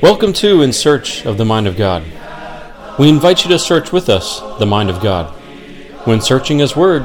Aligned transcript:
Welcome 0.00 0.32
to 0.34 0.62
In 0.62 0.72
Search 0.72 1.26
of 1.26 1.38
the 1.38 1.44
Mind 1.44 1.66
of 1.66 1.76
God. 1.76 2.04
We 3.00 3.08
invite 3.08 3.44
you 3.44 3.50
to 3.50 3.58
search 3.58 3.90
with 3.90 4.08
us 4.08 4.40
the 4.60 4.66
mind 4.66 4.90
of 4.90 5.02
God. 5.02 5.32
When 6.06 6.20
searching 6.20 6.60
His 6.60 6.76
Word, 6.76 7.04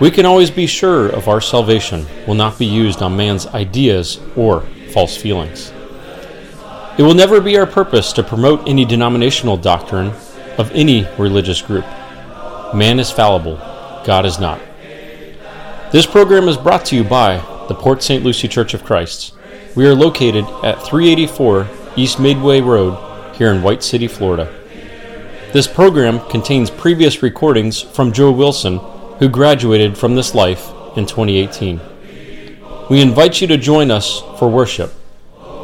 we 0.00 0.10
can 0.10 0.26
always 0.26 0.50
be 0.50 0.66
sure 0.66 1.08
of 1.08 1.28
our 1.28 1.40
salvation 1.40 2.04
will 2.26 2.34
not 2.34 2.58
be 2.58 2.66
used 2.66 3.00
on 3.00 3.16
man's 3.16 3.46
ideas 3.46 4.20
or 4.36 4.60
false 4.92 5.16
feelings. 5.16 5.72
It 6.98 7.02
will 7.02 7.14
never 7.14 7.40
be 7.40 7.56
our 7.56 7.66
purpose 7.66 8.12
to 8.12 8.22
promote 8.22 8.68
any 8.68 8.84
denominational 8.84 9.56
doctrine 9.56 10.12
of 10.58 10.70
any 10.72 11.08
religious 11.18 11.62
group. 11.62 11.86
Man 12.74 13.00
is 13.00 13.10
fallible, 13.10 13.56
God 14.04 14.26
is 14.26 14.38
not. 14.38 14.60
This 15.90 16.04
program 16.06 16.48
is 16.48 16.58
brought 16.58 16.84
to 16.86 16.96
you 16.96 17.04
by 17.04 17.38
the 17.68 17.74
Port 17.74 18.02
St. 18.02 18.22
Lucie 18.22 18.48
Church 18.48 18.74
of 18.74 18.84
Christ. 18.84 19.32
We 19.76 19.88
are 19.88 19.94
located 19.94 20.44
at 20.62 20.84
384 20.84 21.68
East 21.96 22.20
Midway 22.20 22.60
Road 22.60 23.34
here 23.34 23.52
in 23.52 23.60
White 23.60 23.82
City, 23.82 24.06
Florida. 24.06 24.54
This 25.52 25.66
program 25.66 26.20
contains 26.30 26.70
previous 26.70 27.24
recordings 27.24 27.82
from 27.82 28.12
Joe 28.12 28.30
Wilson, 28.30 28.78
who 29.18 29.28
graduated 29.28 29.98
from 29.98 30.14
this 30.14 30.32
life 30.32 30.68
in 30.96 31.06
2018. 31.06 31.80
We 32.88 33.00
invite 33.00 33.40
you 33.40 33.48
to 33.48 33.56
join 33.56 33.90
us 33.90 34.20
for 34.38 34.48
worship. 34.48 34.92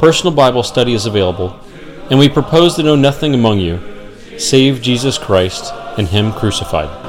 Personal 0.01 0.33
Bible 0.33 0.63
study 0.63 0.93
is 0.93 1.05
available, 1.05 1.57
and 2.09 2.19
we 2.19 2.27
propose 2.27 2.75
to 2.75 2.83
know 2.83 2.97
nothing 2.97 3.33
among 3.33 3.59
you 3.59 3.79
save 4.37 4.81
Jesus 4.81 5.17
Christ 5.17 5.71
and 5.97 6.09
Him 6.09 6.33
crucified. 6.33 7.00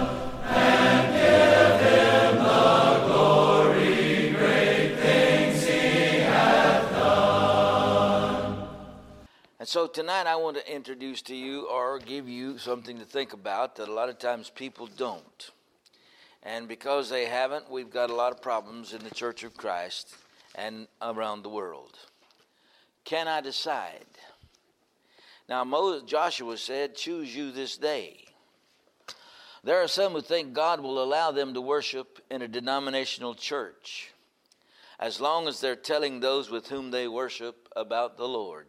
So 9.72 9.86
tonight 9.86 10.26
I 10.26 10.36
want 10.36 10.58
to 10.58 10.70
introduce 10.70 11.22
to 11.22 11.34
you 11.34 11.66
or 11.66 11.98
give 11.98 12.28
you 12.28 12.58
something 12.58 12.98
to 12.98 13.06
think 13.06 13.32
about 13.32 13.76
that 13.76 13.88
a 13.88 13.92
lot 13.94 14.10
of 14.10 14.18
times 14.18 14.50
people 14.50 14.86
don't. 14.98 15.50
And 16.42 16.68
because 16.68 17.08
they 17.08 17.24
haven't, 17.24 17.70
we've 17.70 17.88
got 17.88 18.10
a 18.10 18.14
lot 18.14 18.32
of 18.32 18.42
problems 18.42 18.92
in 18.92 19.02
the 19.02 19.14
Church 19.14 19.44
of 19.44 19.56
Christ 19.56 20.14
and 20.54 20.88
around 21.00 21.42
the 21.42 21.48
world. 21.48 21.98
Can 23.06 23.28
I 23.28 23.40
decide? 23.40 24.04
Now, 25.48 25.64
Moses, 25.64 26.02
Joshua 26.02 26.58
said, 26.58 26.94
Choose 26.94 27.34
you 27.34 27.50
this 27.50 27.78
day. 27.78 28.26
There 29.64 29.82
are 29.82 29.88
some 29.88 30.12
who 30.12 30.20
think 30.20 30.52
God 30.52 30.80
will 30.80 31.02
allow 31.02 31.30
them 31.30 31.54
to 31.54 31.62
worship 31.62 32.18
in 32.30 32.42
a 32.42 32.46
denominational 32.46 33.34
church 33.34 34.12
as 35.00 35.18
long 35.18 35.48
as 35.48 35.62
they're 35.62 35.76
telling 35.76 36.20
those 36.20 36.50
with 36.50 36.68
whom 36.68 36.90
they 36.90 37.08
worship 37.08 37.70
about 37.74 38.18
the 38.18 38.28
Lord. 38.28 38.66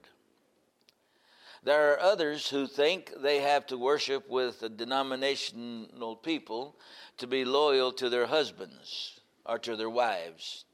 There 1.63 1.93
are 1.93 1.99
others 1.99 2.49
who 2.49 2.67
think 2.67 3.13
they 3.17 3.39
have 3.39 3.65
to 3.67 3.77
worship 3.77 4.29
with 4.29 4.61
a 4.63 4.69
denominational 4.69 6.17
people 6.17 6.75
to 7.17 7.27
be 7.27 7.45
loyal 7.45 7.93
to 7.93 8.09
their 8.09 8.25
husbands 8.25 9.21
or 9.45 9.57
to 9.59 9.77
their 9.77 9.89
wives 9.89 10.65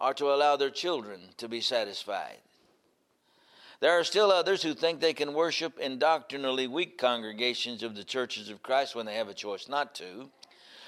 or 0.00 0.14
to 0.14 0.32
allow 0.32 0.56
their 0.56 0.70
children 0.70 1.20
to 1.38 1.48
be 1.48 1.60
satisfied. 1.60 2.38
There 3.80 3.98
are 3.98 4.04
still 4.04 4.30
others 4.30 4.62
who 4.62 4.74
think 4.74 5.00
they 5.00 5.12
can 5.12 5.34
worship 5.34 5.80
in 5.80 5.98
doctrinally 5.98 6.68
weak 6.68 6.98
congregations 6.98 7.82
of 7.82 7.96
the 7.96 8.04
churches 8.04 8.48
of 8.48 8.62
Christ 8.62 8.94
when 8.94 9.06
they 9.06 9.16
have 9.16 9.28
a 9.28 9.34
choice 9.34 9.68
not 9.68 9.92
to, 9.96 10.30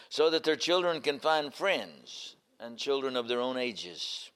so 0.08 0.30
that 0.30 0.44
their 0.44 0.54
children 0.54 1.00
can 1.00 1.18
find 1.18 1.52
friends 1.52 2.36
and 2.60 2.78
children 2.78 3.16
of 3.16 3.26
their 3.26 3.40
own 3.40 3.56
ages. 3.56 4.30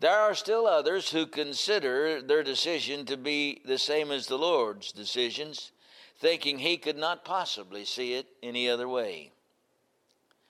There 0.00 0.18
are 0.18 0.34
still 0.34 0.66
others 0.66 1.10
who 1.10 1.26
consider 1.26 2.22
their 2.22 2.42
decision 2.42 3.04
to 3.04 3.18
be 3.18 3.60
the 3.66 3.76
same 3.76 4.10
as 4.10 4.26
the 4.26 4.38
Lord's 4.38 4.92
decisions, 4.92 5.72
thinking 6.18 6.58
he 6.58 6.78
could 6.78 6.96
not 6.96 7.24
possibly 7.24 7.84
see 7.84 8.14
it 8.14 8.26
any 8.42 8.68
other 8.68 8.88
way. 8.88 9.30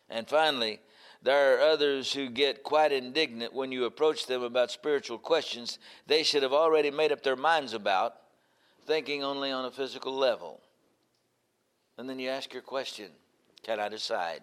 And 0.08 0.28
finally, 0.28 0.78
there 1.20 1.56
are 1.56 1.60
others 1.72 2.12
who 2.12 2.30
get 2.30 2.62
quite 2.62 2.92
indignant 2.92 3.52
when 3.52 3.72
you 3.72 3.84
approach 3.84 4.26
them 4.26 4.42
about 4.42 4.70
spiritual 4.70 5.18
questions 5.18 5.80
they 6.06 6.22
should 6.22 6.44
have 6.44 6.52
already 6.52 6.92
made 6.92 7.10
up 7.10 7.24
their 7.24 7.36
minds 7.36 7.74
about, 7.74 8.14
thinking 8.86 9.24
only 9.24 9.50
on 9.50 9.64
a 9.64 9.70
physical 9.70 10.14
level. 10.14 10.60
And 11.98 12.08
then 12.08 12.20
you 12.20 12.28
ask 12.28 12.52
your 12.52 12.62
question 12.62 13.10
Can 13.64 13.80
I 13.80 13.88
decide? 13.88 14.42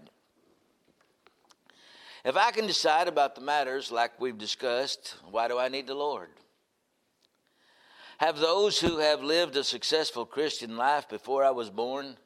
If 2.28 2.36
I 2.36 2.52
can 2.52 2.68
decide 2.68 3.08
about 3.08 3.36
the 3.36 3.42
matters 3.42 3.90
like 3.90 4.20
we've 4.20 4.38
discussed, 4.38 5.16
why 5.32 5.48
do 5.48 5.58
I 5.58 5.70
need 5.70 5.88
the 5.88 5.96
Lord? 5.96 6.28
Have 8.18 8.38
those 8.38 8.82
who 8.82 8.98
have 8.98 9.24
lived 9.24 9.56
a 9.56 9.64
successful 9.64 10.26
Christian 10.26 10.76
life 10.76 11.08
before 11.08 11.46
I 11.46 11.52
was 11.52 11.70
born 11.70 12.18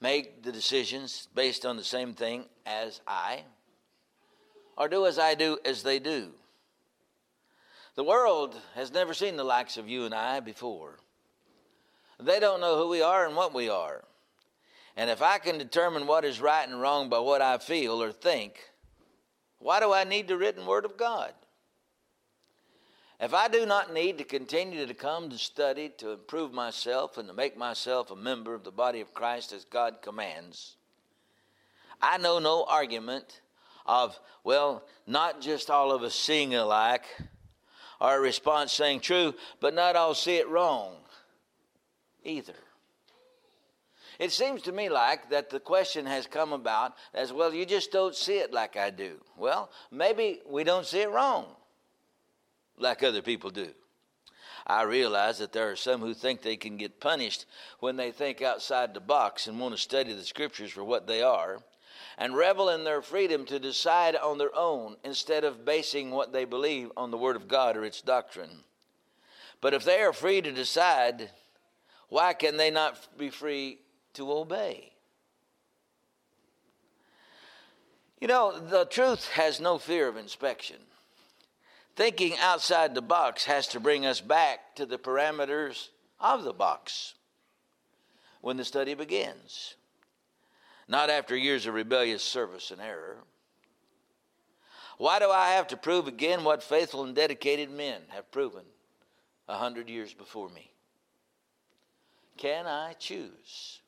made 0.00 0.42
the 0.42 0.50
decisions 0.50 1.28
based 1.36 1.64
on 1.64 1.76
the 1.76 1.84
same 1.84 2.14
thing 2.14 2.46
as 2.66 3.00
I? 3.06 3.44
Or 4.76 4.88
do 4.88 5.06
as 5.06 5.20
I 5.20 5.36
do 5.36 5.56
as 5.64 5.84
they 5.84 6.00
do? 6.00 6.32
The 7.94 8.02
world 8.02 8.56
has 8.74 8.92
never 8.92 9.14
seen 9.14 9.36
the 9.36 9.44
likes 9.44 9.76
of 9.76 9.88
you 9.88 10.04
and 10.04 10.12
I 10.12 10.40
before. 10.40 10.98
They 12.18 12.40
don't 12.40 12.60
know 12.60 12.76
who 12.76 12.88
we 12.88 13.02
are 13.02 13.24
and 13.24 13.36
what 13.36 13.54
we 13.54 13.68
are. 13.68 14.02
And 14.96 15.10
if 15.10 15.22
I 15.22 15.38
can 15.38 15.58
determine 15.58 16.06
what 16.06 16.24
is 16.24 16.40
right 16.40 16.68
and 16.68 16.80
wrong 16.80 17.08
by 17.08 17.18
what 17.18 17.42
I 17.42 17.58
feel 17.58 18.02
or 18.02 18.12
think, 18.12 18.58
why 19.58 19.80
do 19.80 19.92
I 19.92 20.04
need 20.04 20.28
the 20.28 20.36
written 20.36 20.66
word 20.66 20.84
of 20.84 20.96
God? 20.96 21.32
If 23.20 23.32
I 23.32 23.48
do 23.48 23.64
not 23.64 23.94
need 23.94 24.18
to 24.18 24.24
continue 24.24 24.86
to 24.86 24.94
come 24.94 25.30
to 25.30 25.38
study 25.38 25.88
to 25.98 26.10
improve 26.10 26.52
myself 26.52 27.16
and 27.16 27.28
to 27.28 27.34
make 27.34 27.56
myself 27.56 28.10
a 28.10 28.16
member 28.16 28.54
of 28.54 28.64
the 28.64 28.72
body 28.72 29.00
of 29.00 29.14
Christ 29.14 29.52
as 29.52 29.64
God 29.64 30.02
commands, 30.02 30.76
I 32.02 32.18
know 32.18 32.38
no 32.38 32.64
argument 32.64 33.40
of, 33.86 34.18
well, 34.42 34.84
not 35.06 35.40
just 35.40 35.70
all 35.70 35.92
of 35.92 36.02
us 36.02 36.14
seeing 36.14 36.54
alike, 36.54 37.04
or 38.00 38.16
a 38.16 38.20
response 38.20 38.72
saying 38.72 39.00
true, 39.00 39.34
but 39.60 39.74
not 39.74 39.96
all 39.96 40.14
see 40.14 40.36
it 40.36 40.48
wrong 40.48 40.96
either. 42.24 42.54
It 44.18 44.32
seems 44.32 44.62
to 44.62 44.72
me 44.72 44.88
like 44.88 45.30
that 45.30 45.50
the 45.50 45.60
question 45.60 46.06
has 46.06 46.26
come 46.26 46.52
about 46.52 46.94
as 47.12 47.32
well, 47.32 47.52
you 47.52 47.66
just 47.66 47.90
don't 47.90 48.14
see 48.14 48.38
it 48.38 48.52
like 48.52 48.76
I 48.76 48.90
do. 48.90 49.20
Well, 49.36 49.70
maybe 49.90 50.40
we 50.48 50.64
don't 50.64 50.86
see 50.86 51.00
it 51.00 51.10
wrong 51.10 51.46
like 52.78 53.02
other 53.02 53.22
people 53.22 53.50
do. 53.50 53.68
I 54.66 54.82
realize 54.82 55.38
that 55.38 55.52
there 55.52 55.70
are 55.70 55.76
some 55.76 56.00
who 56.00 56.14
think 56.14 56.40
they 56.40 56.56
can 56.56 56.76
get 56.76 57.00
punished 57.00 57.44
when 57.80 57.96
they 57.96 58.10
think 58.10 58.40
outside 58.40 58.94
the 58.94 59.00
box 59.00 59.46
and 59.46 59.60
want 59.60 59.74
to 59.74 59.80
study 59.80 60.12
the 60.14 60.24
scriptures 60.24 60.70
for 60.70 60.82
what 60.82 61.06
they 61.06 61.22
are 61.22 61.58
and 62.16 62.36
revel 62.36 62.70
in 62.70 62.84
their 62.84 63.02
freedom 63.02 63.44
to 63.46 63.58
decide 63.58 64.16
on 64.16 64.38
their 64.38 64.54
own 64.54 64.96
instead 65.04 65.44
of 65.44 65.64
basing 65.64 66.10
what 66.10 66.32
they 66.32 66.44
believe 66.44 66.90
on 66.96 67.10
the 67.10 67.18
Word 67.18 67.36
of 67.36 67.48
God 67.48 67.76
or 67.76 67.84
its 67.84 68.00
doctrine. 68.00 68.64
But 69.60 69.74
if 69.74 69.84
they 69.84 70.00
are 70.00 70.12
free 70.12 70.40
to 70.40 70.52
decide, 70.52 71.30
why 72.08 72.32
can 72.32 72.56
they 72.56 72.70
not 72.70 73.18
be 73.18 73.30
free 73.30 73.78
to 74.14 74.32
obey. 74.32 74.92
You 78.20 78.28
know, 78.28 78.58
the 78.58 78.86
truth 78.86 79.28
has 79.28 79.60
no 79.60 79.78
fear 79.78 80.08
of 80.08 80.16
inspection. 80.16 80.78
Thinking 81.96 82.34
outside 82.40 82.94
the 82.94 83.02
box 83.02 83.44
has 83.44 83.68
to 83.68 83.80
bring 83.80 84.06
us 84.06 84.20
back 84.20 84.74
to 84.76 84.86
the 84.86 84.98
parameters 84.98 85.88
of 86.18 86.42
the 86.42 86.52
box 86.52 87.14
when 88.40 88.56
the 88.56 88.64
study 88.64 88.94
begins, 88.94 89.74
not 90.88 91.10
after 91.10 91.36
years 91.36 91.66
of 91.66 91.74
rebellious 91.74 92.22
service 92.22 92.70
and 92.70 92.80
error. 92.80 93.18
Why 94.98 95.18
do 95.18 95.30
I 95.30 95.50
have 95.50 95.68
to 95.68 95.76
prove 95.76 96.08
again 96.08 96.44
what 96.44 96.62
faithful 96.62 97.04
and 97.04 97.14
dedicated 97.14 97.70
men 97.70 98.02
have 98.08 98.30
proven 98.30 98.64
a 99.48 99.56
hundred 99.56 99.88
years 99.88 100.14
before 100.14 100.48
me? 100.48 100.70
Can 102.36 102.66
I 102.66 102.94
choose? 102.94 103.80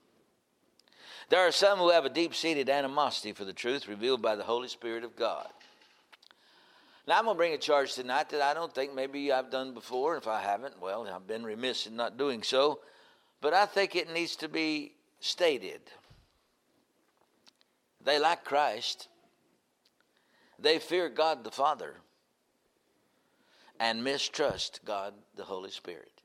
There 1.29 1.47
are 1.47 1.53
some 1.53 1.79
who 1.79 1.91
have 1.91 2.05
a 2.05 2.11
deep 2.11 2.35
seated 2.35 2.69
animosity 2.69 3.33
for 3.33 3.45
the 3.45 3.53
truth 3.53 3.89
revealed 3.89 4.23
by 4.23 4.37
the 4.37 4.45
Holy 4.45 4.69
Spirit 4.69 5.03
of 5.03 5.17
God. 5.17 5.49
Now, 7.09 7.19
I'm 7.19 7.25
going 7.25 7.37
to 7.37 7.39
bring 7.39 7.53
a 7.53 7.59
charge 7.59 7.95
tonight 7.95 8.31
that 8.31 8.43
I 8.43 8.55
don't 8.55 8.75
think 8.75 8.95
maybe 8.95 9.31
I've 9.31 9.51
done 9.51 9.75
before. 9.75 10.17
If 10.17 10.27
I 10.27 10.41
haven't, 10.41 10.81
well, 10.81 11.07
I've 11.07 11.27
been 11.27 11.45
remiss 11.45 11.87
in 11.87 11.97
not 11.97 12.17
doing 12.17 12.43
so. 12.43 12.81
But 13.41 13.55
I 13.55 13.67
think 13.67 13.95
it 13.95 14.13
needs 14.13 14.37
to 14.37 14.49
be 14.49 14.93
stated. 15.21 15.81
They 18.05 18.19
like 18.19 18.45
Christ, 18.45 19.09
they 20.59 20.79
fear 20.79 21.09
God 21.09 21.43
the 21.43 21.51
Father, 21.51 21.95
and 23.81 24.05
mistrust 24.05 24.81
God 24.85 25.13
the 25.35 25.45
Holy 25.45 25.71
Spirit. 25.71 26.16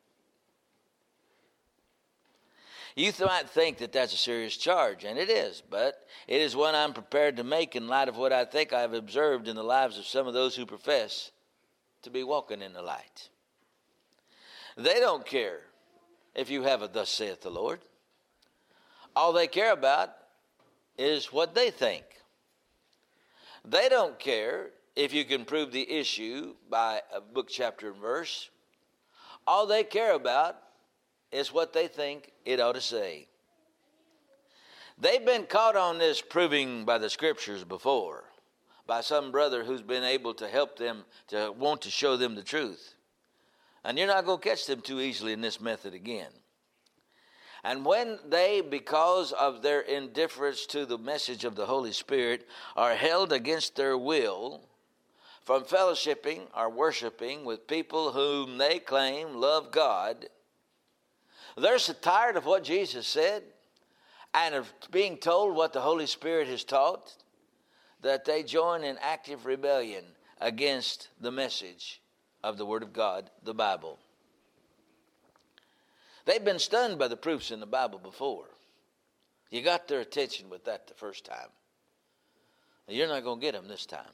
You 2.95 3.11
might 3.21 3.49
think 3.49 3.77
that 3.77 3.91
that's 3.91 4.13
a 4.13 4.17
serious 4.17 4.57
charge, 4.57 5.05
and 5.05 5.17
it 5.17 5.29
is, 5.29 5.61
but 5.69 6.05
it 6.27 6.41
is 6.41 6.55
one 6.55 6.75
I'm 6.75 6.93
prepared 6.93 7.37
to 7.37 7.43
make 7.43 7.75
in 7.75 7.87
light 7.87 8.09
of 8.09 8.17
what 8.17 8.33
I 8.33 8.45
think 8.45 8.73
I've 8.73 8.93
observed 8.93 9.47
in 9.47 9.55
the 9.55 9.63
lives 9.63 9.97
of 9.97 10.05
some 10.05 10.27
of 10.27 10.33
those 10.33 10.55
who 10.55 10.65
profess 10.65 11.31
to 12.01 12.09
be 12.09 12.23
walking 12.23 12.61
in 12.61 12.73
the 12.73 12.81
light. 12.81 13.29
They 14.75 14.99
don't 14.99 15.25
care 15.25 15.61
if 16.35 16.49
you 16.49 16.63
have 16.63 16.81
a 16.81 16.87
thus 16.87 17.09
saith 17.09 17.41
the 17.41 17.49
Lord. 17.49 17.79
All 19.15 19.33
they 19.33 19.47
care 19.47 19.73
about 19.73 20.09
is 20.97 21.31
what 21.31 21.55
they 21.55 21.71
think. 21.71 22.03
They 23.63 23.89
don't 23.89 24.17
care 24.17 24.71
if 24.95 25.13
you 25.13 25.25
can 25.25 25.45
prove 25.45 25.71
the 25.71 25.89
issue 25.89 26.55
by 26.69 27.01
a 27.13 27.21
book, 27.21 27.47
chapter, 27.49 27.91
and 27.91 28.01
verse. 28.01 28.49
All 29.45 29.65
they 29.65 29.83
care 29.83 30.13
about 30.13 30.57
is 31.31 31.53
what 31.53 31.73
they 31.73 31.87
think 31.87 32.31
it 32.45 32.59
ought 32.59 32.75
to 32.75 32.81
say. 32.81 33.27
They've 34.97 35.25
been 35.25 35.45
caught 35.45 35.75
on 35.75 35.97
this 35.97 36.21
proving 36.21 36.85
by 36.85 36.97
the 36.97 37.09
scriptures 37.09 37.63
before, 37.63 38.25
by 38.85 39.01
some 39.01 39.31
brother 39.31 39.63
who's 39.63 39.81
been 39.81 40.03
able 40.03 40.33
to 40.35 40.47
help 40.47 40.77
them 40.77 41.05
to 41.29 41.51
want 41.57 41.81
to 41.81 41.89
show 41.91 42.17
them 42.17 42.35
the 42.35 42.43
truth. 42.43 42.95
And 43.83 43.97
you're 43.97 44.07
not 44.07 44.25
going 44.25 44.39
to 44.39 44.49
catch 44.49 44.67
them 44.67 44.81
too 44.81 45.01
easily 45.01 45.33
in 45.33 45.41
this 45.41 45.59
method 45.59 45.93
again. 45.93 46.31
And 47.63 47.85
when 47.85 48.19
they, 48.27 48.61
because 48.61 49.31
of 49.31 49.61
their 49.61 49.81
indifference 49.81 50.65
to 50.67 50.85
the 50.85 50.97
message 50.97 51.45
of 51.45 51.55
the 51.55 51.65
Holy 51.65 51.91
Spirit, 51.91 52.47
are 52.75 52.95
held 52.95 53.31
against 53.31 53.75
their 53.75 53.97
will 53.97 54.61
from 55.43 55.63
fellowshipping 55.63 56.41
or 56.55 56.69
worshiping 56.69 57.45
with 57.45 57.67
people 57.67 58.11
whom 58.11 58.57
they 58.57 58.79
claim 58.79 59.35
love 59.35 59.71
God, 59.71 60.27
they're 61.57 61.79
so 61.79 61.93
tired 61.93 62.37
of 62.37 62.45
what 62.45 62.63
Jesus 62.63 63.07
said 63.07 63.43
and 64.33 64.55
of 64.55 64.71
being 64.91 65.17
told 65.17 65.55
what 65.55 65.73
the 65.73 65.81
Holy 65.81 66.05
Spirit 66.05 66.47
has 66.47 66.63
taught 66.63 67.13
that 68.01 68.25
they 68.25 68.43
join 68.43 68.83
in 68.83 68.97
active 69.01 69.45
rebellion 69.45 70.03
against 70.39 71.09
the 71.19 71.31
message 71.31 72.01
of 72.43 72.57
the 72.57 72.65
Word 72.65 72.83
of 72.83 72.93
God, 72.93 73.29
the 73.43 73.53
Bible. 73.53 73.99
They've 76.25 76.43
been 76.43 76.59
stunned 76.59 76.97
by 76.97 77.07
the 77.07 77.17
proofs 77.17 77.51
in 77.51 77.59
the 77.59 77.65
Bible 77.65 77.99
before. 77.99 78.45
You 79.49 79.61
got 79.61 79.87
their 79.87 79.99
attention 79.99 80.49
with 80.49 80.65
that 80.65 80.87
the 80.87 80.93
first 80.93 81.25
time. 81.25 81.49
You're 82.87 83.07
not 83.07 83.23
going 83.23 83.39
to 83.39 83.45
get 83.45 83.53
them 83.53 83.67
this 83.67 83.85
time. 83.85 84.13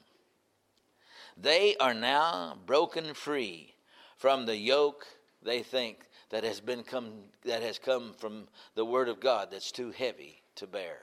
They 1.36 1.76
are 1.76 1.94
now 1.94 2.58
broken 2.66 3.14
free 3.14 3.74
from 4.16 4.46
the 4.46 4.56
yoke 4.56 5.06
they 5.42 5.62
think 5.62 5.98
that 6.30 6.44
has 6.44 6.60
been 6.60 6.82
come 6.82 7.10
that 7.44 7.62
has 7.62 7.78
come 7.78 8.12
from 8.18 8.48
the 8.74 8.84
word 8.84 9.08
of 9.08 9.20
God 9.20 9.48
that's 9.50 9.72
too 9.72 9.90
heavy 9.90 10.42
to 10.56 10.66
bear. 10.66 10.98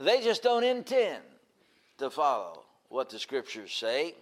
They 0.00 0.20
just 0.20 0.42
don't 0.42 0.64
intend 0.64 1.22
to 1.98 2.10
follow 2.10 2.64
what 2.88 3.10
the 3.10 3.18
scriptures 3.18 3.72
say. 3.72 4.14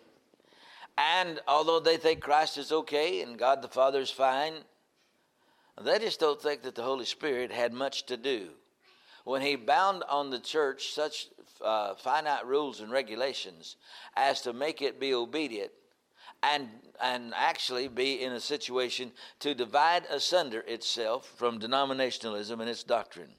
And 0.98 1.40
although 1.48 1.80
they 1.80 1.96
think 1.96 2.20
Christ 2.20 2.58
is 2.58 2.72
okay 2.72 3.22
and 3.22 3.38
God 3.38 3.62
the 3.62 3.68
Father 3.68 4.00
is 4.00 4.10
fine, 4.10 4.52
they 5.80 5.98
just 5.98 6.20
don't 6.20 6.40
think 6.40 6.62
that 6.62 6.74
the 6.74 6.82
Holy 6.82 7.06
Spirit 7.06 7.50
had 7.50 7.72
much 7.72 8.04
to 8.06 8.16
do. 8.16 8.50
When 9.24 9.42
he 9.42 9.56
bound 9.56 10.02
on 10.08 10.30
the 10.30 10.38
church 10.38 10.92
such 10.92 11.28
uh, 11.62 11.94
finite 11.94 12.46
rules 12.46 12.80
and 12.80 12.90
regulations 12.90 13.76
as 14.16 14.40
to 14.42 14.52
make 14.52 14.82
it 14.82 15.00
be 15.00 15.14
obedient 15.14 15.70
and, 16.42 16.68
and 17.00 17.32
actually 17.36 17.88
be 17.88 18.22
in 18.22 18.32
a 18.32 18.40
situation 18.40 19.12
to 19.40 19.54
divide 19.54 20.04
asunder 20.10 20.60
itself 20.66 21.32
from 21.36 21.60
denominationalism 21.60 22.60
and 22.60 22.68
its 22.68 22.82
doctrine. 22.82 23.32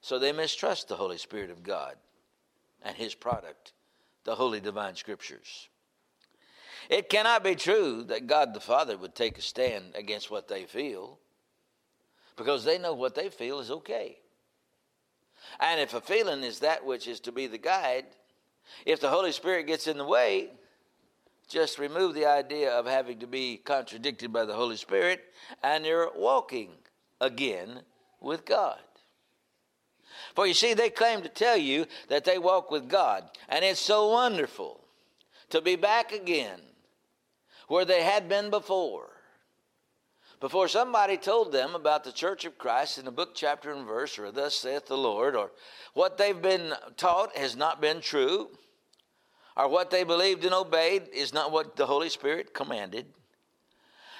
So 0.00 0.18
they 0.18 0.32
mistrust 0.32 0.88
the 0.88 0.96
Holy 0.96 1.18
Spirit 1.18 1.50
of 1.50 1.62
God 1.62 1.96
and 2.82 2.96
his 2.96 3.14
product, 3.14 3.72
the 4.24 4.36
Holy 4.36 4.60
Divine 4.60 4.94
Scriptures. 4.94 5.68
It 6.88 7.08
cannot 7.08 7.42
be 7.42 7.56
true 7.56 8.04
that 8.04 8.28
God 8.28 8.54
the 8.54 8.60
Father 8.60 8.96
would 8.96 9.14
take 9.14 9.38
a 9.38 9.42
stand 9.42 9.96
against 9.96 10.30
what 10.30 10.46
they 10.46 10.64
feel 10.64 11.18
because 12.36 12.64
they 12.64 12.78
know 12.78 12.92
what 12.92 13.14
they 13.14 13.28
feel 13.28 13.58
is 13.58 13.70
okay. 13.70 14.18
And 15.58 15.80
if 15.80 15.94
a 15.94 16.00
feeling 16.00 16.44
is 16.44 16.60
that 16.60 16.84
which 16.84 17.08
is 17.08 17.20
to 17.20 17.32
be 17.32 17.46
the 17.46 17.58
guide, 17.58 18.04
if 18.84 19.00
the 19.00 19.08
Holy 19.08 19.32
Spirit 19.32 19.66
gets 19.66 19.86
in 19.86 19.96
the 19.96 20.04
way, 20.04 20.50
just 21.48 21.78
remove 21.78 22.14
the 22.14 22.26
idea 22.26 22.72
of 22.72 22.86
having 22.86 23.18
to 23.20 23.26
be 23.26 23.58
contradicted 23.58 24.32
by 24.32 24.44
the 24.44 24.54
Holy 24.54 24.76
Spirit, 24.76 25.20
and 25.62 25.84
you're 25.84 26.10
walking 26.16 26.70
again 27.20 27.80
with 28.20 28.44
God. 28.44 28.78
For 30.34 30.46
you 30.46 30.54
see, 30.54 30.74
they 30.74 30.90
claim 30.90 31.22
to 31.22 31.28
tell 31.28 31.56
you 31.56 31.86
that 32.08 32.24
they 32.24 32.38
walk 32.38 32.70
with 32.70 32.88
God, 32.88 33.24
and 33.48 33.64
it's 33.64 33.80
so 33.80 34.08
wonderful 34.10 34.80
to 35.50 35.60
be 35.60 35.76
back 35.76 36.12
again 36.12 36.60
where 37.68 37.84
they 37.84 38.02
had 38.02 38.28
been 38.28 38.50
before 38.50 39.10
before 40.40 40.68
somebody 40.68 41.16
told 41.16 41.50
them 41.50 41.74
about 41.74 42.04
the 42.04 42.12
church 42.12 42.44
of 42.44 42.58
Christ 42.58 42.98
in 42.98 43.06
a 43.06 43.10
book, 43.10 43.34
chapter, 43.34 43.72
and 43.72 43.86
verse, 43.86 44.18
or 44.18 44.30
thus 44.30 44.54
saith 44.54 44.86
the 44.86 44.96
Lord, 44.96 45.34
or 45.34 45.50
what 45.94 46.18
they've 46.18 46.40
been 46.40 46.74
taught 46.96 47.36
has 47.36 47.56
not 47.56 47.80
been 47.80 48.00
true, 48.00 48.50
or 49.56 49.68
what 49.68 49.90
they 49.90 50.04
believed 50.04 50.44
and 50.44 50.54
obeyed 50.54 51.08
is 51.12 51.32
not 51.32 51.50
what 51.50 51.76
the 51.76 51.86
Holy 51.86 52.10
Spirit 52.10 52.52
commanded. 52.52 53.06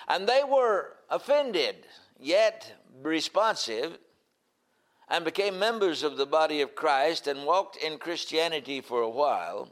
And 0.09 0.27
they 0.27 0.43
were 0.49 0.95
offended, 1.11 1.77
yet 2.19 2.73
responsive, 3.03 3.99
and 5.09 5.25
became 5.25 5.59
members 5.59 6.03
of 6.03 6.17
the 6.17 6.27
body 6.27 6.63
of 6.63 6.75
Christ 6.75 7.27
and 7.27 7.45
walked 7.45 7.77
in 7.77 7.99
Christianity 7.99 8.81
for 8.81 9.03
a 9.03 9.11
while. 9.11 9.69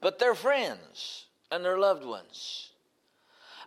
But 0.00 0.18
their 0.18 0.34
friends 0.34 1.26
and 1.50 1.64
their 1.64 1.78
loved 1.78 2.04
ones, 2.04 2.70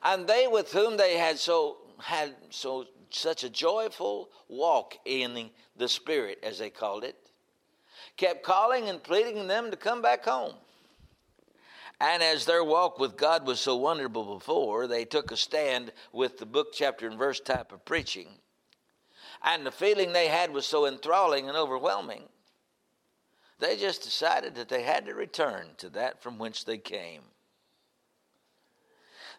and 0.04 0.28
they 0.28 0.48
with 0.48 0.72
whom 0.72 0.98
they 0.98 1.18
had 1.18 1.38
so 1.38 1.78
had 2.00 2.36
so 2.50 2.86
such 3.10 3.44
a 3.44 3.50
joyful 3.50 4.30
walk 4.50 4.96
in 5.06 5.50
the 5.78 5.88
spirit 5.88 6.40
as 6.44 6.60
they 6.60 6.70
called 6.70 7.06
it 7.06 7.25
kept 8.18 8.44
calling 8.44 8.90
and 8.90 9.04
pleading 9.04 9.48
them 9.48 9.72
to 9.72 9.78
come 9.78 10.02
back 10.02 10.26
home 10.26 10.56
and 12.00 12.22
as 12.22 12.46
their 12.46 12.64
walk 12.64 13.00
with 13.00 13.16
God 13.16 13.48
was 13.48 13.60
so 13.60 13.76
wonderful 13.78 14.36
before, 14.36 14.88
they 14.88 15.06
took 15.06 15.32
a 15.32 15.38
stand 15.38 15.94
with 16.12 16.38
the 16.38 16.46
book, 16.46 16.74
chapter, 16.74 17.08
and 17.08 17.18
verse 17.18 17.40
type 17.40 17.72
of 17.72 17.86
preaching. 17.86 18.28
And 19.42 19.66
the 19.66 19.72
feeling 19.72 20.12
they 20.12 20.28
had 20.28 20.52
was 20.52 20.66
so 20.66 20.86
enthralling 20.86 21.48
and 21.48 21.58
overwhelming, 21.58 22.24
they 23.60 23.78
just 23.78 24.04
decided 24.04 24.56
that 24.56 24.68
they 24.68 24.84
had 24.84 25.06
to 25.06 25.14
return 25.14 25.68
to 25.78 25.90
that 25.90 26.22
from 26.22 26.38
whence 26.38 26.64
they 26.64 26.78
came. 26.78 27.22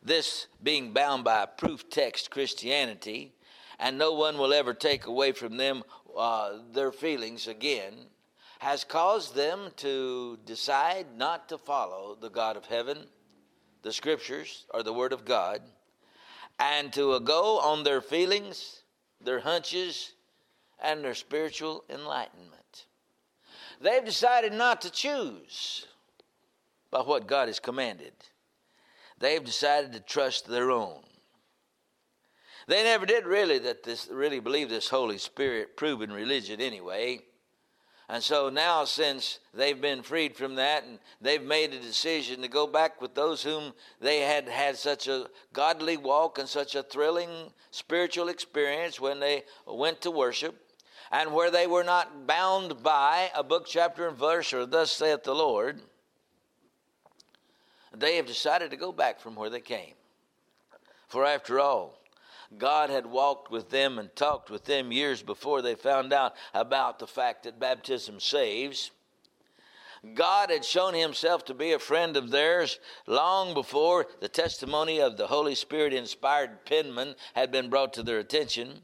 This 0.02 0.46
being 0.62 0.92
bound 0.92 1.24
by 1.24 1.44
proof 1.44 1.90
text 1.90 2.30
Christianity, 2.30 3.34
and 3.78 3.98
no 3.98 4.12
one 4.12 4.38
will 4.38 4.54
ever 4.54 4.72
take 4.72 5.06
away 5.06 5.32
from 5.32 5.58
them 5.58 5.82
uh, 6.16 6.58
their 6.72 6.92
feelings 6.92 7.46
again, 7.46 8.06
has 8.58 8.84
caused 8.84 9.34
them 9.34 9.70
to 9.76 10.38
decide 10.44 11.06
not 11.16 11.48
to 11.48 11.58
follow 11.58 12.16
the 12.20 12.30
God 12.30 12.56
of 12.56 12.66
heaven, 12.66 13.06
the 13.82 13.92
scriptures, 13.92 14.66
or 14.72 14.82
the 14.82 14.92
Word 14.92 15.12
of 15.12 15.24
God, 15.24 15.62
and 16.58 16.92
to 16.92 17.12
uh, 17.12 17.18
go 17.18 17.58
on 17.58 17.84
their 17.84 18.00
feelings, 18.00 18.82
their 19.20 19.40
hunches, 19.40 20.12
and 20.82 21.04
their 21.04 21.14
spiritual 21.14 21.84
enlightenment. 21.90 22.86
They've 23.80 24.04
decided 24.04 24.52
not 24.52 24.80
to 24.82 24.90
choose 24.90 25.86
by 26.90 27.02
what 27.02 27.26
God 27.26 27.48
has 27.48 27.60
commanded 27.60 28.12
they've 29.18 29.44
decided 29.44 29.92
to 29.92 30.00
trust 30.00 30.46
their 30.46 30.70
own. 30.70 31.00
They 32.68 32.82
never 32.82 33.06
did 33.06 33.26
really 33.26 33.58
that 33.60 33.84
this 33.84 34.08
really 34.10 34.40
believe 34.40 34.68
this 34.68 34.88
Holy 34.88 35.18
Spirit 35.18 35.76
proven 35.76 36.12
religion 36.12 36.60
anyway. 36.60 37.20
And 38.08 38.22
so 38.22 38.48
now, 38.48 38.84
since 38.84 39.40
they've 39.52 39.80
been 39.80 40.02
freed 40.02 40.36
from 40.36 40.54
that 40.56 40.84
and 40.84 41.00
they've 41.20 41.42
made 41.42 41.74
a 41.74 41.80
decision 41.80 42.40
to 42.42 42.48
go 42.48 42.66
back 42.66 43.00
with 43.00 43.16
those 43.16 43.42
whom 43.42 43.72
they 44.00 44.20
had 44.20 44.48
had 44.48 44.76
such 44.76 45.08
a 45.08 45.26
godly 45.52 45.96
walk 45.96 46.38
and 46.38 46.48
such 46.48 46.76
a 46.76 46.84
thrilling 46.84 47.52
spiritual 47.72 48.28
experience 48.28 49.00
when 49.00 49.18
they 49.18 49.42
went 49.66 50.00
to 50.02 50.10
worship, 50.12 50.54
and 51.10 51.32
where 51.32 51.50
they 51.50 51.66
were 51.66 51.84
not 51.84 52.26
bound 52.26 52.82
by 52.82 53.30
a 53.34 53.42
book, 53.42 53.66
chapter, 53.66 54.08
and 54.08 54.16
verse, 54.16 54.52
or 54.52 54.66
thus 54.66 54.92
saith 54.92 55.24
the 55.24 55.34
Lord, 55.34 55.80
they 57.94 58.16
have 58.16 58.26
decided 58.26 58.70
to 58.70 58.76
go 58.76 58.92
back 58.92 59.20
from 59.20 59.34
where 59.34 59.50
they 59.50 59.60
came. 59.60 59.94
For 61.08 61.24
after 61.24 61.58
all, 61.60 61.98
God 62.58 62.90
had 62.90 63.06
walked 63.06 63.50
with 63.50 63.70
them 63.70 63.98
and 63.98 64.14
talked 64.14 64.50
with 64.50 64.64
them 64.64 64.92
years 64.92 65.22
before 65.22 65.62
they 65.62 65.74
found 65.74 66.12
out 66.12 66.34
about 66.54 66.98
the 66.98 67.06
fact 67.06 67.44
that 67.44 67.58
baptism 67.58 68.20
saves. 68.20 68.90
God 70.14 70.50
had 70.50 70.64
shown 70.64 70.94
himself 70.94 71.44
to 71.46 71.54
be 71.54 71.72
a 71.72 71.78
friend 71.78 72.16
of 72.16 72.30
theirs 72.30 72.78
long 73.06 73.54
before 73.54 74.06
the 74.20 74.28
testimony 74.28 75.00
of 75.00 75.16
the 75.16 75.26
Holy 75.26 75.54
Spirit 75.54 75.92
inspired 75.92 76.64
penman 76.64 77.16
had 77.34 77.50
been 77.50 77.70
brought 77.70 77.92
to 77.94 78.02
their 78.02 78.18
attention. 78.18 78.82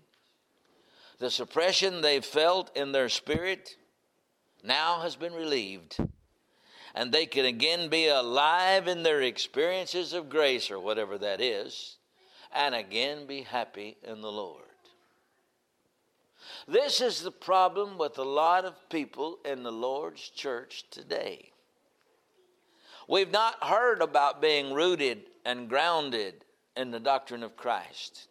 The 1.19 1.31
suppression 1.31 2.01
they 2.01 2.21
felt 2.21 2.77
in 2.77 2.93
their 2.93 3.09
spirit 3.09 3.77
now 4.65 5.01
has 5.01 5.15
been 5.15 5.35
relieved 5.35 5.99
and 6.95 7.13
they 7.13 7.27
can 7.27 7.45
again 7.45 7.89
be 7.89 8.09
alive 8.09 8.87
in 8.87 9.03
their 9.03 9.23
experiences 9.23 10.13
of 10.13 10.29
grace 10.29 10.71
or 10.71 10.79
whatever 10.79 11.19
that 11.19 11.41
is, 11.41 11.97
and 12.55 12.75
again 12.75 13.27
be 13.27 13.43
happy 13.43 13.97
in 14.03 14.21
the 14.21 14.33
Lord. 14.33 14.63
This 16.67 17.01
is 17.01 17.23
the 17.23 17.31
problem 17.31 17.99
with 17.99 18.19
a 18.19 18.25
lot 18.25 18.65
of 18.65 18.89
people 18.89 19.39
in 19.45 19.63
the 19.63 19.73
Lord's 19.73 20.29
church 20.29 20.85
today. 20.91 21.51
We've 23.09 23.31
not 23.31 23.63
heard 23.65 24.01
about 24.01 24.41
being 24.41 24.73
rooted 24.73 25.23
and 25.45 25.69
grounded 25.69 26.45
in 26.77 26.91
the 26.91 27.01
doctrine 27.01 27.43
of 27.43 27.57
Christ. 27.57 28.29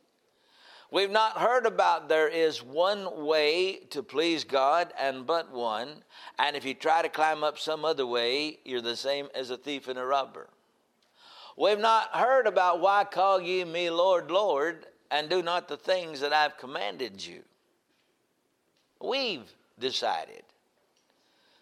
We've 0.91 1.11
not 1.11 1.37
heard 1.37 1.65
about 1.65 2.09
there 2.09 2.27
is 2.27 2.61
one 2.61 3.25
way 3.25 3.79
to 3.91 4.03
please 4.03 4.43
God 4.43 4.93
and 4.99 5.25
but 5.25 5.51
one, 5.51 6.03
and 6.37 6.55
if 6.55 6.65
you 6.65 6.73
try 6.73 7.01
to 7.01 7.09
climb 7.09 7.43
up 7.45 7.57
some 7.57 7.85
other 7.85 8.05
way, 8.05 8.59
you're 8.65 8.81
the 8.81 8.97
same 8.97 9.29
as 9.33 9.51
a 9.51 9.57
thief 9.57 9.87
and 9.87 9.97
a 9.97 10.05
robber. 10.05 10.49
We've 11.61 11.77
not 11.77 12.09
heard 12.15 12.47
about 12.47 12.81
why 12.81 13.03
call 13.03 13.39
ye 13.39 13.63
me 13.63 13.91
Lord, 13.91 14.31
Lord, 14.31 14.87
and 15.11 15.29
do 15.29 15.43
not 15.43 15.67
the 15.67 15.77
things 15.77 16.19
that 16.21 16.33
I've 16.33 16.57
commanded 16.57 17.23
you. 17.23 17.43
We've 18.99 19.47
decided. 19.77 20.41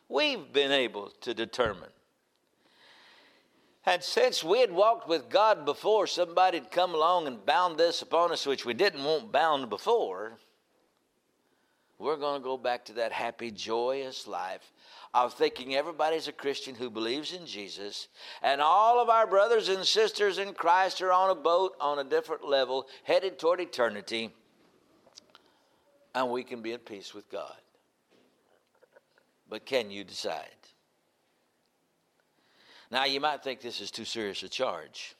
We've 0.07 0.53
been 0.53 0.71
able 0.71 1.11
to 1.19 1.33
determine 1.33 1.89
and 3.85 4.03
since 4.03 4.43
we 4.43 4.59
had 4.59 4.71
walked 4.71 5.07
with 5.07 5.29
God 5.29 5.65
before, 5.65 6.05
somebody 6.05 6.59
had 6.59 6.69
come 6.69 6.93
along 6.93 7.25
and 7.25 7.43
bound 7.43 7.79
this 7.79 8.03
upon 8.03 8.31
us, 8.31 8.45
which 8.45 8.63
we 8.63 8.75
didn't 8.75 9.03
want 9.03 9.31
bound 9.31 9.67
before. 9.67 10.37
We're 11.97 12.17
going 12.17 12.39
to 12.39 12.43
go 12.43 12.55
back 12.55 12.85
to 12.85 12.93
that 12.93 13.11
happy, 13.11 13.49
joyous 13.49 14.27
life 14.27 14.71
of 15.13 15.33
thinking 15.33 15.75
everybody's 15.75 16.27
a 16.27 16.31
Christian 16.31 16.75
who 16.75 16.89
believes 16.89 17.33
in 17.33 17.45
Jesus, 17.45 18.07
and 18.43 18.61
all 18.61 19.01
of 19.01 19.09
our 19.09 19.25
brothers 19.25 19.69
and 19.69 19.85
sisters 19.85 20.37
in 20.37 20.53
Christ 20.53 21.01
are 21.01 21.11
on 21.11 21.31
a 21.31 21.35
boat 21.35 21.75
on 21.81 21.99
a 21.99 22.03
different 22.03 22.45
level, 22.47 22.87
headed 23.03 23.39
toward 23.39 23.59
eternity, 23.59 24.31
and 26.13 26.29
we 26.29 26.43
can 26.43 26.61
be 26.61 26.73
at 26.73 26.85
peace 26.85 27.13
with 27.13 27.29
God. 27.31 27.55
But 29.49 29.65
can 29.65 29.89
you 29.89 30.03
decide? 30.03 30.45
Now, 32.91 33.05
you 33.05 33.19
might 33.19 33.43
think 33.43 33.61
this 33.61 33.81
is 33.81 33.91
too 33.91 34.05
serious 34.05 34.43
a 34.43 34.49
charge. 34.49 35.15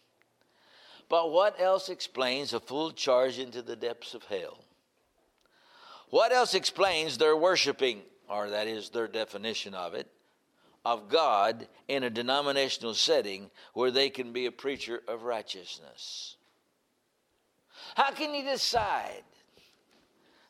But 1.07 1.31
what 1.31 1.59
else 1.59 1.89
explains 1.89 2.53
a 2.53 2.59
full 2.59 2.91
charge 2.91 3.39
into 3.39 3.63
the 3.63 3.75
depths 3.75 4.13
of 4.13 4.23
hell? 4.25 4.59
What 6.09 6.31
else 6.31 6.53
explains 6.53 7.17
their 7.17 7.35
worshiping, 7.35 8.01
or 8.29 8.49
that 8.49 8.67
is 8.67 8.89
their 8.89 9.07
definition 9.07 9.73
of 9.73 9.93
it, 9.93 10.07
of 10.85 11.09
God 11.09 11.67
in 11.87 12.03
a 12.03 12.09
denominational 12.09 12.93
setting 12.93 13.49
where 13.73 13.91
they 13.91 14.09
can 14.09 14.31
be 14.31 14.45
a 14.45 14.51
preacher 14.51 15.01
of 15.07 15.23
righteousness? 15.23 16.35
How 17.95 18.11
can 18.11 18.33
you 18.33 18.43
decide 18.43 19.23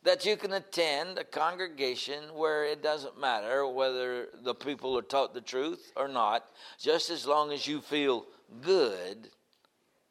that 0.03 0.25
you 0.25 0.37
can 0.37 0.53
attend 0.53 1.17
a 1.17 1.23
congregation 1.23 2.23
where 2.33 2.65
it 2.65 2.81
doesn't 2.81 3.19
matter 3.19 3.67
whether 3.67 4.27
the 4.43 4.55
people 4.55 4.97
are 4.97 5.03
taught 5.03 5.33
the 5.33 5.41
truth 5.41 5.91
or 5.95 6.07
not, 6.07 6.45
just 6.79 7.09
as 7.09 7.25
long 7.25 7.51
as 7.51 7.67
you 7.67 7.81
feel 7.81 8.25
good 8.61 9.29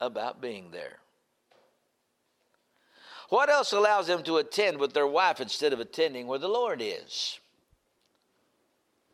about 0.00 0.40
being 0.40 0.70
there. 0.70 0.98
What 3.30 3.50
else 3.50 3.72
allows 3.72 4.06
them 4.06 4.22
to 4.24 4.38
attend 4.38 4.78
with 4.78 4.94
their 4.94 5.06
wife 5.06 5.40
instead 5.40 5.72
of 5.72 5.80
attending 5.80 6.26
where 6.26 6.38
the 6.38 6.48
Lord 6.48 6.80
is? 6.82 7.38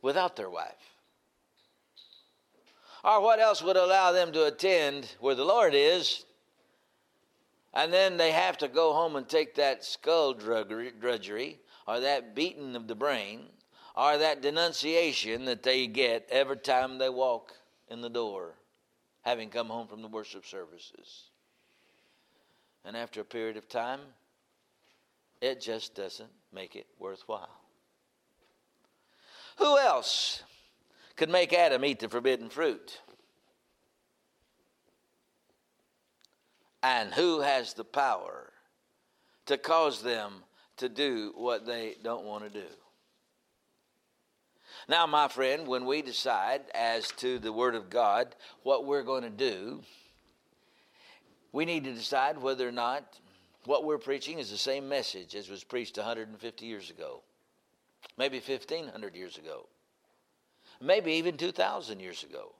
Without 0.04 0.37
their 0.37 0.50
wife. 0.50 0.92
Or 3.02 3.23
what 3.23 3.40
else 3.40 3.62
would 3.62 3.76
allow 3.76 4.12
them 4.12 4.32
to 4.32 4.44
attend 4.44 5.08
where 5.18 5.34
the 5.34 5.44
Lord 5.44 5.75
is 5.75 6.25
and 7.75 7.92
then 7.92 8.16
they 8.16 8.30
have 8.30 8.56
to 8.58 8.68
go 8.68 8.92
home 8.92 9.16
and 9.16 9.28
take 9.28 9.56
that 9.56 9.84
skull 9.84 10.32
drudgery 10.32 11.58
or 11.88 12.00
that 12.00 12.34
beating 12.34 12.76
of 12.76 12.87
the 12.87 12.94
brain 12.94 13.46
or 13.96 14.16
that 14.18 14.42
denunciation 14.42 15.44
that 15.46 15.62
they 15.62 15.87
get 15.87 16.28
every 16.30 16.56
time 16.56 16.99
they 16.99 17.08
walk 17.08 17.52
in 17.88 18.00
the 18.00 18.08
door, 18.08 18.54
having 19.23 19.50
come 19.50 19.68
home 19.68 19.88
from 19.88 20.02
the 20.02 20.08
worship 20.08 20.46
services. 20.46 21.30
And 22.84 22.96
after 22.96 23.20
a 23.20 23.25
period 23.25 23.56
of 23.56 23.68
time, 23.68 24.00
it 25.40 25.61
just 25.61 25.94
doesn't 25.94 26.30
make 26.52 26.76
it 26.76 26.87
worthwhile. 26.99 27.63
Who 29.58 29.78
else 29.78 30.42
could 31.16 31.30
make 31.30 31.52
Adam 31.52 31.84
eat 31.84 32.00
the 32.00 32.08
forbidden 32.08 32.49
fruit? 32.49 33.00
and 36.84 37.14
who 37.14 37.40
has 37.40 37.73
the 37.73 37.84
power 37.84 38.52
to 39.46 39.56
cause 39.56 40.02
them 40.02 40.44
to 40.76 40.87
do 40.87 41.32
what 41.34 41.64
they 41.64 41.96
don't 42.04 42.26
want 42.26 42.44
to 42.44 42.50
do. 42.50 42.66
Now, 44.87 45.06
my 45.06 45.28
friend, 45.28 45.66
when 45.66 45.87
we 45.87 46.02
decide 46.02 46.61
as 46.75 47.08
to 47.12 47.38
the 47.38 47.54
Word 47.54 47.75
of 47.75 47.88
God 47.88 48.34
what 48.64 48.84
we're 48.84 49.02
going 49.02 49.23
to 49.23 49.30
do, 49.30 49.80
we 51.52 51.64
need 51.64 51.84
to 51.84 51.94
decide 51.94 52.37
whether 52.37 52.68
or 52.68 52.73
not 52.73 53.18
what 53.64 53.84
we're 53.84 53.96
preaching 53.96 54.38
is 54.38 54.50
the 54.50 54.58
same 54.58 54.87
message 54.87 55.34
as 55.34 55.49
was 55.49 55.64
preached 55.64 55.96
150 55.96 56.66
years 56.66 56.90
ago, 56.90 57.23
maybe 58.16 58.38
1,500 58.38 59.14
years 59.14 59.38
ago, 59.38 59.66
maybe 60.80 61.12
even 61.12 61.37
2,000 61.37 62.00
years 62.00 62.23
ago. 62.23 62.52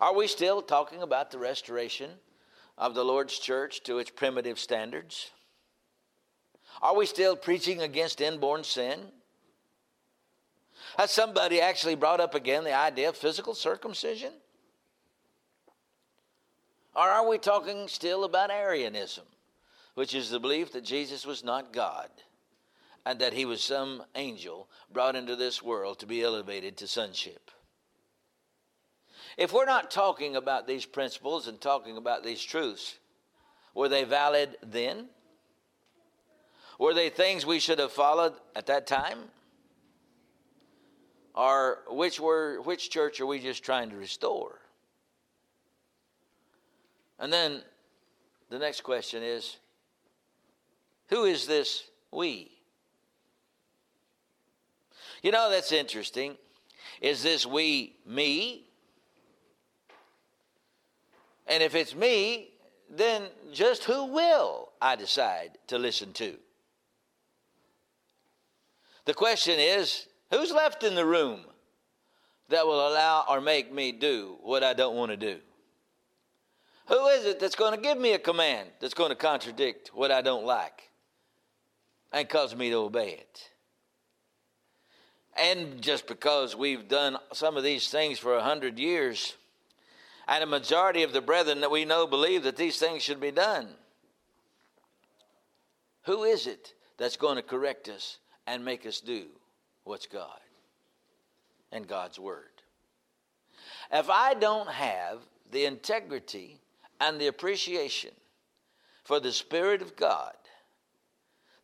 Are 0.00 0.14
we 0.14 0.26
still 0.26 0.62
talking 0.62 1.02
about 1.02 1.30
the 1.30 1.38
restoration 1.38 2.10
of 2.76 2.94
the 2.94 3.04
Lord's 3.04 3.38
church 3.38 3.82
to 3.84 3.98
its 3.98 4.10
primitive 4.10 4.58
standards? 4.58 5.30
Are 6.80 6.96
we 6.96 7.06
still 7.06 7.36
preaching 7.36 7.82
against 7.82 8.20
inborn 8.20 8.64
sin? 8.64 9.00
Has 10.96 11.10
somebody 11.10 11.60
actually 11.60 11.96
brought 11.96 12.20
up 12.20 12.34
again 12.34 12.64
the 12.64 12.72
idea 12.72 13.08
of 13.08 13.16
physical 13.16 13.54
circumcision? 13.54 14.32
Or 16.94 17.08
are 17.08 17.28
we 17.28 17.38
talking 17.38 17.88
still 17.88 18.24
about 18.24 18.50
Arianism, 18.50 19.24
which 19.94 20.14
is 20.14 20.30
the 20.30 20.40
belief 20.40 20.72
that 20.72 20.84
Jesus 20.84 21.26
was 21.26 21.44
not 21.44 21.72
God 21.72 22.10
and 23.06 23.18
that 23.20 23.32
he 23.32 23.44
was 23.44 23.62
some 23.62 24.02
angel 24.14 24.68
brought 24.92 25.16
into 25.16 25.36
this 25.36 25.62
world 25.62 25.98
to 25.98 26.06
be 26.06 26.22
elevated 26.22 26.76
to 26.78 26.86
sonship? 26.86 27.50
If 29.36 29.52
we're 29.52 29.66
not 29.66 29.90
talking 29.90 30.36
about 30.36 30.66
these 30.66 30.84
principles 30.84 31.46
and 31.46 31.60
talking 31.60 31.96
about 31.96 32.24
these 32.24 32.42
truths, 32.42 32.98
were 33.74 33.88
they 33.88 34.04
valid 34.04 34.56
then? 34.62 35.06
Were 36.78 36.94
they 36.94 37.08
things 37.08 37.46
we 37.46 37.60
should 37.60 37.78
have 37.78 37.92
followed 37.92 38.34
at 38.56 38.66
that 38.66 38.86
time? 38.86 39.18
Or 41.34 41.78
which 41.88 42.18
were 42.18 42.60
which 42.62 42.90
church 42.90 43.20
are 43.20 43.26
we 43.26 43.38
just 43.38 43.62
trying 43.62 43.90
to 43.90 43.96
restore? 43.96 44.58
And 47.20 47.32
then 47.32 47.62
the 48.50 48.58
next 48.58 48.80
question 48.80 49.22
is 49.22 49.56
who 51.08 51.24
is 51.24 51.46
this 51.46 51.84
we? 52.10 52.57
You 55.22 55.32
know, 55.32 55.50
that's 55.50 55.72
interesting. 55.72 56.36
Is 57.00 57.22
this 57.22 57.46
we 57.46 57.96
me? 58.06 58.64
And 61.46 61.62
if 61.62 61.74
it's 61.74 61.94
me, 61.94 62.50
then 62.90 63.24
just 63.52 63.84
who 63.84 64.06
will 64.06 64.70
I 64.80 64.96
decide 64.96 65.58
to 65.68 65.78
listen 65.78 66.12
to? 66.14 66.34
The 69.04 69.14
question 69.14 69.58
is 69.58 70.06
who's 70.30 70.52
left 70.52 70.84
in 70.84 70.94
the 70.94 71.04
room 71.04 71.40
that 72.48 72.66
will 72.66 72.88
allow 72.88 73.24
or 73.28 73.40
make 73.40 73.72
me 73.72 73.92
do 73.92 74.36
what 74.42 74.62
I 74.62 74.74
don't 74.74 74.96
want 74.96 75.10
to 75.10 75.16
do? 75.16 75.38
Who 76.88 77.06
is 77.08 77.26
it 77.26 77.40
that's 77.40 77.54
going 77.54 77.74
to 77.74 77.80
give 77.80 77.98
me 77.98 78.14
a 78.14 78.18
command 78.18 78.70
that's 78.80 78.94
going 78.94 79.10
to 79.10 79.16
contradict 79.16 79.90
what 79.94 80.10
I 80.10 80.22
don't 80.22 80.44
like 80.44 80.90
and 82.12 82.28
cause 82.28 82.54
me 82.54 82.70
to 82.70 82.76
obey 82.76 83.10
it? 83.12 83.50
And 85.40 85.80
just 85.80 86.06
because 86.06 86.56
we've 86.56 86.88
done 86.88 87.16
some 87.32 87.56
of 87.56 87.62
these 87.62 87.88
things 87.88 88.18
for 88.18 88.36
a 88.36 88.42
hundred 88.42 88.78
years, 88.78 89.36
and 90.28 90.44
a 90.44 90.46
majority 90.46 91.02
of 91.02 91.12
the 91.12 91.22
brethren 91.22 91.60
that 91.62 91.70
we 91.70 91.86
know 91.86 92.06
believe 92.06 92.42
that 92.42 92.56
these 92.56 92.78
things 92.78 93.02
should 93.02 93.20
be 93.20 93.30
done. 93.30 93.68
Who 96.02 96.24
is 96.24 96.46
it 96.46 96.74
that's 96.98 97.16
going 97.16 97.36
to 97.36 97.42
correct 97.42 97.88
us 97.88 98.18
and 98.46 98.64
make 98.64 98.86
us 98.86 99.00
do 99.00 99.26
what's 99.84 100.06
God 100.06 100.40
and 101.72 101.86
God's 101.86 102.18
Word? 102.18 102.44
If 103.90 104.10
I 104.10 104.34
don't 104.34 104.68
have 104.68 105.20
the 105.50 105.64
integrity 105.64 106.60
and 107.00 107.18
the 107.18 107.28
appreciation 107.28 108.10
for 109.04 109.20
the 109.20 109.32
Spirit 109.32 109.80
of 109.80 109.96
God, 109.96 110.34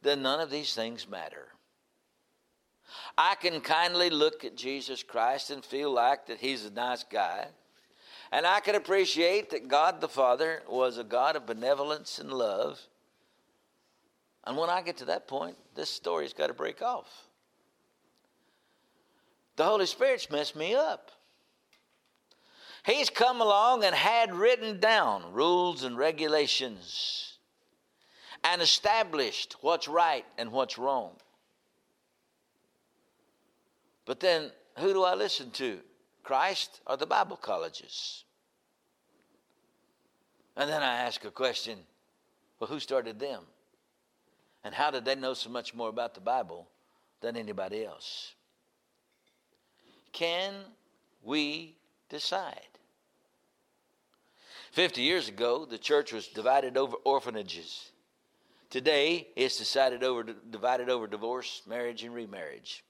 then 0.00 0.22
none 0.22 0.40
of 0.40 0.50
these 0.50 0.74
things 0.74 1.08
matter. 1.08 1.48
I 3.16 3.34
can 3.36 3.60
kindly 3.60 4.10
look 4.10 4.44
at 4.44 4.56
Jesus 4.56 5.02
Christ 5.02 5.50
and 5.50 5.64
feel 5.64 5.92
like 5.92 6.26
that 6.26 6.38
he's 6.38 6.64
a 6.64 6.70
nice 6.70 7.04
guy. 7.04 7.46
And 8.32 8.46
I 8.46 8.60
can 8.60 8.74
appreciate 8.74 9.50
that 9.50 9.68
God 9.68 10.00
the 10.00 10.08
Father 10.08 10.62
was 10.68 10.98
a 10.98 11.04
God 11.04 11.36
of 11.36 11.46
benevolence 11.46 12.18
and 12.18 12.32
love. 12.32 12.80
And 14.44 14.56
when 14.56 14.70
I 14.70 14.82
get 14.82 14.96
to 14.98 15.04
that 15.06 15.28
point, 15.28 15.56
this 15.74 15.90
story's 15.90 16.32
got 16.32 16.48
to 16.48 16.54
break 16.54 16.82
off. 16.82 17.28
The 19.56 19.64
Holy 19.64 19.86
Spirit's 19.86 20.30
messed 20.30 20.56
me 20.56 20.74
up. 20.74 21.12
He's 22.84 23.08
come 23.08 23.40
along 23.40 23.84
and 23.84 23.94
had 23.94 24.34
written 24.34 24.78
down 24.78 25.32
rules 25.32 25.84
and 25.84 25.96
regulations 25.96 27.38
and 28.42 28.60
established 28.60 29.56
what's 29.62 29.88
right 29.88 30.26
and 30.36 30.52
what's 30.52 30.76
wrong. 30.76 31.16
But 34.04 34.20
then, 34.20 34.50
who 34.78 34.92
do 34.92 35.02
I 35.04 35.14
listen 35.14 35.50
to? 35.52 35.78
Christ 36.22 36.80
or 36.86 36.96
the 36.96 37.06
Bible 37.06 37.36
colleges? 37.36 38.24
And 40.56 40.70
then 40.70 40.82
I 40.82 40.96
ask 41.00 41.24
a 41.24 41.30
question 41.30 41.78
well, 42.60 42.70
who 42.70 42.80
started 42.80 43.18
them? 43.18 43.42
And 44.62 44.74
how 44.74 44.90
did 44.90 45.04
they 45.04 45.14
know 45.14 45.34
so 45.34 45.50
much 45.50 45.74
more 45.74 45.88
about 45.88 46.14
the 46.14 46.20
Bible 46.20 46.68
than 47.20 47.36
anybody 47.36 47.84
else? 47.84 48.32
Can 50.12 50.54
we 51.22 51.76
decide? 52.08 52.60
50 54.72 55.02
years 55.02 55.28
ago, 55.28 55.66
the 55.66 55.78
church 55.78 56.12
was 56.12 56.28
divided 56.28 56.76
over 56.76 56.96
orphanages. 57.04 57.90
Today, 58.70 59.28
it's 59.36 59.58
decided 59.58 60.02
over, 60.02 60.22
divided 60.22 60.88
over 60.88 61.06
divorce, 61.06 61.62
marriage, 61.66 62.02
and 62.02 62.14
remarriage. 62.14 62.82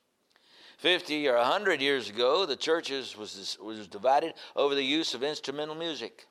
50 0.79 1.29
or 1.29 1.37
100 1.37 1.81
years 1.81 2.09
ago, 2.09 2.47
the 2.47 2.57
churches 2.57 3.17
was, 3.17 3.57
was 3.63 3.87
divided 3.87 4.35
over 4.57 4.75
the 4.75 4.85
use 4.85 5.15
of 5.15 5.23
instrumental 5.23 5.75
music. 5.75 6.27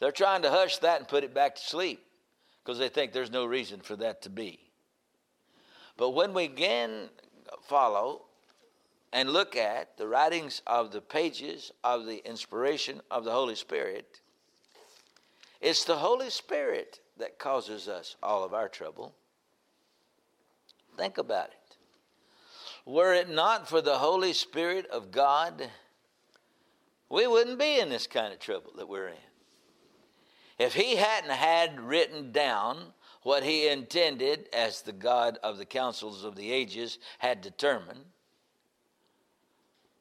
They're 0.00 0.12
trying 0.12 0.42
to 0.42 0.50
hush 0.50 0.78
that 0.78 1.00
and 1.00 1.08
put 1.08 1.24
it 1.24 1.34
back 1.34 1.56
to 1.56 1.62
sleep 1.62 2.04
because 2.62 2.78
they 2.78 2.88
think 2.88 3.12
there's 3.12 3.30
no 3.30 3.44
reason 3.44 3.80
for 3.80 3.96
that 3.96 4.22
to 4.22 4.30
be. 4.30 4.60
But 5.96 6.10
when 6.10 6.34
we 6.34 6.44
again 6.44 7.08
follow 7.62 8.22
and 9.12 9.30
look 9.30 9.54
at 9.56 9.96
the 9.96 10.08
writings 10.08 10.60
of 10.66 10.90
the 10.90 11.00
pages 11.00 11.70
of 11.84 12.06
the 12.06 12.26
inspiration 12.28 13.00
of 13.10 13.24
the 13.24 13.30
Holy 13.30 13.54
Spirit, 13.54 14.20
it's 15.60 15.84
the 15.84 15.96
Holy 15.96 16.30
Spirit 16.30 17.00
that 17.18 17.38
causes 17.38 17.88
us 17.88 18.16
all 18.22 18.44
of 18.44 18.52
our 18.52 18.68
trouble. 18.68 19.14
Think 20.96 21.18
about 21.18 21.48
it. 21.48 21.63
Were 22.84 23.14
it 23.14 23.30
not 23.30 23.68
for 23.68 23.80
the 23.80 23.98
Holy 23.98 24.32
Spirit 24.32 24.86
of 24.86 25.10
God, 25.10 25.70
we 27.08 27.26
wouldn't 27.26 27.58
be 27.58 27.78
in 27.78 27.88
this 27.88 28.06
kind 28.06 28.32
of 28.32 28.38
trouble 28.38 28.72
that 28.76 28.88
we're 28.88 29.08
in. 29.08 29.16
If 30.58 30.74
He 30.74 30.96
hadn't 30.96 31.30
had 31.30 31.80
written 31.80 32.30
down 32.32 32.92
what 33.22 33.42
He 33.42 33.68
intended 33.68 34.48
as 34.52 34.82
the 34.82 34.92
God 34.92 35.38
of 35.42 35.56
the 35.56 35.64
councils 35.64 36.24
of 36.24 36.36
the 36.36 36.52
ages 36.52 36.98
had 37.18 37.40
determined, 37.40 38.04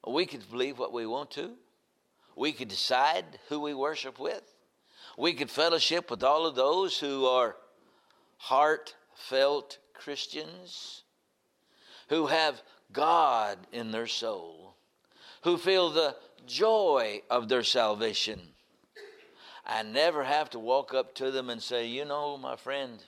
we 0.06 0.25
could 0.25 0.50
believe 0.52 0.78
what 0.78 0.92
we 0.92 1.06
want 1.06 1.32
to. 1.32 1.52
We 2.36 2.52
could 2.52 2.68
decide 2.68 3.25
who 3.48 3.60
we 3.60 3.74
worship 3.74 4.20
with. 4.20 4.44
We 5.18 5.34
could 5.34 5.50
fellowship 5.50 6.10
with 6.10 6.24
all 6.24 6.46
of 6.46 6.56
those 6.56 7.00
who 7.00 7.25
are 7.25 7.56
heartfelt 8.38 9.78
Christians, 9.94 11.04
who 12.10 12.28
have 12.28 12.62
God 12.94 13.58
in 13.72 13.92
their 13.92 14.08
soul, 14.08 14.76
who 15.42 15.58
feel 15.58 15.90
the 15.90 16.16
joy 16.46 17.22
of 17.30 17.50
their 17.50 17.64
salvation. 17.64 18.40
I 19.66 19.84
never 19.84 20.24
have 20.24 20.50
to 20.52 20.60
walk 20.60 20.94
up 20.94 21.15
to 21.15 21.32
them 21.32 21.50
and 21.50 21.62
say, 21.62 21.88
You 21.88 22.06
know, 22.06 22.38
my 22.38 22.56
friend, 22.56 23.04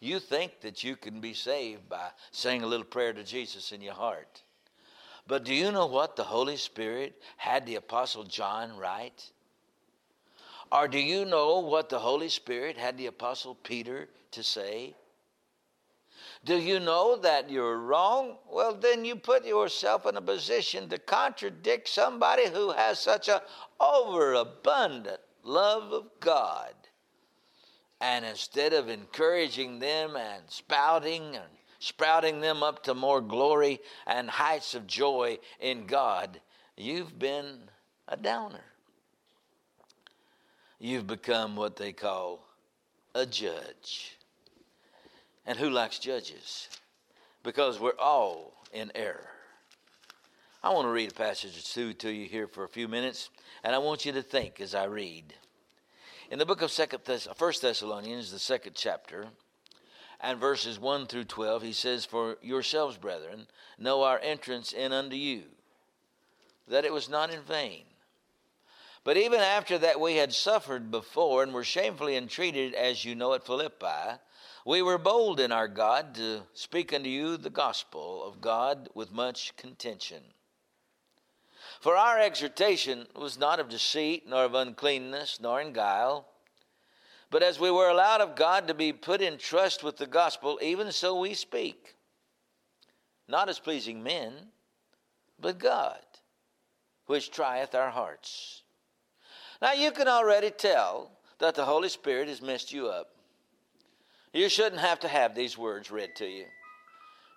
you 0.00 0.18
think 0.18 0.60
that 0.60 0.82
you 0.84 0.96
can 0.96 1.20
be 1.20 1.34
saved 1.34 1.88
by 1.88 2.08
saying 2.30 2.62
a 2.62 2.66
little 2.66 2.84
prayer 2.84 3.12
to 3.12 3.24
Jesus 3.24 3.72
in 3.72 3.80
your 3.80 3.94
heart. 3.94 4.42
But 5.26 5.44
do 5.44 5.54
you 5.54 5.70
know 5.70 5.86
what 5.86 6.16
the 6.16 6.24
Holy 6.24 6.56
Spirit 6.56 7.20
had 7.36 7.64
the 7.66 7.76
Apostle 7.76 8.24
John 8.24 8.76
write? 8.76 9.30
Or 10.70 10.88
do 10.88 10.98
you 10.98 11.24
know 11.24 11.60
what 11.60 11.88
the 11.88 11.98
Holy 11.98 12.28
Spirit 12.28 12.76
had 12.76 12.98
the 12.98 13.06
Apostle 13.06 13.54
Peter 13.54 14.08
to 14.32 14.42
say? 14.42 14.94
Do 16.44 16.58
you 16.58 16.80
know 16.80 17.16
that 17.18 17.50
you're 17.50 17.78
wrong? 17.78 18.36
Well, 18.50 18.74
then 18.74 19.04
you 19.04 19.14
put 19.14 19.44
yourself 19.44 20.06
in 20.06 20.16
a 20.16 20.22
position 20.22 20.88
to 20.88 20.98
contradict 20.98 21.88
somebody 21.88 22.48
who 22.48 22.72
has 22.72 22.98
such 22.98 23.28
a 23.28 23.42
overabundant 23.80 25.20
love 25.44 25.92
of 25.92 26.06
God. 26.18 26.74
And 28.00 28.24
instead 28.24 28.72
of 28.72 28.88
encouraging 28.88 29.78
them 29.78 30.16
and 30.16 30.42
spouting 30.48 31.36
and 31.36 31.46
sprouting 31.78 32.40
them 32.40 32.62
up 32.62 32.82
to 32.84 32.94
more 32.94 33.20
glory 33.20 33.80
and 34.06 34.28
heights 34.28 34.74
of 34.74 34.88
joy 34.88 35.38
in 35.60 35.86
God, 35.86 36.40
you've 36.76 37.16
been 37.16 37.58
a 38.08 38.16
downer. 38.16 38.64
You've 40.80 41.06
become 41.06 41.54
what 41.54 41.76
they 41.76 41.92
call 41.92 42.44
a 43.14 43.26
judge. 43.26 44.16
And 45.46 45.58
who 45.58 45.70
likes 45.70 45.98
judges? 45.98 46.68
Because 47.42 47.80
we're 47.80 47.98
all 47.98 48.54
in 48.72 48.92
error. 48.94 49.28
I 50.62 50.70
want 50.70 50.86
to 50.86 50.92
read 50.92 51.10
a 51.10 51.14
passage 51.14 51.58
or 51.58 51.62
two 51.62 51.92
to 51.94 52.10
you 52.12 52.26
here 52.26 52.46
for 52.46 52.62
a 52.62 52.68
few 52.68 52.86
minutes, 52.86 53.30
and 53.64 53.74
I 53.74 53.78
want 53.78 54.06
you 54.06 54.12
to 54.12 54.22
think 54.22 54.60
as 54.60 54.74
I 54.74 54.84
read. 54.84 55.34
In 56.30 56.38
the 56.38 56.46
book 56.46 56.62
of 56.62 56.70
Second 56.70 57.00
First 57.36 57.62
Thessalonians, 57.62 58.30
the 58.30 58.38
second 58.38 58.74
chapter, 58.76 59.26
and 60.20 60.38
verses 60.38 60.78
1 60.78 61.06
through 61.06 61.24
12, 61.24 61.62
he 61.62 61.72
says, 61.72 62.04
For 62.04 62.38
yourselves, 62.40 62.96
brethren, 62.96 63.48
know 63.76 64.02
our 64.02 64.20
entrance 64.20 64.72
in 64.72 64.92
unto 64.92 65.16
you, 65.16 65.42
that 66.68 66.84
it 66.84 66.92
was 66.92 67.08
not 67.08 67.34
in 67.34 67.42
vain. 67.42 67.82
But 69.02 69.16
even 69.16 69.40
after 69.40 69.78
that 69.78 69.98
we 69.98 70.14
had 70.14 70.32
suffered 70.32 70.92
before 70.92 71.42
and 71.42 71.52
were 71.52 71.64
shamefully 71.64 72.16
entreated, 72.16 72.72
as 72.74 73.04
you 73.04 73.16
know 73.16 73.34
at 73.34 73.44
Philippi, 73.44 74.20
we 74.64 74.82
were 74.82 74.98
bold 74.98 75.40
in 75.40 75.50
our 75.50 75.68
God 75.68 76.14
to 76.14 76.42
speak 76.54 76.92
unto 76.92 77.08
you 77.08 77.36
the 77.36 77.50
gospel 77.50 78.24
of 78.24 78.40
God 78.40 78.88
with 78.94 79.12
much 79.12 79.56
contention. 79.56 80.22
For 81.80 81.96
our 81.96 82.18
exhortation 82.20 83.06
was 83.16 83.38
not 83.38 83.58
of 83.58 83.68
deceit, 83.68 84.28
nor 84.28 84.44
of 84.44 84.54
uncleanness, 84.54 85.40
nor 85.40 85.60
in 85.60 85.72
guile. 85.72 86.28
But 87.30 87.42
as 87.42 87.58
we 87.58 87.70
were 87.70 87.88
allowed 87.88 88.20
of 88.20 88.36
God 88.36 88.68
to 88.68 88.74
be 88.74 88.92
put 88.92 89.20
in 89.20 89.38
trust 89.38 89.82
with 89.82 89.96
the 89.96 90.06
gospel, 90.06 90.58
even 90.62 90.92
so 90.92 91.18
we 91.18 91.34
speak. 91.34 91.96
Not 93.26 93.48
as 93.48 93.58
pleasing 93.58 94.02
men, 94.02 94.32
but 95.40 95.58
God, 95.58 96.02
which 97.06 97.30
trieth 97.30 97.74
our 97.74 97.90
hearts. 97.90 98.62
Now 99.60 99.72
you 99.72 99.90
can 99.90 100.08
already 100.08 100.50
tell 100.50 101.10
that 101.38 101.54
the 101.54 101.64
Holy 101.64 101.88
Spirit 101.88 102.28
has 102.28 102.42
messed 102.42 102.72
you 102.72 102.88
up. 102.88 103.11
You 104.32 104.48
shouldn't 104.48 104.80
have 104.80 105.00
to 105.00 105.08
have 105.08 105.34
these 105.34 105.58
words 105.58 105.90
read 105.90 106.16
to 106.16 106.26
you. 106.26 106.46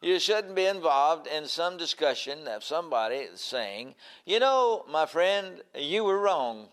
You 0.01 0.19
shouldn't 0.19 0.55
be 0.55 0.65
involved 0.65 1.27
in 1.27 1.47
some 1.47 1.77
discussion 1.77 2.47
of 2.47 2.63
somebody 2.63 3.27
saying, 3.35 3.95
you 4.25 4.39
know, 4.39 4.85
my 4.89 5.05
friend, 5.05 5.61
you 5.75 6.03
were 6.03 6.19
wrong. 6.19 6.67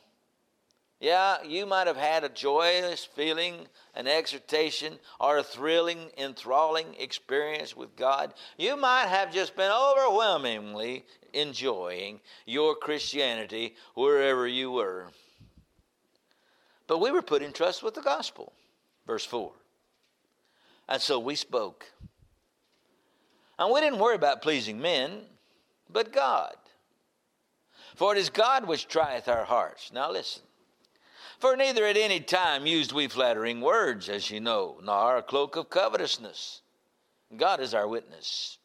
Yeah, 1.01 1.43
you 1.43 1.67
might 1.67 1.89
have 1.89 1.97
had 1.97 2.23
a 2.23 2.29
joyous 2.29 3.05
feeling, 3.05 3.67
an 3.97 4.07
exhortation, 4.07 4.99
or 5.19 5.39
a 5.39 5.43
thrilling, 5.43 6.11
enthralling 6.17 6.95
experience 6.97 7.77
with 7.77 7.97
God. 7.97 8.35
You 8.57 8.77
might 8.77 9.07
have 9.07 9.33
just 9.33 9.57
been 9.57 9.73
overwhelmingly 9.73 11.05
enjoying 11.33 12.21
your 12.47 12.77
Christianity 12.77 13.75
wherever 13.95 14.47
you 14.47 14.71
were. 14.71 15.09
But 16.87 16.99
we 16.99 17.11
were 17.11 17.23
put 17.23 17.43
in 17.43 17.53
trust 17.53 17.83
with 17.83 17.95
the 17.95 18.03
gospel. 18.03 18.53
Verse 19.07 19.25
4. 19.25 19.53
And 20.89 21.01
so 21.01 21.19
we 21.19 21.35
spoke. 21.35 21.87
And 23.59 23.73
we 23.73 23.81
didn't 23.81 24.01
worry 24.01 24.17
about 24.17 24.43
pleasing 24.43 24.81
men, 24.81 25.23
but 25.91 26.13
God. 26.13 26.55
For 27.95 28.15
it 28.15 28.19
is 28.19 28.31
God 28.31 28.67
which 28.67 28.89
trieth 28.89 29.29
our 29.29 29.45
hearts. 29.45 29.93
Now 29.93 30.11
listen. 30.11 30.43
For 31.39 31.57
neither 31.57 31.85
at 31.85 31.97
any 31.97 32.21
time 32.21 32.67
used 32.67 32.93
we 32.93 33.09
flattering 33.09 33.61
words, 33.61 34.09
as 34.09 34.31
you 34.31 34.41
know, 34.41 34.79
nor 34.83 35.17
a 35.17 35.23
cloak 35.23 35.57
of 35.57 35.71
covetousness. 35.71 36.63
God 37.37 37.61
is 37.61 37.75
our 37.75 37.89
witness. 37.89 38.59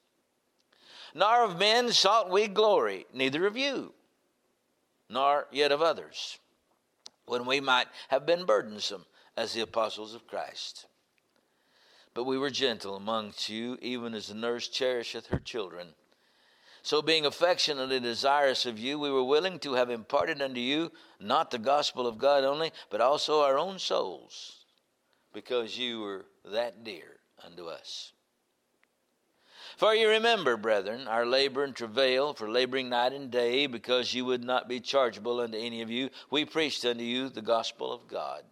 Nor 1.14 1.44
of 1.44 1.58
men 1.58 1.92
sought 1.92 2.30
we 2.30 2.48
glory, 2.48 3.06
neither 3.14 3.48
of 3.48 3.58
you, 3.58 3.94
nor 5.10 5.48
yet 5.52 5.72
of 5.72 5.82
others, 5.82 6.38
when 7.26 7.46
we 7.46 7.60
might 7.60 7.88
have 8.10 8.26
been 8.26 8.46
burdensome 8.46 9.06
as 9.36 9.54
the 9.54 9.62
apostles 9.62 10.14
of 10.14 10.28
Christ. 10.28 10.86
But 12.18 12.24
we 12.24 12.40
were 12.40 12.50
gentle 12.50 12.96
amongst 12.96 13.48
you, 13.48 13.78
even 13.80 14.16
as 14.16 14.32
a 14.32 14.34
nurse 14.34 14.68
cherisheth 14.68 15.28
her 15.28 15.38
children, 15.38 15.94
So, 16.82 17.04
being 17.04 17.28
affectionately 17.28 18.00
desirous 18.00 18.66
of 18.66 18.80
you, 18.80 18.98
we 18.98 19.12
were 19.12 19.24
willing 19.24 19.60
to 19.60 19.74
have 19.74 19.92
imparted 19.92 20.42
unto 20.42 20.60
you 20.60 20.92
not 21.20 21.52
the 21.52 21.60
gospel 21.60 22.08
of 22.08 22.18
God 22.18 22.44
only, 22.44 22.72
but 22.90 23.02
also 23.02 23.42
our 23.42 23.60
own 23.60 23.78
souls, 23.78 24.66
because 25.32 25.78
you 25.78 26.00
were 26.00 26.26
that 26.44 26.84
dear 26.84 27.20
unto 27.46 27.68
us. 27.68 28.14
For 29.76 29.94
you 29.94 30.10
remember, 30.10 30.58
brethren, 30.58 31.08
our 31.08 31.24
labor 31.24 31.64
and 31.64 31.76
travail 31.76 32.34
for 32.34 32.50
laboring 32.50 32.90
night 32.90 33.14
and 33.14 33.30
day, 33.30 33.68
because 33.68 34.16
you 34.16 34.26
would 34.26 34.44
not 34.44 34.68
be 34.68 34.80
chargeable 34.80 35.40
unto 35.40 35.60
any 35.60 35.84
of 35.84 35.92
you. 35.92 36.10
We 36.32 36.46
preached 36.46 36.84
unto 36.84 37.04
you 37.04 37.30
the 37.30 37.44
gospel 37.44 37.94
of 37.94 38.08
God. 38.08 38.44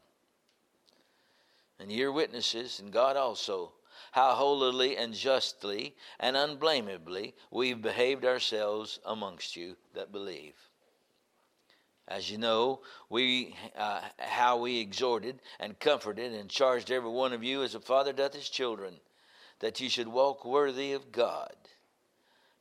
And 1.79 1.91
ye 1.91 2.03
are 2.03 2.11
witnesses, 2.11 2.79
and 2.79 2.91
God 2.91 3.17
also, 3.17 3.73
how 4.11 4.33
holily 4.33 4.95
and 4.95 5.13
justly 5.13 5.95
and 6.19 6.37
unblameably 6.37 7.35
we've 7.51 7.81
behaved 7.81 8.23
ourselves 8.25 8.99
amongst 9.05 9.55
you 9.55 9.75
that 9.93 10.11
believe. 10.11 10.55
As 12.07 12.29
you 12.29 12.37
know, 12.37 12.81
we 13.09 13.55
uh, 13.75 14.01
how 14.19 14.57
we 14.57 14.79
exhorted 14.79 15.41
and 15.59 15.79
comforted 15.79 16.33
and 16.33 16.49
charged 16.49 16.91
every 16.91 17.09
one 17.09 17.33
of 17.33 17.43
you 17.43 17.63
as 17.63 17.73
a 17.73 17.79
father 17.79 18.13
doth 18.13 18.33
his 18.33 18.47
children, 18.47 18.99
that 19.59 19.79
ye 19.81 19.89
should 19.89 20.07
walk 20.07 20.45
worthy 20.45 20.93
of 20.93 21.11
God, 21.11 21.55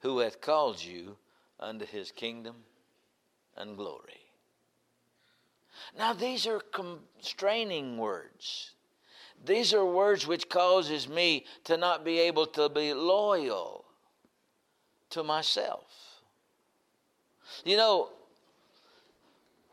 who 0.00 0.18
hath 0.18 0.40
called 0.40 0.83
you 0.83 1.16
unto 1.61 1.85
his 1.85 2.11
kingdom 2.11 2.57
and 3.57 3.77
glory. 3.77 4.20
Now 5.96 6.14
these 6.14 6.46
are 6.46 6.61
constraining 6.61 7.98
words. 7.98 8.72
These 9.45 9.75
are 9.75 9.85
words 9.85 10.27
which 10.27 10.49
causes 10.49 11.09
me 11.09 11.45
to 11.65 11.77
not 11.77 12.05
be 12.05 12.19
able 12.21 12.47
to 12.47 12.69
be 12.69 12.95
loyal 12.95 13.85
to 15.11 15.23
myself. 15.23 16.23
You 17.65 17.77
know, 17.77 18.09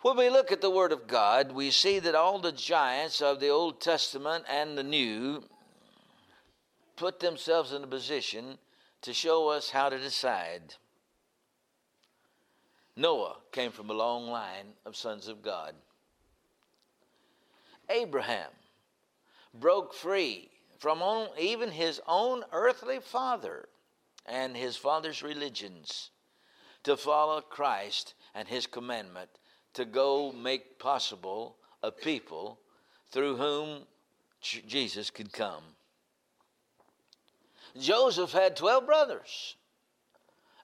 when 0.02 0.18
we 0.18 0.30
look 0.30 0.52
at 0.52 0.62
the 0.62 0.70
Word 0.70 0.92
of 0.92 1.08
God, 1.08 1.52
we 1.52 1.72
see 1.72 2.00
that 2.00 2.16
all 2.16 2.40
the 2.40 2.52
giants 2.52 3.22
of 3.22 3.40
the 3.40 3.50
Old 3.50 3.80
Testament 3.80 4.46
and 4.50 4.78
the 4.78 4.84
New 4.84 5.44
put 6.98 7.20
themselves 7.20 7.72
in 7.72 7.84
a 7.84 7.88
position 7.88 8.58
to 9.04 9.14
show 9.14 9.50
us 9.50 9.70
how 9.70 9.90
to 9.90 9.98
decide. 9.98 10.76
Noah 12.96 13.38
came 13.52 13.72
from 13.72 13.90
a 13.90 13.94
long 13.94 14.28
line 14.28 14.74
of 14.86 14.96
sons 14.96 15.28
of 15.28 15.42
God. 15.42 15.76
Abraham 17.90 18.50
broke 19.54 19.94
free 19.94 20.50
from 20.80 21.02
even 21.40 21.72
his 21.72 22.02
own 22.08 22.44
earthly 22.52 23.00
father 23.00 23.68
and 24.26 24.56
his 24.56 24.78
father's 24.78 25.22
religions 25.22 26.10
to 26.84 26.98
follow 26.98 27.42
Christ 27.42 28.14
and 28.34 28.48
his 28.48 28.66
commandment 28.66 29.30
to 29.74 29.86
go 29.86 30.32
make 30.32 30.80
possible 30.80 31.56
a 31.84 31.92
people 31.92 32.60
through 33.12 33.38
whom 33.38 33.84
Jesus 34.42 35.10
could 35.10 35.32
come. 35.32 35.64
Joseph 37.80 38.32
had 38.32 38.56
12 38.56 38.86
brothers, 38.86 39.56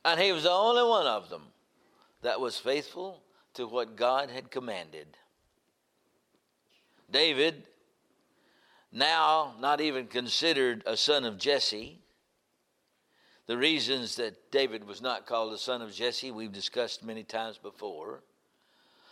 and 0.04 0.20
he 0.20 0.32
was 0.32 0.44
the 0.44 0.52
only 0.52 0.84
one 0.84 1.08
of 1.08 1.30
them 1.30 1.44
that 2.22 2.40
was 2.40 2.58
faithful 2.58 3.22
to 3.54 3.68
what 3.68 3.96
God 3.96 4.30
had 4.30 4.52
commanded. 4.52 5.08
David 7.10 7.64
now 8.92 9.54
not 9.60 9.82
even 9.82 10.08
considered 10.08 10.84
a 10.86 10.98
son 10.98 11.26
of 11.26 11.38
Jesse. 11.38 12.00
The 13.46 13.58
reasons 13.58 14.16
that 14.16 14.52
David 14.52 14.86
was 14.86 15.02
not 15.02 15.26
called 15.26 15.54
the 15.54 15.58
son 15.58 15.82
of 15.82 15.94
Jesse, 15.94 16.32
we've 16.32 16.52
discussed 16.52 17.04
many 17.04 17.24
times 17.24 17.58
before, 17.58 18.24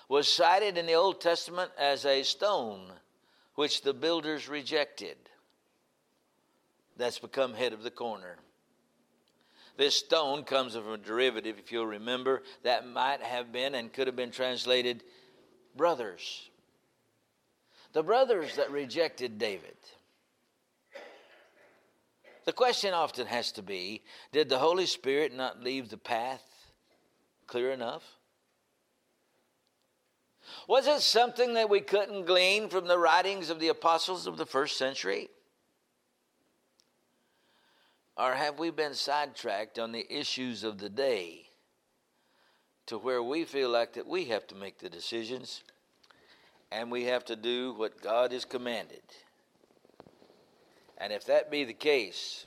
was 0.09 0.27
cited 0.27 0.77
in 0.77 0.85
the 0.85 0.93
Old 0.93 1.21
Testament 1.21 1.71
as 1.77 2.05
a 2.05 2.23
stone 2.23 2.91
which 3.55 3.81
the 3.81 3.93
builders 3.93 4.49
rejected. 4.49 5.17
That's 6.97 7.19
become 7.19 7.53
head 7.53 7.73
of 7.73 7.83
the 7.83 7.91
corner. 7.91 8.37
This 9.77 9.95
stone 9.95 10.43
comes 10.43 10.73
from 10.73 10.91
a 10.91 10.97
derivative, 10.97 11.57
if 11.59 11.71
you'll 11.71 11.85
remember, 11.85 12.43
that 12.63 12.87
might 12.87 13.21
have 13.21 13.51
been 13.51 13.75
and 13.75 13.91
could 13.91 14.07
have 14.07 14.15
been 14.15 14.31
translated 14.31 15.03
brothers 15.75 16.49
the 17.95 18.03
brothers 18.03 18.57
that 18.57 18.69
rejected 18.71 19.37
David. 19.37 19.77
The 22.43 22.51
question 22.51 22.93
often 22.93 23.25
has 23.25 23.53
to 23.53 23.61
be 23.61 24.03
did 24.33 24.49
the 24.49 24.59
Holy 24.59 24.85
Spirit 24.85 25.33
not 25.33 25.63
leave 25.63 25.89
the 25.89 25.97
path 25.97 26.43
clear 27.47 27.71
enough? 27.71 28.03
Was 30.67 30.87
it 30.87 30.99
something 30.99 31.53
that 31.53 31.69
we 31.69 31.79
couldn't 31.79 32.25
glean 32.25 32.67
from 32.67 32.85
the 32.85 32.99
writings 32.99 33.49
of 33.49 33.61
the 33.61 33.69
apostles 33.69 34.27
of 34.27 34.35
the 34.35 34.45
first 34.45 34.77
century? 34.77 35.29
Or 38.17 38.33
have 38.33 38.59
we 38.59 38.71
been 38.71 38.93
sidetracked 38.93 39.79
on 39.79 39.93
the 39.93 40.05
issues 40.13 40.65
of 40.65 40.79
the 40.79 40.89
day 40.89 41.45
to 42.87 42.97
where 42.97 43.23
we 43.23 43.45
feel 43.45 43.69
like 43.69 43.93
that 43.93 44.05
we 44.05 44.25
have 44.25 44.45
to 44.47 44.55
make 44.55 44.79
the 44.79 44.89
decisions? 44.89 45.63
And 46.71 46.91
we 46.91 47.05
have 47.05 47.25
to 47.25 47.35
do 47.35 47.73
what 47.73 48.01
God 48.01 48.31
has 48.31 48.45
commanded. 48.45 49.03
And 50.97 51.11
if 51.11 51.25
that 51.25 51.51
be 51.51 51.63
the 51.63 51.73
case, 51.73 52.45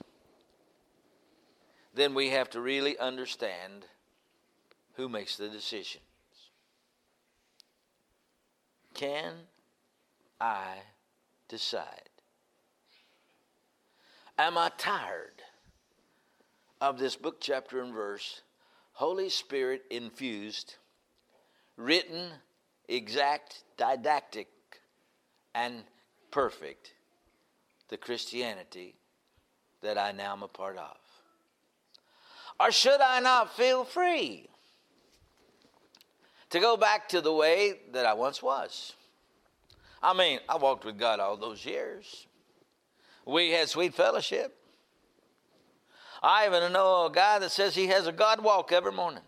then 1.93 2.13
we 2.13 2.29
have 2.29 2.49
to 2.51 2.61
really 2.61 2.97
understand 2.97 3.85
who 4.93 5.09
makes 5.09 5.37
the 5.37 5.49
decisions. 5.49 6.03
Can 8.93 9.33
I 10.41 10.75
decide? 11.47 12.09
Am 14.37 14.57
I 14.57 14.71
tired 14.77 15.41
of 16.81 16.97
this 16.97 17.15
book, 17.15 17.41
chapter, 17.41 17.81
and 17.81 17.93
verse, 17.93 18.41
Holy 18.93 19.29
Spirit 19.29 19.83
infused, 19.89 20.75
written, 21.75 22.31
exact, 22.89 23.63
didactic, 23.77 24.47
and 25.53 25.83
perfect 26.31 26.93
the 27.89 27.97
Christianity 27.97 28.95
that 29.81 29.97
I 29.97 30.11
now 30.11 30.33
am 30.33 30.43
a 30.43 30.47
part 30.47 30.77
of? 30.77 30.97
Or 32.59 32.71
should 32.71 32.99
I 32.99 33.19
not 33.21 33.55
feel 33.55 33.85
free 33.85 34.49
to 36.49 36.59
go 36.59 36.75
back 36.75 37.07
to 37.09 37.21
the 37.21 37.31
way 37.31 37.75
that 37.93 38.05
I 38.05 38.13
once 38.13 38.43
was? 38.43 38.93
I 40.03 40.13
mean, 40.13 40.39
I 40.49 40.57
walked 40.57 40.85
with 40.85 40.97
God 40.97 41.19
all 41.19 41.37
those 41.37 41.65
years. 41.65 42.27
We 43.25 43.51
had 43.51 43.69
sweet 43.69 43.93
fellowship. 43.93 44.55
I 46.21 46.47
even 46.47 46.73
know 46.73 47.05
a 47.05 47.11
guy 47.11 47.39
that 47.39 47.51
says 47.51 47.75
he 47.75 47.87
has 47.87 48.07
a 48.07 48.11
God 48.11 48.43
walk 48.43 48.71
every 48.71 48.91
morning. 48.91 49.23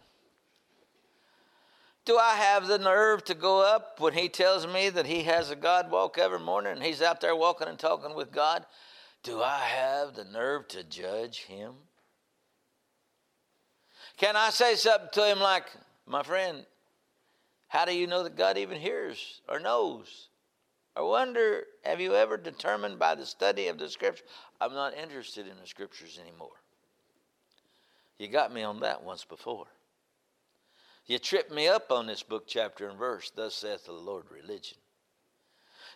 Do 2.06 2.18
I 2.18 2.36
have 2.36 2.68
the 2.68 2.80
nerve 2.80 3.24
to 3.26 3.36
go 3.36 3.62
up 3.62 4.00
when 4.00 4.14
he 4.14 4.28
tells 4.28 4.66
me 4.66 4.90
that 4.90 5.06
he 5.06 5.24
has 5.24 5.52
a 5.52 5.56
God 5.56 5.92
walk 5.92 6.18
every 6.18 6.40
morning 6.40 6.74
and 6.74 6.84
he's 6.84 7.02
out 7.02 7.22
there 7.22 7.36
walking 7.36 7.68
and 7.68 7.78
talking 7.78 8.16
with 8.16 8.32
God? 8.32 8.66
Do 9.24 9.42
I 9.42 9.60
have 9.60 10.16
the 10.16 10.26
nerve 10.26 10.68
to 10.70 10.84
judge 10.84 11.44
him? 11.44 11.74
Can 14.18 14.36
I 14.36 14.50
say 14.50 14.76
something 14.76 15.10
to 15.14 15.26
him 15.26 15.40
like, 15.40 15.66
my 16.08 16.24
friend, 16.24 16.66
how 17.68 17.86
do 17.86 17.96
you 17.96 18.08
know 18.08 18.24
that 18.24 18.36
God 18.36 18.58
even 18.58 18.80
hears 18.80 19.42
or 19.48 19.60
knows? 19.60 20.30
I 20.96 21.02
wonder, 21.02 21.64
have 21.84 22.02
you 22.02 22.16
ever 22.16 22.36
determined 22.36 23.00
by 23.00 23.16
the 23.16 23.26
study 23.26 23.68
of 23.68 23.78
the 23.78 23.90
scripture? 23.90 24.26
I'm 24.60 24.74
not 24.74 24.98
interested 24.98 25.48
in 25.48 25.54
the 25.62 25.68
scriptures 25.68 26.20
anymore. 26.22 26.50
You 28.18 28.28
got 28.28 28.54
me 28.54 28.64
on 28.64 28.82
that 28.82 29.04
once 29.04 29.24
before. 29.24 29.68
You 31.06 31.20
tripped 31.20 31.52
me 31.52 31.68
up 31.68 31.92
on 31.92 32.08
this 32.08 32.24
book, 32.24 32.46
chapter, 32.48 32.88
and 32.88 32.98
verse, 32.98 33.32
thus 33.36 33.56
saith 33.56 33.86
the 33.86 33.92
Lord 33.92 34.26
religion. 34.32 34.78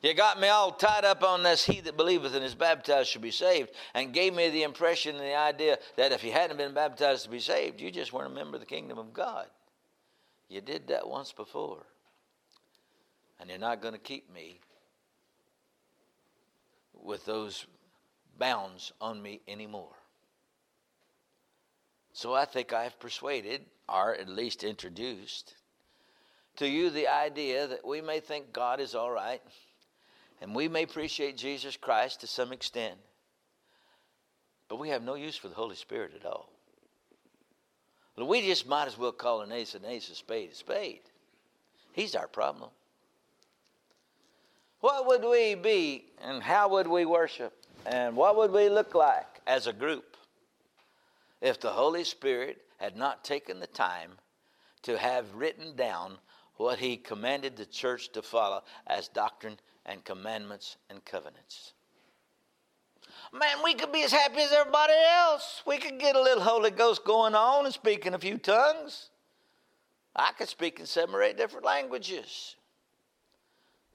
You 0.02 0.14
got 0.14 0.40
me 0.40 0.50
all 0.50 0.72
tied 0.72 1.06
up 1.06 1.24
on 1.24 1.44
this, 1.44 1.66
he 1.66 1.80
that 1.82 1.98
believeth 1.98 2.36
and 2.36 2.44
is 2.44 2.54
baptized 2.54 3.10
shall 3.10 3.22
be 3.22 3.32
saved, 3.32 3.72
and 3.94 4.14
gave 4.14 4.34
me 4.34 4.50
the 4.50 4.64
impression 4.64 5.16
and 5.16 5.24
the 5.24 5.36
idea 5.36 5.78
that 5.96 6.12
if 6.12 6.24
you 6.24 6.32
hadn't 6.32 6.58
been 6.58 6.74
baptized 6.74 7.24
to 7.24 7.30
be 7.30 7.40
saved, 7.40 7.80
you 7.80 7.92
just 7.92 8.12
weren't 8.12 8.32
a 8.32 8.36
member 8.36 8.56
of 8.56 8.62
the 8.62 8.68
kingdom 8.68 8.98
of 8.98 9.14
God. 9.14 9.48
You 10.50 10.62
did 10.62 10.88
that 10.88 11.08
once 11.08 11.32
before, 11.32 11.86
and 13.40 13.50
you're 13.50 13.58
not 13.58 13.82
going 13.82 13.94
to 13.94 14.00
keep 14.00 14.32
me 14.34 14.60
with 16.94 17.26
those 17.26 17.66
bounds 18.38 18.92
on 19.00 19.22
me 19.22 19.42
anymore. 19.48 19.96
So 22.14 22.34
I 22.34 22.46
think 22.46 22.74
I've 22.74 23.00
persuaded 23.00 23.66
are 23.88 24.14
at 24.14 24.30
least 24.30 24.64
introduced 24.64 25.56
to 26.58 26.68
you 26.68 26.90
the 26.90 27.08
idea 27.08 27.68
that 27.68 27.86
we 27.86 28.02
may 28.02 28.20
think 28.20 28.54
God 28.54 28.80
is 28.80 28.96
all 28.96 29.12
right 29.12 29.42
and 30.42 30.56
we 30.56 30.68
may 30.68 30.84
appreciate 30.84 31.38
Jesus 31.38 31.78
Christ 31.78 32.22
to 32.22 32.28
some 32.28 32.52
extent, 32.52 32.96
but 34.68 34.80
we 34.80 34.90
have 34.90 35.04
no 35.04 35.16
use 35.16 35.36
for 35.36 35.48
the 35.48 35.56
Holy 35.56 35.76
Spirit 35.76 36.12
at 36.20 36.26
all. 36.26 36.50
Well, 38.18 38.28
we 38.28 38.42
just 38.42 38.68
might 38.68 38.88
as 38.88 38.98
well 38.98 39.12
call 39.12 39.42
an 39.42 39.52
ace 39.52 39.76
an 39.76 39.86
ace, 39.86 40.10
a 40.10 40.16
spade 40.16 40.52
a 40.52 40.56
spade. 40.56 41.02
He's 41.94 42.16
our 42.16 42.28
problem. 42.28 42.70
What 44.82 45.08
would 45.08 45.24
we 45.24 45.56
be 45.56 46.06
and 46.22 46.44
how 46.44 46.70
would 46.70 46.88
we 46.88 47.06
worship 47.06 47.54
and 47.86 48.16
what 48.16 48.38
would 48.38 48.52
we 48.52 48.70
look 48.70 48.94
like 48.94 49.42
as 49.48 49.68
a 49.68 49.74
group 49.74 50.16
if 51.42 51.60
the 51.60 51.70
Holy 51.70 52.04
Spirit 52.04 52.62
had 52.78 52.96
not 52.96 53.24
taken 53.24 53.60
the 53.60 53.68
time 53.68 54.12
to 54.84 54.98
have 54.98 55.34
written 55.34 55.76
down 55.76 56.18
what 56.58 56.80
he 56.80 56.98
commanded 56.98 57.58
the 57.58 57.66
church 57.66 58.12
to 58.14 58.22
follow 58.22 58.64
as 58.88 59.08
doctrine 59.08 59.60
and 59.86 60.04
commandments 60.04 60.78
and 60.90 61.04
covenants? 61.06 61.74
Man, 63.34 63.58
we 63.64 63.74
could 63.74 63.92
be 63.92 64.04
as 64.04 64.12
happy 64.12 64.40
as 64.40 64.52
everybody 64.52 64.94
else. 64.94 65.62
We 65.66 65.78
could 65.78 66.00
get 66.00 66.16
a 66.16 66.22
little 66.22 66.44
Holy 66.44 66.72
Ghost 66.72 67.04
going 67.04 67.36
on 67.36 67.66
and 67.66 67.74
speak 67.74 68.06
in 68.06 68.14
a 68.14 68.20
few 68.20 68.38
tongues. 68.38 69.10
I 70.16 70.32
could 70.38 70.48
speak 70.48 70.80
in 70.80 70.86
seven 70.86 71.14
or 71.14 71.22
eight 71.22 71.38
different 71.38 71.66
languages. 71.66 72.56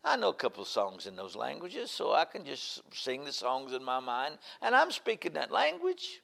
I 0.05 0.17
know 0.17 0.29
a 0.31 0.35
couple 0.35 0.63
of 0.63 0.69
songs 0.69 1.07
in 1.07 1.17
those 1.17 1.37
languages, 1.37 1.91
so 1.91 2.13
I 2.13 2.25
can 2.25 2.45
just 2.45 2.83
sing 2.93 3.25
the 3.25 3.33
songs 3.33 3.73
in 3.73 3.85
my 3.85 4.01
mind, 4.01 4.39
and 4.63 4.75
I'm 4.75 4.91
speaking 4.91 5.35
that 5.35 5.51
language. 5.51 6.21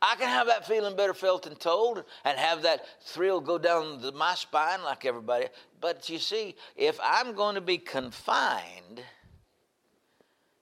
I 0.00 0.14
can 0.16 0.28
have 0.28 0.46
that 0.46 0.66
feeling 0.66 0.96
better 0.96 1.14
felt 1.14 1.46
and 1.46 1.58
told 1.58 2.04
and 2.24 2.38
have 2.38 2.62
that 2.62 2.84
thrill 3.02 3.40
go 3.40 3.58
down 3.58 4.00
the, 4.00 4.12
my 4.12 4.34
spine 4.34 4.82
like 4.84 5.04
everybody. 5.04 5.46
But 5.80 6.08
you 6.08 6.18
see, 6.18 6.54
if 6.76 6.98
I'm 7.02 7.34
going 7.34 7.56
to 7.56 7.60
be 7.60 7.78
confined 7.78 9.02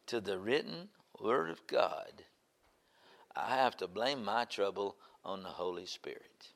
to 0.06 0.20
the 0.20 0.38
written 0.38 0.88
Word 1.20 1.50
of 1.50 1.66
God, 1.66 2.22
I 3.34 3.56
have 3.56 3.76
to 3.78 3.86
blame 3.86 4.24
my 4.24 4.46
trouble 4.46 4.96
on 5.22 5.42
the 5.42 5.50
Holy 5.50 5.86
Spirit. 5.86 6.48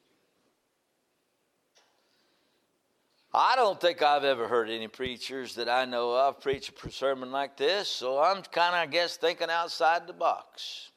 I 3.33 3.55
don't 3.55 3.81
think 3.81 4.03
I've 4.03 4.25
ever 4.25 4.49
heard 4.49 4.71
any 4.71 4.88
preachers 4.88 5.55
that 5.55 5.69
I 5.69 5.85
know 5.85 6.16
of 6.16 6.40
preach 6.40 6.73
a 6.85 6.90
sermon 6.90 7.31
like 7.31 7.57
this, 7.57 7.88
so 7.88 8.21
I'm 8.21 8.43
kind 8.43 8.75
of, 8.75 8.81
I 8.81 8.87
guess, 8.87 9.16
thinking 9.16 9.51
outside 9.51 10.07
the 10.07 10.12
box. 10.12 10.89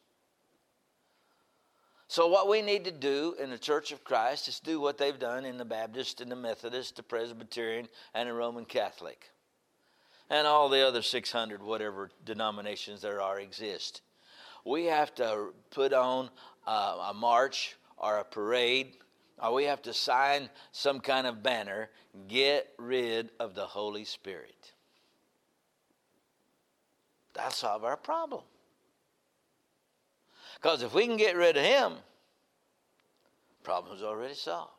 So, 2.13 2.27
what 2.27 2.47
we 2.47 2.61
need 2.61 2.85
to 2.85 2.91
do 2.91 3.35
in 3.41 3.49
the 3.49 3.57
Church 3.57 3.91
of 3.91 4.03
Christ 4.03 4.47
is 4.47 4.59
do 4.59 4.79
what 4.79 4.99
they've 4.99 5.17
done 5.17 5.45
in 5.45 5.57
the 5.57 5.65
Baptist 5.65 6.21
and 6.21 6.29
the 6.31 6.35
Methodist, 6.35 6.95
the 6.95 7.01
Presbyterian, 7.01 7.87
and 8.13 8.29
the 8.29 8.33
Roman 8.33 8.65
Catholic 8.65 9.31
and 10.29 10.45
all 10.45 10.69
the 10.69 10.87
other 10.87 11.01
600 11.01 11.63
whatever 11.63 12.11
denominations 12.23 13.01
there 13.01 13.19
are 13.19 13.39
exist. 13.39 14.03
We 14.63 14.85
have 14.85 15.15
to 15.15 15.55
put 15.71 15.91
on 15.91 16.29
uh, 16.67 17.09
a 17.09 17.15
march 17.15 17.77
or 17.97 18.19
a 18.19 18.23
parade, 18.23 18.93
or 19.41 19.51
we 19.51 19.63
have 19.63 19.81
to 19.81 19.91
sign 19.91 20.51
some 20.71 20.99
kind 20.99 21.25
of 21.25 21.41
banner 21.41 21.89
get 22.27 22.69
rid 22.77 23.31
of 23.39 23.55
the 23.55 23.65
Holy 23.65 24.05
Spirit. 24.05 24.73
That'll 27.33 27.49
solve 27.49 27.83
our 27.83 27.97
problem. 27.97 28.43
Because 30.63 30.81
if 30.81 30.93
we 30.93 31.05
can 31.05 31.17
get 31.17 31.35
rid 31.35 31.57
of 31.57 31.63
Him, 31.63 31.95
problem's 33.63 34.01
already 34.01 34.33
solved. 34.33 34.71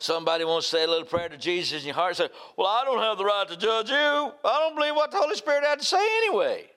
Somebody 0.00 0.44
wants 0.44 0.68
to 0.68 0.76
say 0.76 0.84
a 0.84 0.88
little 0.88 1.06
prayer 1.06 1.28
to 1.28 1.38
Jesus 1.38 1.80
in 1.80 1.86
your 1.86 1.94
heart 1.94 2.18
and 2.18 2.28
say, 2.28 2.36
Well, 2.58 2.66
I 2.66 2.84
don't 2.84 2.98
have 2.98 3.16
the 3.16 3.24
right 3.24 3.48
to 3.48 3.56
judge 3.56 3.88
you. 3.88 3.94
I 3.94 4.32
don't 4.58 4.74
believe 4.74 4.96
what 4.96 5.12
the 5.12 5.18
Holy 5.18 5.36
Spirit 5.36 5.64
had 5.64 5.78
to 5.78 5.84
say 5.84 6.04
anyway. 6.18 6.68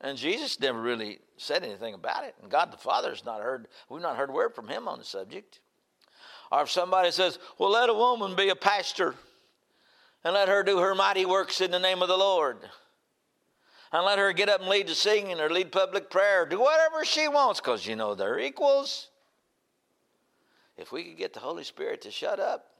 And 0.00 0.16
Jesus 0.16 0.58
never 0.58 0.80
really 0.80 1.18
said 1.36 1.62
anything 1.62 1.92
about 1.92 2.24
it. 2.24 2.34
And 2.40 2.50
God 2.50 2.72
the 2.72 2.78
Father 2.78 3.10
has 3.10 3.26
not 3.26 3.42
heard, 3.42 3.68
we've 3.90 4.00
not 4.00 4.16
heard 4.16 4.30
a 4.30 4.32
word 4.32 4.54
from 4.54 4.66
him 4.66 4.88
on 4.88 4.98
the 4.98 5.04
subject. 5.04 5.60
Or 6.50 6.62
if 6.62 6.70
somebody 6.70 7.10
says, 7.10 7.38
Well, 7.58 7.70
let 7.70 7.90
a 7.90 7.94
woman 7.94 8.34
be 8.34 8.48
a 8.48 8.56
pastor 8.56 9.14
and 10.24 10.32
let 10.32 10.48
her 10.48 10.62
do 10.62 10.78
her 10.78 10.94
mighty 10.94 11.26
works 11.26 11.60
in 11.60 11.70
the 11.70 11.78
name 11.78 12.00
of 12.00 12.08
the 12.08 12.16
Lord. 12.16 12.56
And 13.92 14.04
let 14.04 14.18
her 14.18 14.32
get 14.32 14.48
up 14.48 14.60
and 14.60 14.68
lead 14.68 14.86
the 14.86 14.94
singing 14.94 15.40
or 15.40 15.50
lead 15.50 15.72
public 15.72 16.10
prayer, 16.10 16.46
do 16.46 16.60
whatever 16.60 17.04
she 17.04 17.26
wants, 17.26 17.60
because 17.60 17.86
you 17.86 17.96
know 17.96 18.14
they're 18.14 18.38
equals. 18.38 19.08
If 20.76 20.92
we 20.92 21.04
could 21.04 21.18
get 21.18 21.34
the 21.34 21.40
Holy 21.40 21.64
Spirit 21.64 22.00
to 22.02 22.10
shut 22.10 22.38
up 22.38 22.70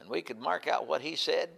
and 0.00 0.08
we 0.08 0.22
could 0.22 0.38
mark 0.38 0.68
out 0.68 0.86
what 0.86 1.00
He 1.02 1.16
said, 1.16 1.50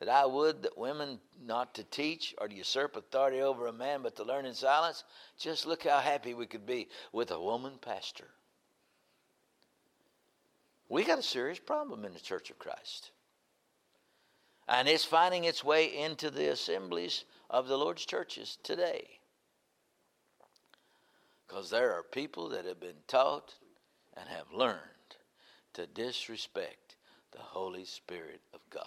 that 0.00 0.08
I 0.08 0.26
would 0.26 0.62
that 0.62 0.78
women 0.78 1.18
not 1.44 1.74
to 1.74 1.84
teach 1.84 2.34
or 2.38 2.48
to 2.48 2.54
usurp 2.54 2.96
authority 2.96 3.40
over 3.40 3.66
a 3.66 3.72
man, 3.72 4.02
but 4.02 4.16
to 4.16 4.24
learn 4.24 4.46
in 4.46 4.54
silence, 4.54 5.04
just 5.38 5.66
look 5.66 5.84
how 5.84 5.98
happy 5.98 6.34
we 6.34 6.46
could 6.46 6.66
be 6.66 6.88
with 7.12 7.30
a 7.30 7.40
woman 7.40 7.74
pastor. 7.80 8.28
We 10.88 11.04
got 11.04 11.18
a 11.18 11.22
serious 11.22 11.58
problem 11.58 12.04
in 12.04 12.12
the 12.12 12.20
Church 12.20 12.50
of 12.50 12.58
Christ. 12.58 13.10
And 14.68 14.86
it's 14.86 15.04
finding 15.04 15.44
its 15.44 15.64
way 15.64 15.98
into 15.98 16.30
the 16.30 16.52
assemblies 16.52 17.24
of 17.50 17.68
the 17.68 17.76
Lord's 17.76 18.04
churches 18.04 18.58
today. 18.62 19.08
Because 21.46 21.70
there 21.70 21.92
are 21.94 22.02
people 22.02 22.50
that 22.50 22.66
have 22.66 22.80
been 22.80 23.02
taught 23.06 23.54
and 24.16 24.28
have 24.28 24.52
learned 24.52 24.78
to 25.74 25.86
disrespect 25.86 26.96
the 27.32 27.38
Holy 27.40 27.84
Spirit 27.84 28.40
of 28.52 28.60
God. 28.70 28.84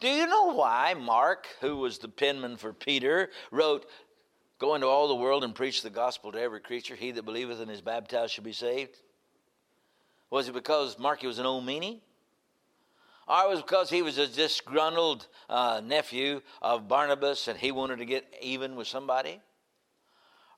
Do 0.00 0.08
you 0.08 0.26
know 0.26 0.54
why 0.54 0.94
Mark, 0.94 1.46
who 1.60 1.76
was 1.76 1.98
the 1.98 2.08
penman 2.08 2.56
for 2.56 2.72
Peter, 2.72 3.30
wrote, 3.50 3.86
Go 4.58 4.74
into 4.74 4.88
all 4.88 5.06
the 5.06 5.14
world 5.14 5.44
and 5.44 5.54
preach 5.54 5.82
the 5.82 5.90
gospel 5.90 6.32
to 6.32 6.40
every 6.40 6.60
creature. 6.60 6.96
He 6.96 7.12
that 7.12 7.24
believeth 7.24 7.60
and 7.60 7.70
is 7.70 7.80
baptized 7.80 8.32
shall 8.32 8.44
be 8.44 8.52
saved? 8.52 8.96
Was 10.30 10.48
it 10.48 10.52
because 10.52 10.98
Mark 10.98 11.22
was 11.22 11.38
an 11.38 11.46
old 11.46 11.64
meanie? 11.64 12.00
Or 13.28 13.48
was 13.50 13.60
because 13.60 13.90
he 13.90 14.00
was 14.00 14.16
a 14.16 14.26
disgruntled 14.26 15.26
uh, 15.50 15.82
nephew 15.84 16.40
of 16.62 16.88
Barnabas 16.88 17.46
and 17.46 17.58
he 17.58 17.72
wanted 17.72 17.98
to 17.98 18.06
get 18.06 18.24
even 18.40 18.74
with 18.74 18.88
somebody? 18.88 19.40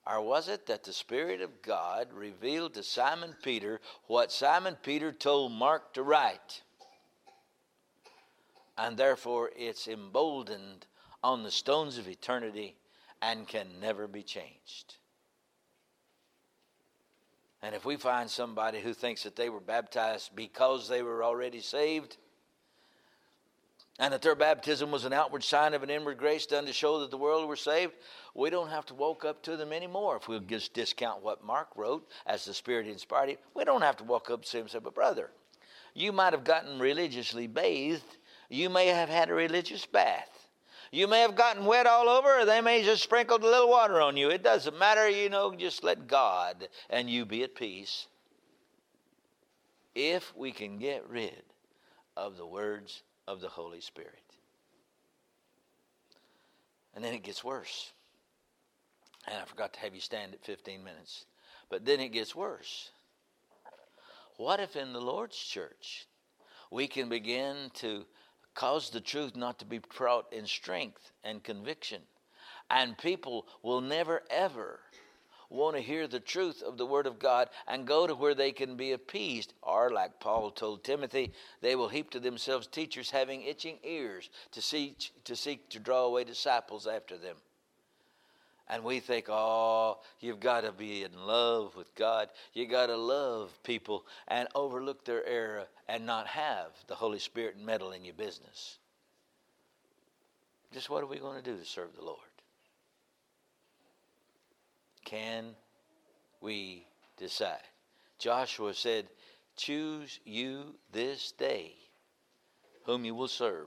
Or 0.06 0.22
was 0.22 0.48
it 0.48 0.66
that 0.66 0.84
the 0.84 0.92
Spirit 0.92 1.40
of 1.40 1.62
God 1.62 2.12
revealed 2.12 2.74
to 2.74 2.82
Simon 2.82 3.34
Peter 3.42 3.80
what 4.06 4.30
Simon 4.30 4.76
Peter 4.82 5.10
told 5.10 5.52
Mark 5.52 5.94
to 5.94 6.02
write? 6.02 6.62
And 8.78 8.96
therefore 8.96 9.50
it's 9.56 9.88
emboldened 9.88 10.86
on 11.24 11.42
the 11.42 11.50
stones 11.50 11.98
of 11.98 12.08
eternity 12.08 12.76
and 13.20 13.48
can 13.48 13.66
never 13.80 14.06
be 14.06 14.22
changed. 14.22 14.96
And 17.62 17.74
if 17.74 17.84
we 17.84 17.96
find 17.96 18.30
somebody 18.30 18.80
who 18.80 18.94
thinks 18.94 19.24
that 19.24 19.36
they 19.36 19.50
were 19.50 19.60
baptized 19.60 20.34
because 20.34 20.88
they 20.88 21.02
were 21.02 21.22
already 21.22 21.60
saved, 21.60 22.16
and 24.00 24.14
that 24.14 24.22
their 24.22 24.34
baptism 24.34 24.90
was 24.90 25.04
an 25.04 25.12
outward 25.12 25.44
sign 25.44 25.74
of 25.74 25.82
an 25.82 25.90
inward 25.90 26.16
grace 26.16 26.46
done 26.46 26.64
to 26.64 26.72
show 26.72 27.00
that 27.00 27.10
the 27.10 27.18
world 27.18 27.46
were 27.46 27.54
saved, 27.54 27.92
we 28.34 28.48
don't 28.48 28.70
have 28.70 28.86
to 28.86 28.94
walk 28.94 29.26
up 29.26 29.42
to 29.42 29.58
them 29.58 29.74
anymore 29.74 30.16
if 30.16 30.26
we'll 30.26 30.40
just 30.40 30.72
discount 30.72 31.22
what 31.22 31.44
Mark 31.44 31.68
wrote 31.76 32.08
as 32.26 32.46
the 32.46 32.54
Spirit 32.54 32.88
inspired 32.88 33.28
him. 33.28 33.36
We 33.54 33.64
don't 33.64 33.82
have 33.82 33.98
to 33.98 34.04
walk 34.04 34.30
up 34.30 34.42
to 34.42 34.56
him 34.56 34.62
and 34.62 34.70
say, 34.70 34.78
But 34.78 34.94
brother, 34.94 35.30
you 35.94 36.12
might 36.12 36.32
have 36.32 36.44
gotten 36.44 36.78
religiously 36.78 37.46
bathed. 37.46 38.16
You 38.48 38.70
may 38.70 38.86
have 38.86 39.10
had 39.10 39.28
a 39.28 39.34
religious 39.34 39.84
bath. 39.84 40.48
You 40.90 41.06
may 41.06 41.20
have 41.20 41.36
gotten 41.36 41.66
wet 41.66 41.86
all 41.86 42.08
over, 42.08 42.40
or 42.40 42.46
they 42.46 42.62
may 42.62 42.82
just 42.82 43.02
sprinkled 43.02 43.44
a 43.44 43.46
little 43.46 43.68
water 43.68 44.00
on 44.00 44.16
you. 44.16 44.30
It 44.30 44.42
doesn't 44.42 44.78
matter, 44.78 45.08
you 45.08 45.28
know, 45.28 45.54
just 45.54 45.84
let 45.84 46.08
God 46.08 46.68
and 46.88 47.08
you 47.10 47.26
be 47.26 47.44
at 47.44 47.54
peace. 47.54 48.06
If 49.94 50.34
we 50.34 50.52
can 50.52 50.78
get 50.78 51.08
rid 51.08 51.42
of 52.16 52.38
the 52.38 52.46
words 52.46 53.02
of 53.30 53.40
the 53.40 53.48
Holy 53.48 53.80
Spirit. 53.80 54.24
And 56.94 57.04
then 57.04 57.14
it 57.14 57.22
gets 57.22 57.44
worse. 57.44 57.92
And 59.28 59.36
I 59.40 59.44
forgot 59.44 59.72
to 59.74 59.80
have 59.80 59.94
you 59.94 60.00
stand 60.00 60.34
at 60.34 60.44
15 60.44 60.82
minutes. 60.82 61.26
But 61.68 61.84
then 61.84 62.00
it 62.00 62.08
gets 62.08 62.34
worse. 62.34 62.90
What 64.36 64.58
if 64.58 64.74
in 64.74 64.92
the 64.92 65.00
Lord's 65.00 65.36
church 65.36 66.06
we 66.72 66.88
can 66.88 67.08
begin 67.08 67.70
to 67.74 68.04
cause 68.54 68.90
the 68.90 69.00
truth 69.00 69.36
not 69.36 69.60
to 69.60 69.64
be 69.64 69.78
brought 69.96 70.32
in 70.32 70.44
strength 70.44 71.12
and 71.22 71.44
conviction? 71.44 72.02
And 72.68 72.98
people 72.98 73.46
will 73.62 73.80
never, 73.80 74.22
ever 74.28 74.80
want 75.50 75.76
to 75.76 75.82
hear 75.82 76.06
the 76.06 76.20
truth 76.20 76.62
of 76.62 76.78
the 76.78 76.86
Word 76.86 77.06
of 77.06 77.18
God 77.18 77.48
and 77.66 77.86
go 77.86 78.06
to 78.06 78.14
where 78.14 78.34
they 78.34 78.52
can 78.52 78.76
be 78.76 78.92
appeased. 78.92 79.52
Or, 79.62 79.90
like 79.90 80.20
Paul 80.20 80.50
told 80.50 80.84
Timothy, 80.84 81.32
they 81.60 81.74
will 81.74 81.88
heap 81.88 82.10
to 82.10 82.20
themselves 82.20 82.66
teachers 82.66 83.10
having 83.10 83.42
itching 83.42 83.78
ears 83.82 84.30
to 84.52 84.62
seek 84.62 85.10
to, 85.24 85.36
seek 85.36 85.68
to 85.70 85.80
draw 85.80 86.04
away 86.04 86.24
disciples 86.24 86.86
after 86.86 87.18
them. 87.18 87.36
And 88.68 88.84
we 88.84 89.00
think, 89.00 89.26
oh, 89.28 89.98
you've 90.20 90.38
got 90.38 90.60
to 90.60 90.70
be 90.70 91.02
in 91.02 91.10
love 91.26 91.74
with 91.74 91.92
God. 91.96 92.28
You 92.54 92.68
got 92.68 92.86
to 92.86 92.96
love 92.96 93.50
people 93.64 94.06
and 94.28 94.46
overlook 94.54 95.04
their 95.04 95.26
error 95.26 95.66
and 95.88 96.06
not 96.06 96.28
have 96.28 96.68
the 96.86 96.94
Holy 96.94 97.18
Spirit 97.18 97.58
meddle 97.58 97.90
in 97.90 98.04
your 98.04 98.14
business. 98.14 98.78
Just 100.72 100.88
what 100.88 101.02
are 101.02 101.06
we 101.06 101.18
going 101.18 101.42
to 101.42 101.50
do 101.50 101.58
to 101.58 101.64
serve 101.64 101.96
the 101.96 102.04
Lord? 102.04 102.29
Can 105.10 105.56
we 106.40 106.86
decide. 107.16 107.58
Joshua 108.20 108.72
said, 108.74 109.08
Choose 109.56 110.20
you 110.24 110.76
this 110.92 111.32
day 111.32 111.74
whom 112.84 113.04
you 113.04 113.16
will 113.16 113.26
serve, 113.26 113.66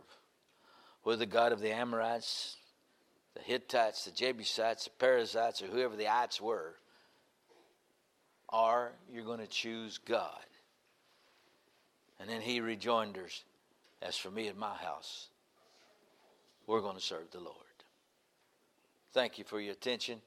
whether 1.04 1.20
the 1.20 1.26
God 1.26 1.52
of 1.52 1.60
the 1.60 1.74
Amorites, 1.74 2.56
the 3.36 3.42
Hittites, 3.42 4.06
the 4.06 4.12
Jebusites, 4.12 4.86
the 4.86 4.92
Perizzites, 4.92 5.62
or 5.62 5.68
whoever 5.68 5.98
the 5.98 6.08
ites 6.08 6.40
were, 6.40 6.76
or 8.48 8.94
you're 9.12 9.26
going 9.26 9.40
to 9.40 9.48
choose 9.48 9.98
God. 9.98 10.46
And 12.22 12.30
then 12.30 12.40
he 12.40 12.62
rejoined 12.62 13.18
us, 13.18 13.44
As 14.02 14.16
for 14.16 14.32
me 14.32 14.48
and 14.48 14.58
my 14.58 14.76
house, 14.76 15.28
we're 16.68 16.80
going 16.80 16.96
to 16.96 17.02
serve 17.02 17.32
the 17.32 17.42
Lord. 17.42 17.58
Thank 19.12 19.38
you 19.38 19.44
for 19.44 19.60
your 19.60 19.74
attention. 19.74 20.22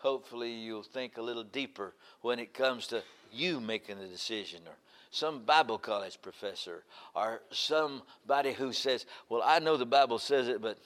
Hopefully, 0.00 0.50
you'll 0.52 0.82
think 0.82 1.18
a 1.18 1.22
little 1.22 1.44
deeper 1.44 1.94
when 2.22 2.38
it 2.38 2.54
comes 2.54 2.86
to 2.86 3.02
you 3.30 3.60
making 3.60 3.98
a 3.98 4.06
decision 4.06 4.62
or 4.66 4.72
some 5.10 5.42
Bible 5.42 5.76
college 5.76 6.22
professor 6.22 6.84
or 7.14 7.42
somebody 7.50 8.52
who 8.52 8.72
says, 8.72 9.04
Well, 9.28 9.42
I 9.44 9.58
know 9.58 9.76
the 9.76 9.84
Bible 9.84 10.18
says 10.18 10.48
it, 10.48 10.62
but 10.62 10.78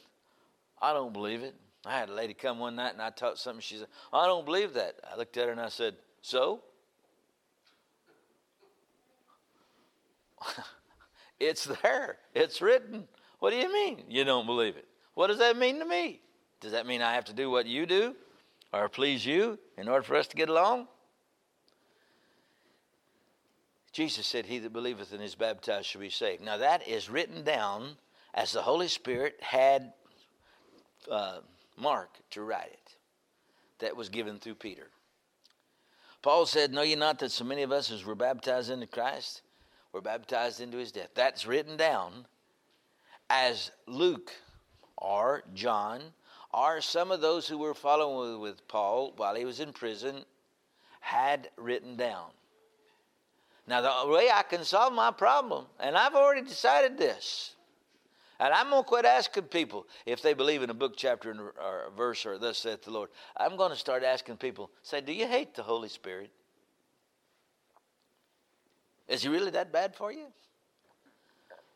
I 0.83 0.93
don't 0.93 1.13
believe 1.13 1.45
it. 1.45 1.55
I 1.87 1.97
had 1.97 2.09
a 2.09 2.15
lady 2.15 2.35
come 2.35 2.59
one 2.59 2.75
night 2.75 2.95
and 2.95 3.03
I 3.03 3.11
taught 3.11 3.39
something. 3.39 3.61
She 3.61 3.77
said, 3.77 3.87
I 4.13 4.27
don't 4.27 4.45
believe 4.45 4.73
that. 4.75 4.97
I 5.09 5.17
looked 5.17 5.37
at 5.37 5.47
her 5.47 5.53
and 5.53 5.61
I 5.61 5.69
said, 5.69 5.95
So? 6.21 6.63
it's 11.39 11.67
there, 11.83 12.19
it's 12.35 12.61
written. 12.61 13.07
What 13.39 13.51
do 13.51 13.57
you 13.59 13.73
mean 13.73 14.03
you 14.09 14.25
don't 14.25 14.47
believe 14.47 14.77
it? 14.77 14.89
What 15.15 15.29
does 15.29 15.39
that 15.39 15.57
mean 15.57 15.79
to 15.79 15.85
me? 15.85 16.21
Does 16.61 16.73
that 16.73 16.85
mean 16.87 17.01
I 17.01 17.15
have 17.15 17.27
to 17.27 17.33
do 17.33 17.49
what 17.49 17.67
you 17.67 17.87
do 17.87 18.17
or 18.81 18.89
please 18.89 19.25
you 19.25 19.59
in 19.77 19.89
order 19.89 20.03
for 20.03 20.17
us 20.17 20.27
to 20.29 20.37
get 20.37 20.49
along? 20.49 20.89
Jesus 23.93 24.27
said, 24.27 24.47
He 24.47 24.59
that 24.59 24.73
believeth 24.73 25.13
and 25.13 25.23
is 25.23 25.37
baptized 25.37 25.87
shall 25.87 26.01
be 26.01 26.11
saved. 26.11 26.43
Now, 26.43 26.57
that 26.57 26.87
is 26.89 27.09
written 27.09 27.45
down 27.45 27.97
as 28.35 28.53
the 28.53 28.63
Holy 28.63 28.89
Spirit 28.89 29.37
had 29.41 29.93
uh, 31.11 31.39
Mark 31.77 32.11
to 32.31 32.43
write 32.43 32.73
it. 32.73 32.97
That 33.79 33.97
was 33.97 34.09
given 34.09 34.39
through 34.39 34.57
Peter. 34.57 34.89
Paul 36.23 36.47
said, 36.47 36.73
Know 36.73 36.83
ye 36.83 36.95
not 36.95 37.19
that 37.21 37.31
so 37.31 37.45
many 37.45 37.63
of 37.63 37.71
us 37.71 37.91
as 37.91 38.05
were 38.05 38.15
baptized 38.15 38.71
into 38.71 38.87
Christ 38.87 39.43
were 39.93 40.01
baptized 40.01 40.61
into 40.61 40.79
his 40.79 40.91
death? 40.91 41.11
That's 41.15 41.47
written 41.47 41.77
down 41.77 42.27
as 43.31 43.71
Luke 43.87 44.33
or 44.97 45.45
John 45.55 46.03
or 46.55 46.81
some 46.81 47.11
of 47.11 47.21
those 47.21 47.49
who 47.49 47.59
were 47.59 47.75
following 47.75 48.41
with 48.41 48.67
Paul 48.69 49.13
while 49.17 49.35
he 49.35 49.45
was 49.45 49.59
in 49.59 49.73
prison 49.73 50.25
had 51.01 51.51
written 51.57 51.97
down. 51.97 52.31
Now, 53.67 54.05
the 54.05 54.13
way 54.13 54.31
I 54.33 54.43
can 54.43 54.65
solve 54.65 54.93
my 54.93 55.11
problem, 55.11 55.67
and 55.81 55.97
I've 55.97 56.15
already 56.15 56.43
decided 56.43 56.97
this, 56.97 57.57
and 58.39 58.53
I'm 58.53 58.71
going 58.71 58.83
to 58.83 58.89
quit 58.89 59.05
asking 59.05 59.45
people 59.45 59.87
if 60.07 60.23
they 60.23 60.35
believe 60.35 60.63
in 60.63 60.71
a 60.71 60.75
book, 60.75 60.95
chapter, 60.97 61.33
or 61.33 61.91
verse, 61.97 62.27
or 62.27 62.39
thus 62.39 62.59
saith 62.59 62.83
the 62.83 62.91
Lord. 62.91 63.11
I'm 63.37 63.57
going 63.57 63.71
to 63.71 63.77
start 63.77 64.03
asking 64.03 64.37
people, 64.37 64.71
say, 64.83 65.01
Do 65.01 65.13
you 65.13 65.27
hate 65.27 65.55
the 65.55 65.63
Holy 65.63 65.89
Spirit? 65.89 66.31
Is 69.09 69.23
he 69.23 69.29
really 69.29 69.51
that 69.53 69.73
bad 69.73 69.95
for 69.95 70.13
you? 70.13 70.27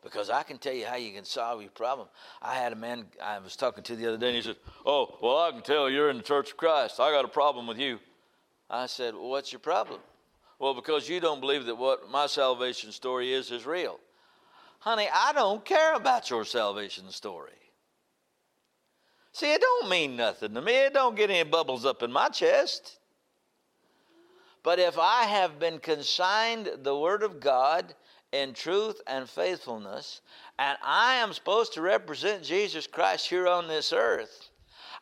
Because 0.01 0.29
I 0.29 0.43
can 0.43 0.57
tell 0.57 0.73
you 0.73 0.85
how 0.85 0.95
you 0.95 1.11
can 1.11 1.25
solve 1.25 1.61
your 1.61 1.71
problem. 1.71 2.07
I 2.41 2.55
had 2.55 2.71
a 2.71 2.75
man 2.75 3.05
I 3.21 3.39
was 3.39 3.55
talking 3.55 3.83
to 3.83 3.95
the 3.95 4.07
other 4.07 4.17
day, 4.17 4.27
and 4.27 4.35
he 4.35 4.41
said, 4.41 4.55
Oh, 4.85 5.17
well, 5.21 5.39
I 5.39 5.51
can 5.51 5.61
tell 5.61 5.89
you're 5.89 6.09
in 6.09 6.17
the 6.17 6.23
Church 6.23 6.51
of 6.51 6.57
Christ. 6.57 6.99
I 6.99 7.11
got 7.11 7.25
a 7.25 7.29
problem 7.29 7.67
with 7.67 7.77
you. 7.77 7.99
I 8.69 8.85
said, 8.85 9.13
Well, 9.13 9.29
what's 9.29 9.51
your 9.51 9.59
problem? 9.59 9.99
Well, 10.57 10.73
because 10.73 11.09
you 11.09 11.19
don't 11.19 11.41
believe 11.41 11.65
that 11.65 11.75
what 11.75 12.09
my 12.09 12.27
salvation 12.27 12.91
story 12.91 13.33
is 13.33 13.51
is 13.51 13.65
real. 13.65 13.99
Honey, 14.79 15.09
I 15.13 15.33
don't 15.33 15.63
care 15.65 15.95
about 15.95 16.29
your 16.29 16.45
salvation 16.45 17.09
story. 17.11 17.51
See, 19.33 19.53
it 19.53 19.61
don't 19.61 19.89
mean 19.89 20.15
nothing 20.15 20.53
to 20.53 20.61
me. 20.61 20.73
It 20.73 20.93
don't 20.93 21.15
get 21.15 21.29
any 21.29 21.49
bubbles 21.49 21.85
up 21.85 22.03
in 22.03 22.11
my 22.11 22.29
chest. 22.29 22.99
But 24.63 24.79
if 24.79 24.97
I 24.97 25.23
have 25.23 25.59
been 25.59 25.79
consigned 25.79 26.69
the 26.83 26.97
Word 26.97 27.23
of 27.23 27.39
God 27.39 27.95
in 28.31 28.53
truth 28.53 29.01
and 29.07 29.29
faithfulness, 29.29 30.21
and 30.57 30.77
I 30.83 31.15
am 31.15 31.33
supposed 31.33 31.73
to 31.73 31.81
represent 31.81 32.43
Jesus 32.43 32.87
Christ 32.87 33.27
here 33.27 33.47
on 33.47 33.67
this 33.67 33.91
earth, 33.93 34.49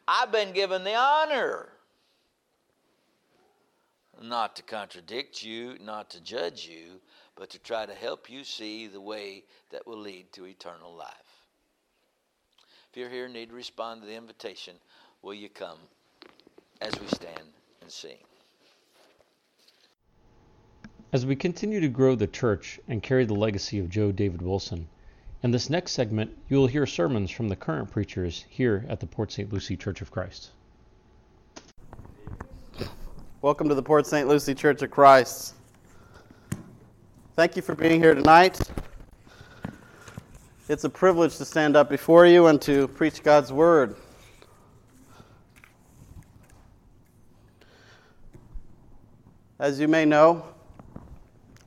I've 0.08 0.32
been 0.32 0.54
given 0.54 0.84
the 0.84 0.96
honor 0.96 1.70
not 4.22 4.56
to 4.56 4.64
contradict 4.64 5.44
you, 5.44 5.78
not 5.80 6.10
to 6.12 6.22
judge 6.22 6.66
you, 6.66 7.00
but 7.36 7.50
to 7.52 7.60
try 7.60 7.86
to 7.86 7.94
help 7.94 8.30
you 8.30 8.44
see 8.44 8.88
the 8.88 9.02
way 9.02 9.44
that 9.72 9.86
will 9.86 10.00
lead 10.00 10.32
to 10.34 10.46
eternal 10.46 10.94
life. 10.94 11.14
If 12.90 12.98
you're 12.98 13.10
here 13.10 13.26
and 13.26 13.34
need 13.34 13.50
to 13.50 13.56
respond 13.56 14.02
to 14.02 14.08
the 14.08 14.16
invitation, 14.16 14.76
will 15.22 15.34
you 15.34 15.50
come 15.50 15.78
as 16.82 17.00
we 17.00 17.08
stand 17.08 17.54
and 17.82 17.92
sing? 17.92 18.27
As 21.14 21.26
we 21.26 21.38
continue 21.38 21.80
to 21.80 21.88
grow 21.88 22.16
the 22.16 22.28
church 22.28 22.82
and 22.90 23.02
carry 23.02 23.24
the 23.24 23.34
legacy 23.34 23.80
of 23.80 23.90
Joe 23.90 24.12
David 24.12 24.42
Wilson, 24.42 24.90
in 25.42 25.52
this 25.52 25.70
next 25.70 25.94
segment, 25.94 26.38
you 26.50 26.58
will 26.58 26.68
hear 26.68 26.86
sermons 26.86 27.32
from 27.32 27.48
the 27.48 27.56
current 27.56 27.90
preachers 27.90 28.44
here 28.50 28.86
at 28.90 29.00
the 29.00 29.06
Port 29.06 29.32
St. 29.32 29.52
Lucie 29.54 29.78
Church 29.78 30.02
of 30.02 30.12
Christ. 30.12 30.50
Welcome 33.42 33.70
to 33.70 33.76
the 33.76 33.82
Port 33.82 34.06
St. 34.06 34.28
Lucie 34.28 34.54
Church 34.54 34.82
of 34.82 34.92
Christ. 34.92 35.54
Thank 37.38 37.56
you 37.56 37.62
for 37.62 37.74
being 37.74 38.02
here 38.02 38.14
tonight. 38.14 38.60
It's 40.68 40.84
a 40.84 40.90
privilege 40.90 41.38
to 41.38 41.46
stand 41.46 41.78
up 41.78 41.90
before 41.90 42.26
you 42.26 42.48
and 42.48 42.62
to 42.64 42.90
preach 42.90 43.24
God's 43.24 43.54
Word. 43.54 43.96
As 49.58 49.80
you 49.80 49.88
may 49.88 50.04
know, 50.04 50.44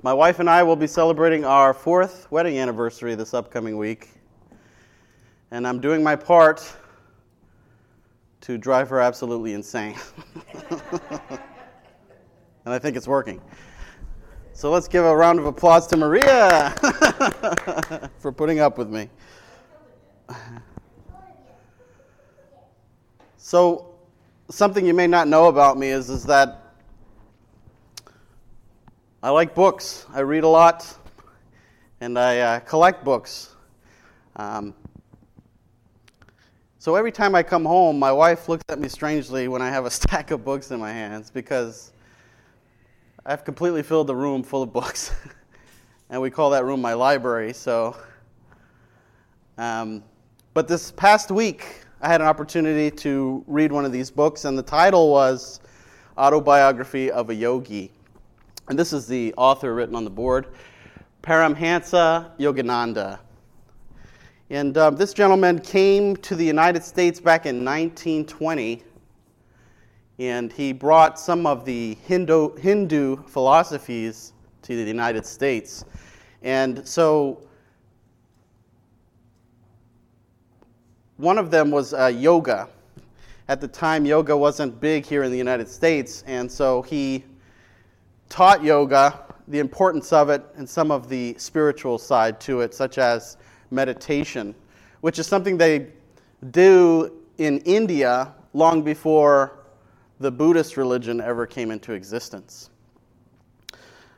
my 0.02 0.14
wife 0.14 0.38
and 0.38 0.48
I 0.48 0.62
will 0.62 0.76
be 0.76 0.86
celebrating 0.86 1.44
our 1.44 1.74
fourth 1.74 2.26
wedding 2.30 2.58
anniversary 2.58 3.14
this 3.14 3.34
upcoming 3.34 3.76
week. 3.76 4.08
And 5.50 5.66
I'm 5.66 5.78
doing 5.80 6.02
my 6.02 6.16
part 6.16 6.72
to 8.42 8.56
drive 8.56 8.88
her 8.88 8.98
absolutely 9.00 9.52
insane. 9.52 9.96
and 10.70 11.38
I 12.64 12.78
think 12.78 12.96
it's 12.96 13.08
working. 13.08 13.42
So 14.54 14.70
let's 14.70 14.88
give 14.88 15.04
a 15.04 15.14
round 15.14 15.38
of 15.38 15.44
applause 15.44 15.86
to 15.88 15.98
Maria 15.98 16.70
for 18.18 18.32
putting 18.32 18.60
up 18.60 18.78
with 18.78 18.88
me. 18.88 19.10
So, 23.36 23.94
something 24.48 24.86
you 24.86 24.94
may 24.94 25.08
not 25.08 25.28
know 25.28 25.48
about 25.48 25.76
me 25.76 25.88
is, 25.88 26.08
is 26.08 26.24
that 26.24 26.59
I 29.22 29.28
like 29.28 29.54
books. 29.54 30.06
I 30.14 30.20
read 30.20 30.44
a 30.44 30.48
lot, 30.48 30.96
and 32.00 32.18
I 32.18 32.38
uh, 32.38 32.60
collect 32.60 33.04
books. 33.04 33.54
Um, 34.36 34.72
so 36.78 36.96
every 36.96 37.12
time 37.12 37.34
I 37.34 37.42
come 37.42 37.66
home, 37.66 37.98
my 37.98 38.12
wife 38.12 38.48
looks 38.48 38.64
at 38.70 38.78
me 38.78 38.88
strangely 38.88 39.46
when 39.46 39.60
I 39.60 39.68
have 39.68 39.84
a 39.84 39.90
stack 40.00 40.30
of 40.30 40.42
books 40.42 40.70
in 40.70 40.80
my 40.80 40.90
hands 40.90 41.30
because 41.30 41.92
I've 43.26 43.44
completely 43.44 43.82
filled 43.82 44.06
the 44.06 44.16
room 44.16 44.42
full 44.42 44.62
of 44.62 44.72
books, 44.72 45.12
and 46.08 46.22
we 46.22 46.30
call 46.30 46.48
that 46.48 46.64
room 46.64 46.80
my 46.80 46.94
library. 46.94 47.52
So, 47.52 47.98
um, 49.58 50.02
but 50.54 50.66
this 50.66 50.92
past 50.92 51.30
week, 51.30 51.84
I 52.00 52.08
had 52.08 52.22
an 52.22 52.26
opportunity 52.26 52.90
to 53.02 53.44
read 53.46 53.70
one 53.70 53.84
of 53.84 53.92
these 53.92 54.10
books, 54.10 54.46
and 54.46 54.56
the 54.56 54.62
title 54.62 55.10
was 55.10 55.60
Autobiography 56.16 57.10
of 57.10 57.28
a 57.28 57.34
Yogi. 57.34 57.92
And 58.70 58.78
this 58.78 58.92
is 58.92 59.08
the 59.08 59.34
author 59.36 59.74
written 59.74 59.96
on 59.96 60.04
the 60.04 60.10
board 60.10 60.46
Paramhansa 61.24 62.30
Yogananda. 62.38 63.18
And 64.48 64.78
um, 64.78 64.94
this 64.94 65.12
gentleman 65.12 65.58
came 65.58 66.16
to 66.18 66.36
the 66.36 66.44
United 66.44 66.84
States 66.84 67.18
back 67.18 67.46
in 67.46 67.64
1920 67.64 68.84
and 70.20 70.52
he 70.52 70.72
brought 70.72 71.18
some 71.18 71.46
of 71.46 71.64
the 71.64 71.96
Hindu, 72.06 72.54
Hindu 72.58 73.24
philosophies 73.24 74.34
to 74.62 74.76
the 74.76 74.88
United 74.88 75.26
States. 75.26 75.84
And 76.42 76.86
so 76.86 77.42
one 81.16 81.38
of 81.38 81.50
them 81.50 81.72
was 81.72 81.92
uh, 81.92 82.06
yoga. 82.06 82.68
At 83.48 83.60
the 83.60 83.66
time, 83.66 84.06
yoga 84.06 84.36
wasn't 84.36 84.80
big 84.80 85.04
here 85.04 85.24
in 85.24 85.32
the 85.32 85.38
United 85.38 85.68
States, 85.68 86.22
and 86.28 86.48
so 86.48 86.82
he 86.82 87.24
taught 88.30 88.64
yoga, 88.64 89.20
the 89.48 89.58
importance 89.58 90.12
of 90.12 90.30
it, 90.30 90.42
and 90.56 90.66
some 90.66 90.90
of 90.90 91.10
the 91.10 91.34
spiritual 91.36 91.98
side 91.98 92.40
to 92.40 92.62
it, 92.62 92.72
such 92.72 92.96
as 92.96 93.36
meditation, 93.70 94.54
which 95.02 95.18
is 95.18 95.26
something 95.26 95.58
they 95.58 95.88
do 96.50 97.12
in 97.36 97.58
India 97.60 98.32
long 98.54 98.82
before 98.82 99.58
the 100.20 100.30
Buddhist 100.30 100.76
religion 100.76 101.20
ever 101.20 101.46
came 101.46 101.70
into 101.70 101.92
existence. 101.92 102.70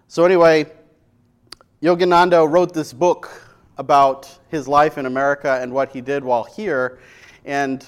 So, 0.08 0.24
anyway, 0.24 0.66
Yogananda 1.82 2.48
wrote 2.48 2.74
this 2.74 2.92
book 2.92 3.30
about 3.78 4.38
his 4.48 4.68
life 4.68 4.98
in 4.98 5.06
America 5.06 5.58
and 5.60 5.72
what 5.72 5.90
he 5.90 6.00
did 6.00 6.22
while 6.22 6.44
here. 6.44 6.98
And 7.44 7.84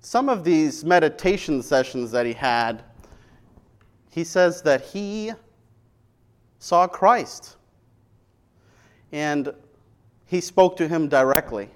some 0.00 0.28
of 0.28 0.44
these 0.44 0.84
meditation 0.84 1.62
sessions 1.62 2.10
that 2.10 2.26
he 2.26 2.32
had, 2.32 2.82
he 4.10 4.24
says 4.24 4.62
that 4.62 4.82
he 4.82 5.32
saw 6.58 6.86
Christ. 6.86 7.56
And 9.12 9.52
he 10.26 10.40
spoke 10.40 10.76
to 10.76 10.86
him 10.86 11.08
directly. 11.08 11.68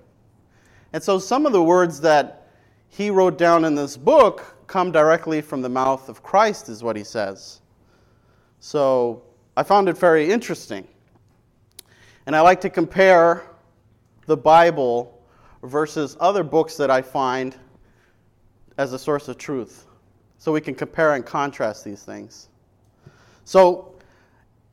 And 0.93 1.03
so 1.03 1.19
some 1.19 1.47
of 1.47 1.53
the 1.53 1.63
words 1.63 2.01
that 2.03 2.49
he 2.89 3.11
wrote 3.11 3.37
down 3.39 3.65
in 3.65 3.75
this 3.75 3.97
book 3.97 4.57
come 4.67 4.93
directly 4.93 5.41
from 5.41 5.63
the 5.63 5.69
mouth 5.69 6.09
of 6.09 6.23
Christ, 6.23 6.69
is 6.69 6.83
what 6.83 6.97
he 6.97 7.05
says. 7.05 7.61
So 8.61 9.23
I 9.57 9.63
found 9.63 9.89
it 9.89 9.99
very 9.99 10.31
interesting. 10.31 10.87
And 12.27 12.35
I 12.35 12.41
like 12.41 12.61
to 12.63 12.71
compare 12.71 13.43
the 14.27 14.37
Bible 14.37 15.21
versus 15.63 16.17
other 16.21 16.43
books 16.43 16.77
that 16.77 16.91
I 16.91 17.03
find 17.03 17.57
as 18.79 18.93
a 18.93 18.99
source 18.99 19.29
of 19.29 19.39
truth. 19.39 19.87
So 20.45 20.53
we 20.53 20.61
can 20.61 20.75
compare 20.75 21.15
and 21.15 21.25
contrast 21.25 21.87
these 21.87 22.03
things. 22.03 22.51
So 23.47 23.95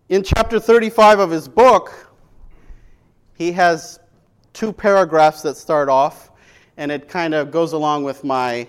in 0.10 0.22
chapter 0.22 0.60
35 0.60 1.20
of 1.20 1.32
his 1.32 1.48
book, 1.48 2.14
he 3.36 3.54
has 3.54 3.98
two 4.52 4.74
paragraphs 4.74 5.42
that 5.44 5.56
start 5.56 5.88
off, 5.88 6.30
and 6.76 6.92
it 6.92 7.08
kind 7.08 7.34
of 7.34 7.52
goes 7.52 7.72
along 7.72 8.04
with 8.04 8.26
my 8.26 8.68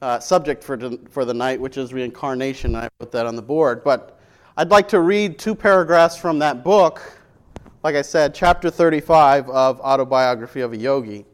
uh, 0.00 0.20
subject 0.20 0.62
for, 0.62 0.78
for 1.10 1.24
the 1.24 1.34
night, 1.34 1.60
which 1.60 1.76
is 1.76 1.92
reincarnation. 1.92 2.76
I 2.76 2.88
put 3.00 3.10
that 3.10 3.26
on 3.26 3.34
the 3.34 3.42
board. 3.42 3.82
But 3.82 4.20
I'd 4.56 4.70
like 4.70 4.86
to 4.90 5.00
read 5.00 5.36
two 5.36 5.56
paragraphs 5.56 6.16
from 6.16 6.38
that 6.38 6.62
book. 6.62 7.02
Like 7.82 7.96
I 7.96 8.02
said, 8.02 8.36
chapter 8.36 8.70
35 8.70 9.50
of 9.50 9.80
Autobiography 9.80 10.60
of 10.60 10.74
a 10.74 10.76
Yogi. 10.76 11.26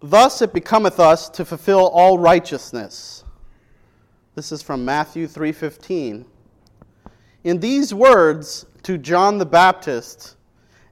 Thus 0.00 0.42
it 0.42 0.52
becometh 0.52 1.00
us 1.00 1.28
to 1.30 1.44
fulfill 1.44 1.88
all 1.88 2.18
righteousness. 2.18 3.24
This 4.34 4.52
is 4.52 4.62
from 4.62 4.84
Matthew 4.84 5.26
3:15. 5.26 6.26
In 7.44 7.60
these 7.60 7.94
words 7.94 8.66
to 8.82 8.98
John 8.98 9.38
the 9.38 9.46
Baptist, 9.46 10.36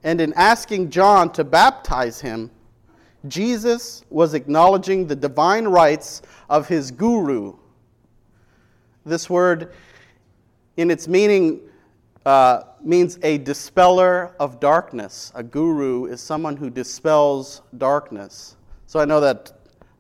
and 0.02 0.20
in 0.20 0.32
asking 0.34 0.90
John 0.90 1.30
to 1.32 1.44
baptize 1.44 2.20
him, 2.20 2.50
Jesus 3.28 4.04
was 4.10 4.34
acknowledging 4.34 5.06
the 5.06 5.16
divine 5.16 5.66
rights 5.66 6.22
of 6.48 6.68
his 6.68 6.90
guru. 6.90 7.54
This 9.04 9.28
word, 9.28 9.72
in 10.76 10.90
its 10.90 11.08
meaning, 11.08 11.60
uh, 12.24 12.62
means 12.82 13.18
a 13.22 13.38
dispeller 13.38 14.34
of 14.40 14.60
darkness. 14.60 15.32
A 15.34 15.42
guru 15.42 16.06
is 16.06 16.20
someone 16.20 16.56
who 16.56 16.70
dispels 16.70 17.62
darkness. 17.76 18.56
So 18.94 19.00
I 19.00 19.04
know 19.06 19.18
that 19.18 19.50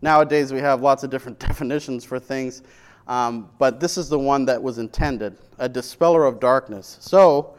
nowadays 0.02 0.52
we 0.52 0.60
have 0.60 0.80
lots 0.80 1.02
of 1.02 1.10
different 1.10 1.36
definitions 1.40 2.04
for 2.04 2.20
things, 2.20 2.62
um, 3.08 3.50
but 3.58 3.80
this 3.80 3.98
is 3.98 4.08
the 4.08 4.20
one 4.20 4.44
that 4.44 4.62
was 4.62 4.78
intended 4.78 5.36
a 5.58 5.68
dispeller 5.68 6.24
of 6.24 6.38
darkness. 6.38 6.98
So 7.00 7.56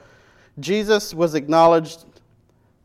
Jesus 0.61 1.13
was 1.13 1.35
acknowledged, 1.35 2.05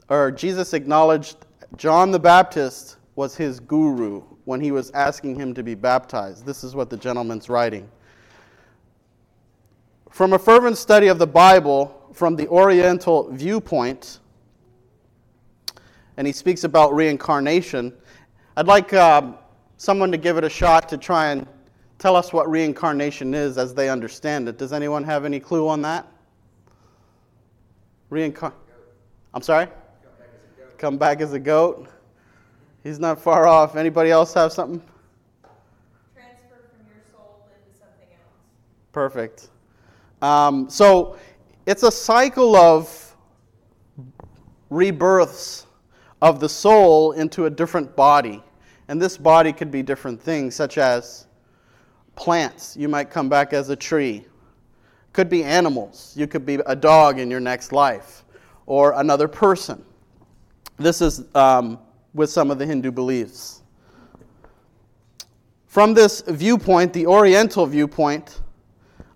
or 0.08 0.32
Jesus 0.32 0.74
acknowledged 0.74 1.36
John 1.76 2.10
the 2.10 2.18
Baptist 2.18 2.96
was 3.14 3.36
his 3.36 3.60
guru 3.60 4.22
when 4.46 4.60
he 4.60 4.72
was 4.72 4.90
asking 4.90 5.36
him 5.36 5.54
to 5.54 5.62
be 5.62 5.76
baptized. 5.76 6.44
This 6.44 6.64
is 6.64 6.74
what 6.74 6.90
the 6.90 6.96
gentleman's 6.96 7.48
writing. 7.48 7.88
From 10.10 10.32
a 10.32 10.40
fervent 10.40 10.76
study 10.76 11.06
of 11.06 11.20
the 11.20 11.26
Bible 11.28 12.10
from 12.12 12.34
the 12.34 12.48
Oriental 12.48 13.30
viewpoint, 13.30 14.18
and 16.16 16.26
he 16.26 16.32
speaks 16.32 16.64
about 16.64 16.92
reincarnation, 16.92 17.94
I'd 18.56 18.66
like 18.66 18.92
uh, 18.92 19.32
someone 19.76 20.10
to 20.10 20.18
give 20.18 20.36
it 20.36 20.44
a 20.44 20.50
shot 20.50 20.88
to 20.88 20.98
try 20.98 21.30
and 21.30 21.46
tell 21.98 22.16
us 22.16 22.32
what 22.32 22.50
reincarnation 22.50 23.34
is 23.34 23.58
as 23.58 23.74
they 23.74 23.88
understand 23.88 24.48
it. 24.48 24.58
Does 24.58 24.72
anyone 24.72 25.04
have 25.04 25.24
any 25.24 25.38
clue 25.38 25.68
on 25.68 25.82
that? 25.82 26.06
Reincarnation. 28.10 28.58
I'm 29.32 29.42
sorry? 29.42 29.68
come 30.80 30.96
back 30.96 31.20
as 31.20 31.34
a 31.34 31.38
goat. 31.38 31.86
He's 32.82 32.98
not 32.98 33.20
far 33.20 33.46
off. 33.46 33.76
Anybody 33.76 34.10
else 34.10 34.32
have 34.32 34.50
something? 34.50 34.82
Transfer 36.14 36.70
from 36.70 36.86
your 36.86 37.04
soul 37.12 37.46
into 37.54 37.78
something 37.78 38.08
else. 38.14 38.32
Perfect. 38.90 39.50
Um, 40.22 40.70
so 40.70 41.18
it's 41.66 41.82
a 41.82 41.92
cycle 41.92 42.56
of 42.56 43.14
rebirths 44.70 45.66
of 46.22 46.40
the 46.40 46.48
soul 46.48 47.12
into 47.12 47.46
a 47.46 47.50
different 47.50 47.96
body. 47.96 48.42
And 48.88 49.00
this 49.00 49.16
body 49.16 49.52
could 49.52 49.70
be 49.70 49.82
different 49.82 50.20
things, 50.20 50.54
such 50.54 50.78
as 50.78 51.26
plants. 52.16 52.76
You 52.76 52.88
might 52.88 53.10
come 53.10 53.28
back 53.28 53.52
as 53.52 53.68
a 53.68 53.76
tree. 53.76 54.26
Could 55.12 55.28
be 55.28 55.42
animals. 55.44 56.12
You 56.16 56.26
could 56.26 56.44
be 56.44 56.58
a 56.66 56.76
dog 56.76 57.18
in 57.18 57.30
your 57.30 57.40
next 57.40 57.72
life, 57.72 58.24
or 58.66 58.92
another 59.00 59.28
person. 59.28 59.84
This 60.76 61.00
is 61.00 61.24
um, 61.34 61.78
with 62.14 62.30
some 62.30 62.50
of 62.50 62.58
the 62.58 62.66
Hindu 62.66 62.90
beliefs. 62.90 63.62
From 65.66 65.94
this 65.94 66.22
viewpoint, 66.26 66.92
the 66.92 67.06
Oriental 67.06 67.64
viewpoint, 67.64 68.40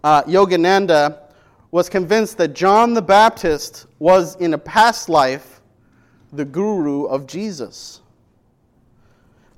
uh, 0.05 0.23
Yogananda 0.23 1.21
was 1.73 1.89
convinced 1.89 2.39
that 2.39 2.55
John 2.55 2.95
the 2.95 3.03
Baptist 3.03 3.87
was 3.99 4.37
in 4.37 4.55
a 4.55 4.59
past 4.59 5.09
life 5.09 5.54
the 6.37 6.45
guru 6.45 7.05
of 7.05 7.27
Jesus. 7.27 8.01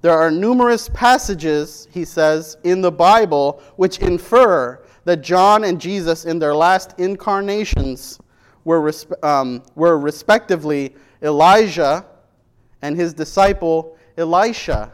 There 0.03 0.13
are 0.13 0.31
numerous 0.31 0.89
passages, 0.91 1.89
he 1.91 2.05
says, 2.05 2.59
in 2.65 2.81
the 2.81 2.93
Bible 2.93 3.63
which 3.77 3.99
infer 3.99 4.83
that 5.05 5.23
John 5.23 5.65
and 5.65 5.81
Jesus, 5.81 6.25
in 6.25 6.39
their 6.39 6.55
last 6.55 6.99
incarnations, 6.99 8.21
were, 8.65 8.93
um, 9.23 9.63
were 9.75 9.99
respectively 9.99 10.95
Elijah 11.23 12.05
and 12.83 12.97
his 12.97 13.15
disciple 13.15 13.97
Elisha. 14.17 14.93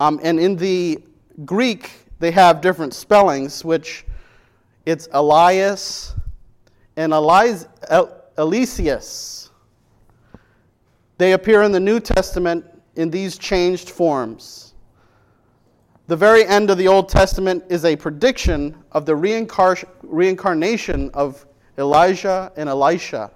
Um, 0.00 0.20
and 0.22 0.38
in 0.38 0.56
the 0.56 1.00
Greek, 1.44 1.90
they 2.18 2.30
have 2.32 2.60
different 2.60 2.94
spellings, 2.94 3.64
which 3.64 4.04
it's 4.86 5.08
Elias 5.12 6.14
and 6.96 7.12
Elias, 7.12 7.66
Eliseus. 8.36 9.50
They 11.18 11.32
appear 11.32 11.62
in 11.62 11.72
the 11.72 11.80
New 11.80 12.00
Testament 12.00 12.64
in 12.96 13.10
these 13.10 13.38
changed 13.38 13.90
forms. 13.90 14.74
The 16.06 16.16
very 16.16 16.44
end 16.44 16.70
of 16.70 16.76
the 16.76 16.88
Old 16.88 17.08
Testament 17.08 17.64
is 17.70 17.84
a 17.84 17.96
prediction 17.96 18.76
of 18.92 19.06
the 19.06 19.12
reincar- 19.12 19.88
reincarnation 20.02 21.10
of 21.14 21.46
Elijah 21.78 22.52
and 22.56 22.68
Elisha. 22.68 23.30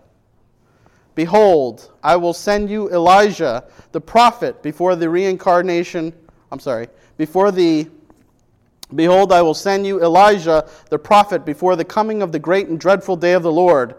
Behold, 1.14 1.90
I 2.02 2.16
will 2.16 2.34
send 2.34 2.68
you 2.68 2.90
Elijah, 2.90 3.64
the 3.92 4.00
prophet, 4.00 4.62
before 4.62 4.94
the 4.96 5.08
reincarnation. 5.08 6.12
I'm 6.52 6.60
sorry, 6.60 6.88
before 7.16 7.50
the. 7.50 7.88
Behold, 8.94 9.32
I 9.32 9.42
will 9.42 9.54
send 9.54 9.86
you 9.86 10.02
Elijah, 10.02 10.68
the 10.90 10.98
prophet, 10.98 11.44
before 11.44 11.76
the 11.76 11.84
coming 11.84 12.22
of 12.22 12.32
the 12.32 12.38
great 12.38 12.68
and 12.68 12.78
dreadful 12.78 13.16
day 13.16 13.32
of 13.32 13.42
the 13.42 13.52
Lord. 13.52 13.96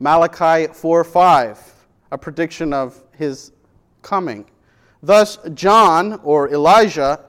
Malachi 0.00 0.72
4 0.72 1.04
5, 1.04 1.86
a 2.10 2.18
prediction 2.18 2.72
of 2.72 3.01
his 3.16 3.52
coming. 4.02 4.44
Thus, 5.02 5.38
John, 5.54 6.20
or 6.22 6.50
Elijah, 6.50 7.20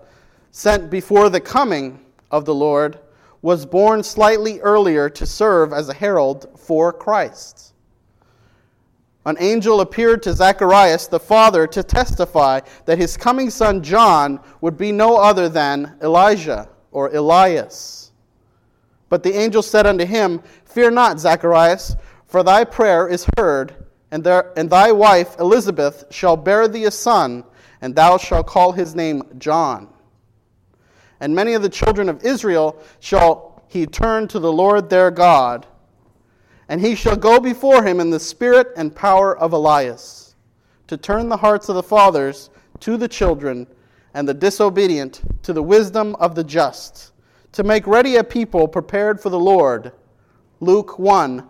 sent 0.52 0.90
before 0.90 1.30
the 1.30 1.42
coming 1.42 2.00
of 2.32 2.46
the 2.46 2.56
Lord, 2.56 3.00
was 3.42 3.66
born 3.66 4.04
slightly 4.04 4.60
earlier 4.62 5.10
to 5.10 5.26
serve 5.26 5.74
as 5.74 5.90
a 5.90 5.94
herald 5.94 6.48
for 6.58 6.94
Christ 6.94 7.74
an 9.26 9.38
angel 9.40 9.82
appeared 9.82 10.22
to 10.24 10.34
Zacharias 10.34 11.08
the 11.08 11.20
father 11.20 11.66
to 11.68 11.82
testify 11.82 12.60
that 12.86 12.98
his 12.98 13.16
coming 13.16 13.50
son 13.50 13.82
John 13.82 14.40
would 14.62 14.78
be 14.78 14.92
no 14.92 15.18
other 15.18 15.48
than 15.48 15.96
Elijah 16.02 16.68
or 16.92 17.14
Elias. 17.16 18.12
But 19.10 19.24
the 19.24 19.34
angel 19.34 19.62
said 19.62 19.88
unto 19.88 20.06
him, 20.06 20.42
Fear 20.66 20.92
not, 20.92 21.20
Zacharias, 21.20 21.96
for 22.26 22.44
thy 22.44 22.64
prayer 22.64 23.08
is 23.08 23.28
heard, 23.38 23.83
and, 24.14 24.24
there, 24.24 24.54
and 24.56 24.70
thy 24.70 24.92
wife 24.92 25.38
Elizabeth 25.40 26.06
shall 26.10 26.38
bear 26.38 26.68
thee 26.68 26.86
a 26.86 26.92
son, 26.92 27.44
and 27.82 27.96
thou 27.96 28.18
shalt 28.18 28.48
call 28.48 28.72
his 28.72 28.96
name 28.96 29.24
John. 29.38 29.90
And 31.20 31.36
many 31.36 31.54
of 31.54 31.62
the 31.62 31.70
children 31.70 32.08
of 32.08 32.24
Israel 32.24 32.82
shall 33.00 33.64
he 33.68 33.86
turn 33.86 34.28
to 34.30 34.40
the 34.40 34.54
Lord 34.54 34.90
their 34.90 35.12
God 35.12 35.66
and 36.70 36.82
he 36.82 36.96
shall 36.96 37.16
go 37.16 37.40
before 37.40 37.84
him 37.84 38.00
in 38.00 38.10
the 38.10 38.20
spirit 38.20 38.72
and 38.76 38.96
power 38.96 39.38
of 39.38 39.54
Elias, 39.54 40.36
to 40.88 40.98
turn 40.98 41.30
the 41.30 41.38
hearts 41.38 41.70
of 41.70 41.76
the 41.76 41.84
fathers 41.84 42.50
to 42.80 42.98
the 42.98 43.08
children, 43.08 43.68
and 44.14 44.28
the 44.28 44.34
disobedient 44.34 45.22
to 45.44 45.54
the 45.54 45.64
wisdom 45.64 46.16
of 46.16 46.36
the 46.36 46.44
just, 46.44 47.12
to 47.52 47.64
make 47.64 47.86
ready 47.88 48.16
a 48.16 48.24
people 48.24 48.68
prepared 48.68 49.20
for 49.20 49.30
the 49.30 49.40
Lord. 49.40 49.92
Luke 50.60 50.98
1 51.00 51.48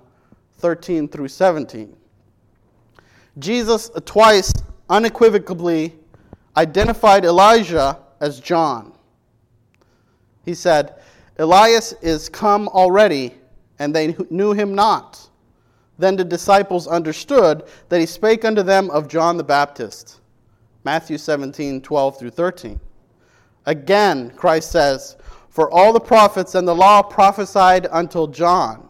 13 0.57 1.09
through 1.09 1.27
17. 1.27 1.95
Jesus 3.39 3.89
twice 4.05 4.53
unequivocally 4.89 5.95
identified 6.55 7.25
Elijah 7.25 7.99
as 8.19 8.39
John. 8.39 8.93
He 10.45 10.53
said, 10.53 10.95
Elias 11.39 11.93
is 12.01 12.29
come 12.29 12.67
already, 12.67 13.33
and 13.79 13.95
they 13.95 14.15
knew 14.29 14.53
him 14.53 14.75
not. 14.75 15.29
Then 15.97 16.15
the 16.15 16.23
disciples 16.23 16.87
understood 16.87 17.63
that 17.89 17.99
he 17.99 18.05
spake 18.05 18.45
unto 18.45 18.61
them 18.61 18.89
of 18.91 19.07
John 19.07 19.37
the 19.37 19.43
Baptist. 19.43 20.19
Matthew 20.83 21.17
17, 21.17 21.81
12 21.81 22.19
through 22.19 22.29
13. 22.31 22.79
Again, 23.65 24.31
Christ 24.35 24.71
says, 24.71 25.15
For 25.49 25.71
all 25.71 25.93
the 25.93 25.99
prophets 25.99 26.55
and 26.55 26.67
the 26.67 26.75
law 26.75 27.01
prophesied 27.01 27.87
until 27.91 28.27
John. 28.27 28.89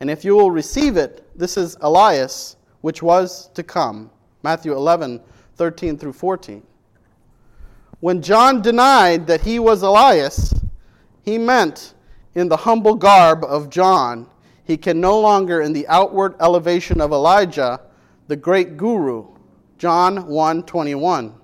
And 0.00 0.10
if 0.10 0.24
you 0.24 0.34
will 0.34 0.50
receive 0.50 0.96
it, 0.96 1.28
this 1.36 1.56
is 1.56 1.76
Elias, 1.80 2.56
which 2.80 3.02
was 3.02 3.48
to 3.54 3.62
come. 3.62 4.10
Matthew 4.42 4.72
11, 4.72 5.20
13 5.56 5.98
through 5.98 6.12
14. 6.12 6.62
When 8.00 8.22
John 8.22 8.62
denied 8.62 9.26
that 9.26 9.40
he 9.40 9.58
was 9.58 9.82
Elias, 9.82 10.54
he 11.22 11.36
meant 11.36 11.94
in 12.34 12.48
the 12.48 12.56
humble 12.56 12.94
garb 12.94 13.44
of 13.44 13.70
John, 13.70 14.28
he 14.64 14.76
can 14.76 15.00
no 15.00 15.18
longer 15.18 15.62
in 15.62 15.72
the 15.72 15.88
outward 15.88 16.36
elevation 16.40 17.00
of 17.00 17.10
Elijah, 17.10 17.80
the 18.28 18.36
great 18.36 18.76
guru. 18.76 19.26
John 19.78 20.28
1:21. 20.28 21.34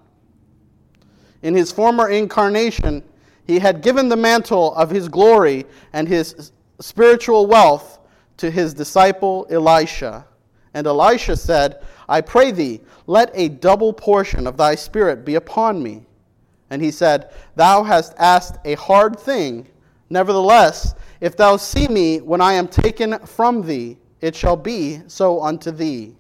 In 1.43 1.55
his 1.55 1.73
former 1.73 2.09
incarnation, 2.09 3.03
he 3.47 3.59
had 3.59 3.83
given 3.83 4.09
the 4.09 4.17
mantle 4.17 4.75
of 4.75 4.91
his 4.91 5.09
glory 5.09 5.67
and 5.93 6.09
his 6.09 6.53
spiritual 6.81 7.47
wealth 7.47 7.99
to 8.37 8.51
his 8.51 8.75
disciple 8.75 9.47
Elisha. 9.51 10.27
And 10.75 10.87
Elisha 10.87 11.37
said, 11.37 11.83
I 12.09 12.21
pray 12.21 12.51
thee, 12.51 12.81
let 13.07 13.31
a 13.35 13.49
double 13.49 13.93
portion 13.93 14.47
of 14.47 14.57
thy 14.57 14.75
spirit 14.75 15.25
be 15.25 15.37
upon 15.37 15.83
me. 15.83 16.03
And 16.71 16.83
he 16.83 16.91
said, 16.91 17.31
Thou 17.55 17.85
hast 17.85 18.15
asked 18.19 18.59
a 18.65 18.75
hard 18.75 19.19
thing. 19.19 19.69
Nevertheless, 20.11 20.95
if 21.21 21.37
thou 21.37 21.57
see 21.57 21.89
me 21.89 22.21
when 22.21 22.41
I 22.41 22.55
am 22.55 22.69
taken 22.69 23.19
from 23.21 23.63
thee, 23.63 23.97
it 24.21 24.35
shall 24.35 24.57
be 24.57 25.01
so 25.07 25.43
unto 25.43 25.71
thee. 25.71 26.15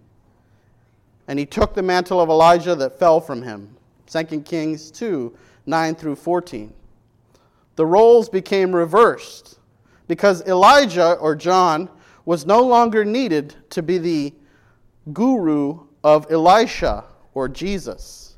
And 1.27 1.39
he 1.39 1.47
took 1.47 1.75
the 1.75 1.83
mantle 1.83 2.21
of 2.21 2.29
Elijah 2.29 2.75
that 2.77 2.99
fell 2.99 3.21
from 3.21 3.43
him. 3.43 3.75
2 4.07 4.43
Kings 4.43 4.91
2 4.91 5.37
9 5.67 5.95
through 5.95 6.17
14. 6.17 6.73
The 7.77 7.87
roles 7.87 8.29
became 8.29 8.75
reversed 8.75 9.59
because 10.07 10.47
Elijah, 10.47 11.15
or 11.15 11.35
John, 11.35 11.89
was 12.25 12.47
no 12.47 12.63
longer 12.63 13.05
needed 13.05 13.55
to 13.71 13.83
be 13.83 13.99
the 13.99 14.35
guru 15.13 15.87
of 16.03 16.31
Elisha, 16.31 17.05
or 17.35 17.49
Jesus, 17.49 18.37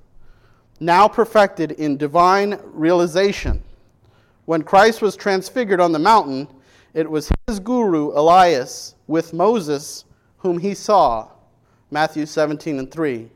now 0.80 1.06
perfected 1.08 1.72
in 1.72 1.96
divine 1.96 2.58
realization. 2.64 3.62
When 4.46 4.62
Christ 4.62 5.02
was 5.02 5.16
transfigured 5.16 5.80
on 5.80 5.92
the 5.92 5.98
mountain, 5.98 6.48
it 6.94 7.10
was 7.10 7.30
his 7.46 7.60
guru, 7.60 8.12
Elias, 8.18 8.94
with 9.06 9.32
Moses, 9.32 10.04
whom 10.38 10.58
he 10.58 10.74
saw. 10.74 11.28
Matthew 11.90 12.26
17 12.26 12.78
and 12.78 12.90
3. 12.90 13.30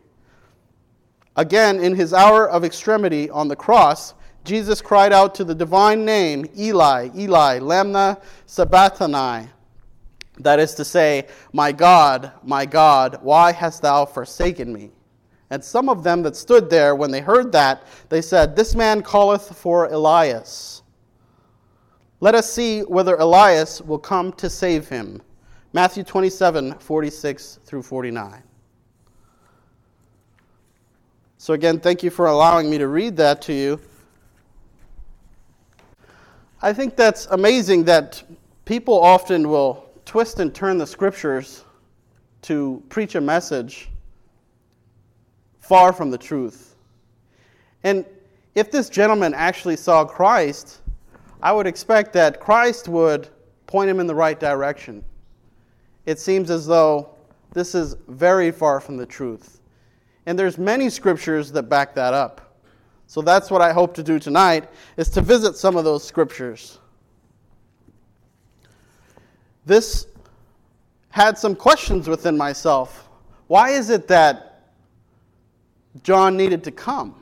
Again, 1.36 1.80
in 1.80 1.94
his 1.94 2.12
hour 2.12 2.48
of 2.48 2.64
extremity 2.64 3.30
on 3.30 3.48
the 3.48 3.56
cross, 3.56 4.14
Jesus 4.44 4.80
cried 4.80 5.12
out 5.12 5.34
to 5.36 5.44
the 5.44 5.54
divine 5.54 6.04
name, 6.04 6.46
Eli, 6.58 7.10
Eli, 7.16 7.58
Lama 7.58 8.18
Sabachthani. 8.46 9.48
That 10.42 10.58
is 10.58 10.74
to 10.74 10.84
say, 10.84 11.26
My 11.52 11.72
God, 11.72 12.32
my 12.42 12.66
God, 12.66 13.18
why 13.22 13.52
hast 13.52 13.82
thou 13.82 14.04
forsaken 14.06 14.72
me? 14.72 14.90
And 15.50 15.62
some 15.62 15.88
of 15.88 16.04
them 16.04 16.22
that 16.22 16.36
stood 16.36 16.70
there, 16.70 16.94
when 16.94 17.10
they 17.10 17.20
heard 17.20 17.50
that, 17.52 17.84
they 18.08 18.22
said, 18.22 18.54
This 18.54 18.74
man 18.74 19.02
calleth 19.02 19.56
for 19.56 19.86
Elias. 19.86 20.82
Let 22.20 22.34
us 22.34 22.52
see 22.52 22.80
whether 22.82 23.16
Elias 23.16 23.80
will 23.80 23.98
come 23.98 24.32
to 24.34 24.48
save 24.48 24.88
him. 24.88 25.22
Matthew 25.72 26.04
27, 26.04 26.74
46 26.78 27.60
through 27.64 27.82
49. 27.82 28.42
So, 31.38 31.54
again, 31.54 31.80
thank 31.80 32.02
you 32.02 32.10
for 32.10 32.26
allowing 32.26 32.68
me 32.68 32.76
to 32.78 32.86
read 32.86 33.16
that 33.16 33.40
to 33.42 33.52
you. 33.52 33.80
I 36.60 36.72
think 36.74 36.96
that's 36.96 37.26
amazing 37.26 37.84
that 37.84 38.22
people 38.66 39.00
often 39.00 39.48
will 39.48 39.89
twist 40.10 40.40
and 40.40 40.52
turn 40.52 40.76
the 40.76 40.86
scriptures 40.88 41.64
to 42.42 42.82
preach 42.88 43.14
a 43.14 43.20
message 43.20 43.90
far 45.60 45.92
from 45.92 46.10
the 46.10 46.18
truth. 46.18 46.74
And 47.84 48.04
if 48.56 48.72
this 48.72 48.88
gentleman 48.88 49.34
actually 49.34 49.76
saw 49.76 50.04
Christ, 50.04 50.80
I 51.40 51.52
would 51.52 51.68
expect 51.68 52.12
that 52.14 52.40
Christ 52.40 52.88
would 52.88 53.28
point 53.68 53.88
him 53.88 54.00
in 54.00 54.08
the 54.08 54.14
right 54.16 54.40
direction. 54.40 55.04
It 56.06 56.18
seems 56.18 56.50
as 56.50 56.66
though 56.66 57.10
this 57.52 57.76
is 57.76 57.94
very 58.08 58.50
far 58.50 58.80
from 58.80 58.96
the 58.96 59.06
truth. 59.06 59.60
And 60.26 60.36
there's 60.36 60.58
many 60.58 60.90
scriptures 60.90 61.52
that 61.52 61.68
back 61.68 61.94
that 61.94 62.14
up. 62.14 62.56
So 63.06 63.22
that's 63.22 63.48
what 63.48 63.62
I 63.62 63.72
hope 63.72 63.94
to 63.94 64.02
do 64.02 64.18
tonight 64.18 64.70
is 64.96 65.08
to 65.10 65.20
visit 65.20 65.54
some 65.54 65.76
of 65.76 65.84
those 65.84 66.02
scriptures. 66.02 66.79
This 69.70 70.08
had 71.10 71.38
some 71.38 71.54
questions 71.54 72.08
within 72.08 72.36
myself. 72.36 73.08
Why 73.46 73.70
is 73.70 73.88
it 73.88 74.08
that 74.08 74.64
John 76.02 76.36
needed 76.36 76.64
to 76.64 76.72
come? 76.72 77.14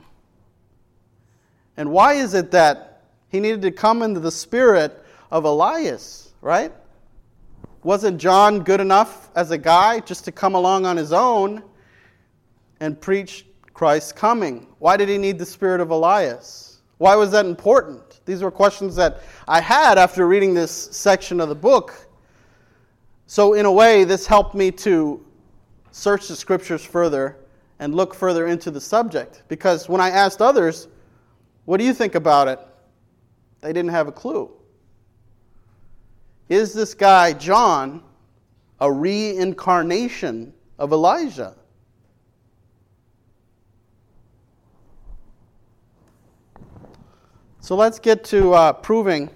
And 1.77 1.91
why 1.91 2.13
is 2.13 2.33
it 2.33 2.49
that 2.49 3.03
he 3.27 3.39
needed 3.39 3.61
to 3.61 3.71
come 3.71 4.01
into 4.01 4.19
the 4.19 4.31
spirit 4.31 5.05
of 5.29 5.43
Elias, 5.43 6.33
right? 6.41 6.71
Wasn't 7.83 8.19
John 8.19 8.63
good 8.63 8.81
enough 8.81 9.29
as 9.35 9.51
a 9.51 9.57
guy 9.59 9.99
just 9.99 10.25
to 10.25 10.31
come 10.31 10.55
along 10.55 10.87
on 10.87 10.97
his 10.97 11.13
own 11.13 11.61
and 12.79 12.99
preach 12.99 13.45
Christ's 13.75 14.11
coming? 14.11 14.65
Why 14.79 14.97
did 14.97 15.07
he 15.07 15.19
need 15.19 15.37
the 15.37 15.45
spirit 15.45 15.81
of 15.81 15.91
Elias? 15.91 16.79
Why 16.97 17.15
was 17.15 17.29
that 17.29 17.45
important? 17.45 18.21
These 18.25 18.41
were 18.41 18.49
questions 18.49 18.95
that 18.95 19.21
I 19.47 19.61
had 19.61 19.99
after 19.99 20.27
reading 20.27 20.55
this 20.55 20.71
section 20.71 21.39
of 21.41 21.49
the 21.49 21.53
book. 21.53 22.07
So, 23.29 23.53
in 23.53 23.67
a 23.67 23.71
way, 23.71 24.05
this 24.05 24.25
helped 24.25 24.55
me 24.55 24.71
to 24.71 25.23
search 25.91 26.27
the 26.27 26.35
scriptures 26.35 26.83
further 26.83 27.37
and 27.77 27.93
look 27.93 28.15
further 28.15 28.47
into 28.47 28.71
the 28.71 28.81
subject. 28.81 29.43
Because 29.47 29.87
when 29.87 30.01
I 30.01 30.09
asked 30.09 30.41
others, 30.41 30.87
what 31.65 31.77
do 31.77 31.83
you 31.83 31.93
think 31.93 32.15
about 32.15 32.47
it? 32.47 32.59
They 33.61 33.71
didn't 33.71 33.91
have 33.91 34.07
a 34.07 34.11
clue. 34.11 34.49
Is 36.49 36.73
this 36.73 36.95
guy, 36.95 37.33
John, 37.33 38.01
a 38.81 38.91
reincarnation 38.91 40.51
of 40.79 40.91
Elijah? 40.91 41.55
So 47.59 47.75
let's 47.75 47.99
get 47.99 48.23
to 48.23 48.53
uh, 48.53 48.73
proving 48.73 49.29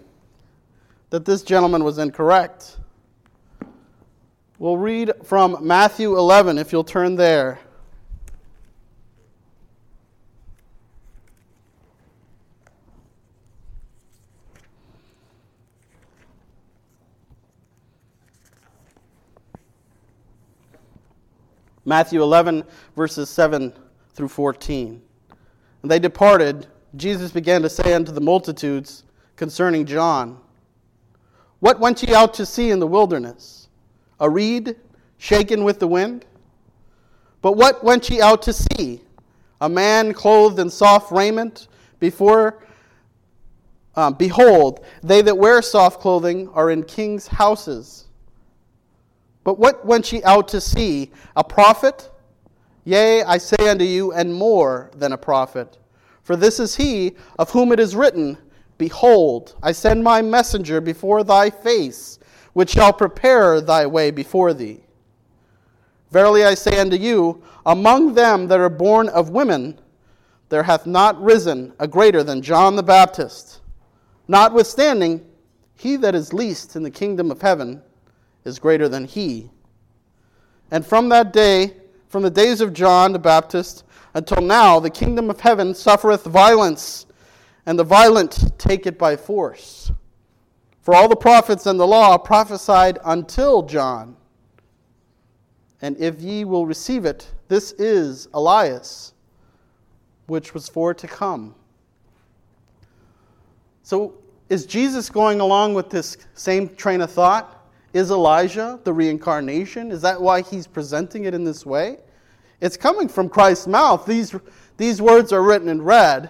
that 1.12 1.26
this 1.26 1.44
gentleman 1.44 1.84
was 1.84 2.00
incorrect. 2.00 2.78
We'll 4.64 4.78
read 4.78 5.12
from 5.26 5.58
Matthew 5.60 6.18
11, 6.18 6.58
if 6.58 6.72
you'll 6.72 6.86
turn 6.86 7.18
there. 7.18 7.60
Matthew 21.84 22.24
11, 22.24 22.64
verses 22.96 23.30
7 23.30 23.74
through 24.14 24.30
14. 24.30 25.02
And 25.82 25.92
they 25.92 26.00
departed. 26.00 26.68
Jesus 26.96 27.32
began 27.32 27.62
to 27.64 27.70
say 27.70 27.94
unto 27.94 28.14
the 28.14 28.22
multitudes 28.22 29.04
concerning 29.36 29.86
John, 29.86 30.40
What 31.60 31.82
went 31.82 32.02
ye 32.02 32.16
out 32.16 32.34
to 32.36 32.46
see 32.46 32.72
in 32.72 32.80
the 32.80 32.88
wilderness? 32.88 33.63
A 34.24 34.30
reed 34.30 34.78
shaken 35.18 35.66
with 35.66 35.80
the 35.80 35.88
wind? 35.88 36.26
But 37.42 37.58
what 37.58 37.84
went 37.84 38.10
ye 38.10 38.22
out 38.22 38.42
to 38.44 38.54
see? 38.54 39.02
A 39.60 39.68
man 39.68 40.14
clothed 40.14 40.60
in 40.60 40.70
soft 40.70 41.12
raiment? 41.12 41.68
Before, 42.00 42.64
um, 43.98 44.14
behold, 44.14 44.86
they 45.04 45.22
that 45.24 45.38
wear 45.38 45.62
soft 45.62 46.00
clothing 46.00 46.48
are 46.54 46.72
in 46.72 46.84
kings' 46.84 47.28
houses. 47.28 48.06
But 49.44 49.60
what 49.60 49.86
went 49.86 50.14
ye 50.14 50.24
out 50.24 50.48
to 50.48 50.62
see? 50.62 51.12
A 51.36 51.44
prophet? 51.44 52.10
Yea, 52.86 53.24
I 53.24 53.38
say 53.38 53.68
unto 53.68 53.84
you, 53.84 54.14
and 54.14 54.34
more 54.34 54.90
than 54.96 55.12
a 55.12 55.18
prophet. 55.18 55.80
For 56.22 56.38
this 56.38 56.62
is 56.62 56.78
he 56.78 57.18
of 57.38 57.50
whom 57.50 57.74
it 57.74 57.80
is 57.82 57.94
written, 57.94 58.38
Behold, 58.78 59.56
I 59.62 59.74
send 59.74 60.02
my 60.02 60.22
messenger 60.22 60.80
before 60.80 61.26
thy 61.26 61.50
face, 61.50 62.20
which 62.54 62.72
shall 62.72 62.94
prepare 62.94 63.60
thy 63.60 63.86
way 63.86 64.12
before 64.12 64.54
thee. 64.54 64.80
Verily 66.12 66.44
I 66.44 66.54
say 66.54 66.80
unto 66.80 66.96
you, 66.96 67.44
among 67.66 68.14
them 68.14 68.48
that 68.48 68.60
are 68.60 68.70
born 68.70 69.10
of 69.10 69.32
women, 69.32 69.80
there 70.50 70.64
hath 70.64 70.86
not 70.86 71.20
risen 71.22 71.74
a 71.80 71.88
greater 71.88 72.24
than 72.24 72.44
John 72.44 72.76
the 72.76 72.84
Baptist. 72.84 73.62
Notwithstanding, 74.28 75.26
he 75.76 75.96
that 75.98 76.14
is 76.14 76.32
least 76.32 76.76
in 76.76 76.84
the 76.84 76.92
kingdom 76.92 77.32
of 77.32 77.42
heaven 77.42 77.82
is 78.46 78.60
greater 78.60 78.88
than 78.88 79.06
he. 79.06 79.50
And 80.70 80.86
from 80.86 81.10
that 81.10 81.34
day, 81.34 81.74
from 82.08 82.22
the 82.22 82.30
days 82.30 82.62
of 82.62 82.74
John 82.74 83.12
the 83.12 83.20
Baptist 83.20 83.84
until 84.14 84.42
now, 84.42 84.80
the 84.80 84.90
kingdom 84.92 85.32
of 85.32 85.40
heaven 85.40 85.74
suffereth 85.74 86.26
violence, 86.26 87.08
and 87.66 87.80
the 87.80 87.84
violent 87.84 88.60
take 88.60 88.86
it 88.86 89.00
by 89.00 89.16
force. 89.16 89.92
For 90.84 90.94
all 90.94 91.08
the 91.08 91.16
prophets 91.16 91.66
and 91.66 91.80
the 91.80 91.88
law 91.88 92.18
prophesied 92.18 93.00
until 93.06 93.64
John. 93.64 94.18
And 95.82 95.98
if 95.98 96.22
ye 96.22 96.44
will 96.44 96.66
receive 96.66 97.06
it, 97.06 97.34
this 97.48 97.72
is 97.74 98.28
Elias, 98.34 99.14
which 100.28 100.54
was 100.54 100.68
for 100.68 100.94
to 100.94 101.08
come. 101.08 101.56
So, 103.82 104.16
is 104.50 104.66
Jesus 104.66 105.10
going 105.10 105.40
along 105.40 105.74
with 105.74 105.90
this 105.90 106.18
same 106.34 106.68
train 106.76 107.00
of 107.00 107.12
thought? 107.12 107.66
Is 107.94 108.12
Elijah 108.12 108.80
the 108.84 108.92
reincarnation? 108.92 109.90
Is 109.90 110.02
that 110.02 110.22
why 110.22 110.42
he's 110.42 110.68
presenting 110.68 111.24
it 111.24 111.34
in 111.34 111.46
this 111.46 111.66
way? 111.66 112.00
It's 112.60 112.76
coming 112.76 113.08
from 113.08 113.30
Christ's 113.30 113.68
mouth. 113.68 114.06
These, 114.06 114.36
these 114.78 115.02
words 115.02 115.32
are 115.32 115.44
written 115.44 115.70
in 115.70 115.82
red. 115.82 116.30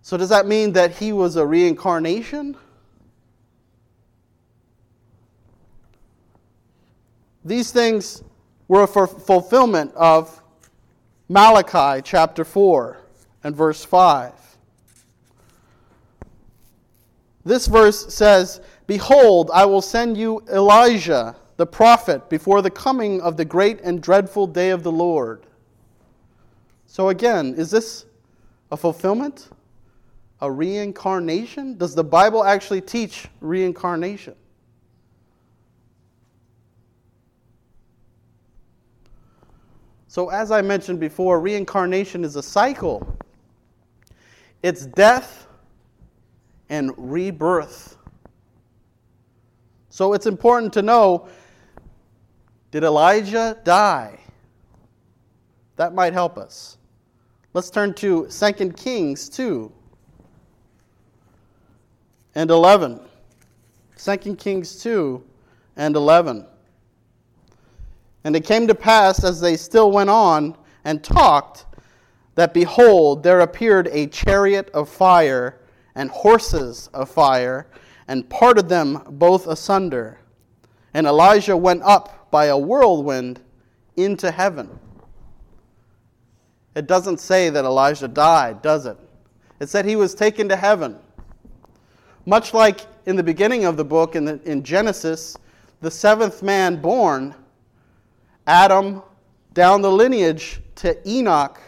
So, 0.00 0.16
does 0.16 0.28
that 0.30 0.46
mean 0.46 0.72
that 0.72 0.90
he 0.90 1.12
was 1.12 1.36
a 1.36 1.46
reincarnation? 1.46 2.56
These 7.44 7.72
things 7.72 8.22
were 8.68 8.86
for 8.86 9.06
fulfillment 9.06 9.92
of 9.94 10.40
Malachi 11.28 12.02
chapter 12.04 12.44
4 12.44 12.98
and 13.44 13.56
verse 13.56 13.84
5. 13.84 14.32
This 17.44 17.66
verse 17.66 18.14
says, 18.14 18.60
Behold, 18.86 19.50
I 19.52 19.64
will 19.64 19.82
send 19.82 20.16
you 20.16 20.44
Elijah, 20.52 21.34
the 21.56 21.66
prophet, 21.66 22.28
before 22.28 22.62
the 22.62 22.70
coming 22.70 23.20
of 23.20 23.36
the 23.36 23.44
great 23.44 23.80
and 23.80 24.02
dreadful 24.02 24.46
day 24.46 24.70
of 24.70 24.82
the 24.82 24.92
Lord. 24.92 25.44
So, 26.86 27.08
again, 27.08 27.54
is 27.54 27.70
this 27.70 28.06
a 28.70 28.76
fulfillment? 28.76 29.48
A 30.40 30.50
reincarnation? 30.50 31.76
Does 31.78 31.94
the 31.94 32.04
Bible 32.04 32.44
actually 32.44 32.80
teach 32.80 33.28
reincarnation? 33.40 34.34
So, 40.12 40.28
as 40.28 40.50
I 40.50 40.60
mentioned 40.60 41.00
before, 41.00 41.40
reincarnation 41.40 42.22
is 42.22 42.36
a 42.36 42.42
cycle. 42.42 43.16
It's 44.62 44.84
death 44.84 45.46
and 46.68 46.92
rebirth. 46.98 47.96
So 49.88 50.12
it's 50.12 50.26
important 50.26 50.74
to 50.74 50.82
know 50.82 51.28
did 52.70 52.84
Elijah 52.84 53.56
die? 53.64 54.20
That 55.76 55.94
might 55.94 56.12
help 56.12 56.36
us. 56.36 56.76
Let's 57.54 57.70
turn 57.70 57.94
to 57.94 58.28
2 58.28 58.72
Kings 58.72 59.30
2 59.30 59.72
and 62.34 62.50
11. 62.50 63.00
2 63.96 64.16
Kings 64.36 64.82
2 64.82 65.24
and 65.76 65.96
11. 65.96 66.46
And 68.24 68.36
it 68.36 68.44
came 68.44 68.66
to 68.68 68.74
pass 68.74 69.24
as 69.24 69.40
they 69.40 69.56
still 69.56 69.90
went 69.90 70.10
on 70.10 70.56
and 70.84 71.02
talked 71.02 71.66
that 72.34 72.54
behold, 72.54 73.22
there 73.22 73.40
appeared 73.40 73.88
a 73.88 74.06
chariot 74.06 74.70
of 74.70 74.88
fire 74.88 75.60
and 75.94 76.10
horses 76.10 76.88
of 76.94 77.10
fire 77.10 77.66
and 78.08 78.28
parted 78.28 78.68
them 78.68 79.02
both 79.10 79.46
asunder. 79.46 80.18
And 80.94 81.06
Elijah 81.06 81.56
went 81.56 81.82
up 81.82 82.30
by 82.30 82.46
a 82.46 82.58
whirlwind 82.58 83.40
into 83.96 84.30
heaven. 84.30 84.78
It 86.74 86.86
doesn't 86.86 87.20
say 87.20 87.50
that 87.50 87.64
Elijah 87.64 88.08
died, 88.08 88.62
does 88.62 88.86
it? 88.86 88.96
It 89.60 89.68
said 89.68 89.84
he 89.84 89.96
was 89.96 90.14
taken 90.14 90.48
to 90.48 90.56
heaven. 90.56 90.98
Much 92.24 92.54
like 92.54 92.86
in 93.06 93.16
the 93.16 93.22
beginning 93.22 93.64
of 93.64 93.76
the 93.76 93.84
book, 93.84 94.16
in, 94.16 94.24
the, 94.24 94.40
in 94.44 94.62
Genesis, 94.62 95.36
the 95.80 95.90
seventh 95.90 96.42
man 96.42 96.76
born, 96.80 97.34
Adam, 98.46 99.02
down 99.54 99.82
the 99.82 99.90
lineage 99.90 100.60
to 100.76 100.96
Enoch, 101.08 101.60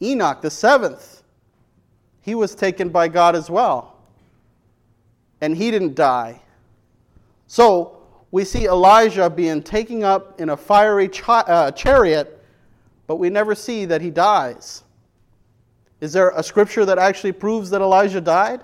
Enoch, 0.00 0.40
the 0.40 0.50
seventh, 0.50 1.22
he 2.20 2.34
was 2.34 2.54
taken 2.54 2.88
by 2.88 3.08
God 3.08 3.34
as 3.34 3.50
well 3.50 3.92
and 5.42 5.56
he 5.56 5.70
didn't 5.70 5.94
die. 5.94 6.40
So 7.48 8.00
we 8.30 8.44
see 8.44 8.66
Elijah 8.66 9.28
being 9.28 9.62
taken 9.62 10.02
up 10.02 10.40
in 10.40 10.50
a 10.50 10.56
fiery 10.56 11.10
uh, 11.28 11.72
chariot, 11.72 12.42
but 13.06 13.16
we 13.16 13.28
never 13.28 13.54
see 13.54 13.84
that 13.84 14.00
he 14.00 14.08
dies. 14.08 14.84
Is 16.00 16.12
there 16.12 16.30
a 16.30 16.42
scripture 16.42 16.84
that 16.86 16.98
actually 16.98 17.32
proves 17.32 17.70
that 17.70 17.82
Elijah 17.82 18.20
died? 18.20 18.62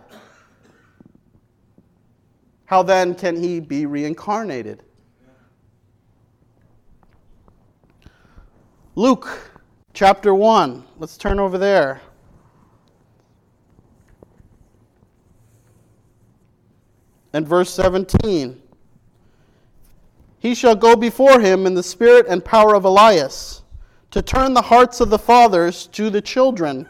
How 2.65 2.83
then 2.83 3.15
can 3.15 3.37
he 3.37 3.61
be 3.61 3.85
reincarnated? 3.85 4.85
Luke 8.99 9.53
chapter 9.95 10.35
1. 10.35 10.83
Let's 10.99 11.17
turn 11.17 11.39
over 11.39 11.57
there. 11.57 12.01
and 17.33 17.47
verse 17.47 17.73
17. 17.73 18.61
He 20.41 20.53
shall 20.53 20.75
go 20.75 20.97
before 20.97 21.39
him 21.39 21.65
in 21.65 21.75
the 21.75 21.83
spirit 21.85 22.27
and 22.29 22.45
power 22.45 22.75
of 22.75 22.85
Elias, 22.85 23.63
to 24.11 24.21
turn 24.21 24.53
the 24.53 24.63
hearts 24.63 25.01
of 25.01 25.11
the 25.11 25.19
fathers 25.21 25.87
to 25.93 26.11
the 26.11 26.21
children, 26.21 26.89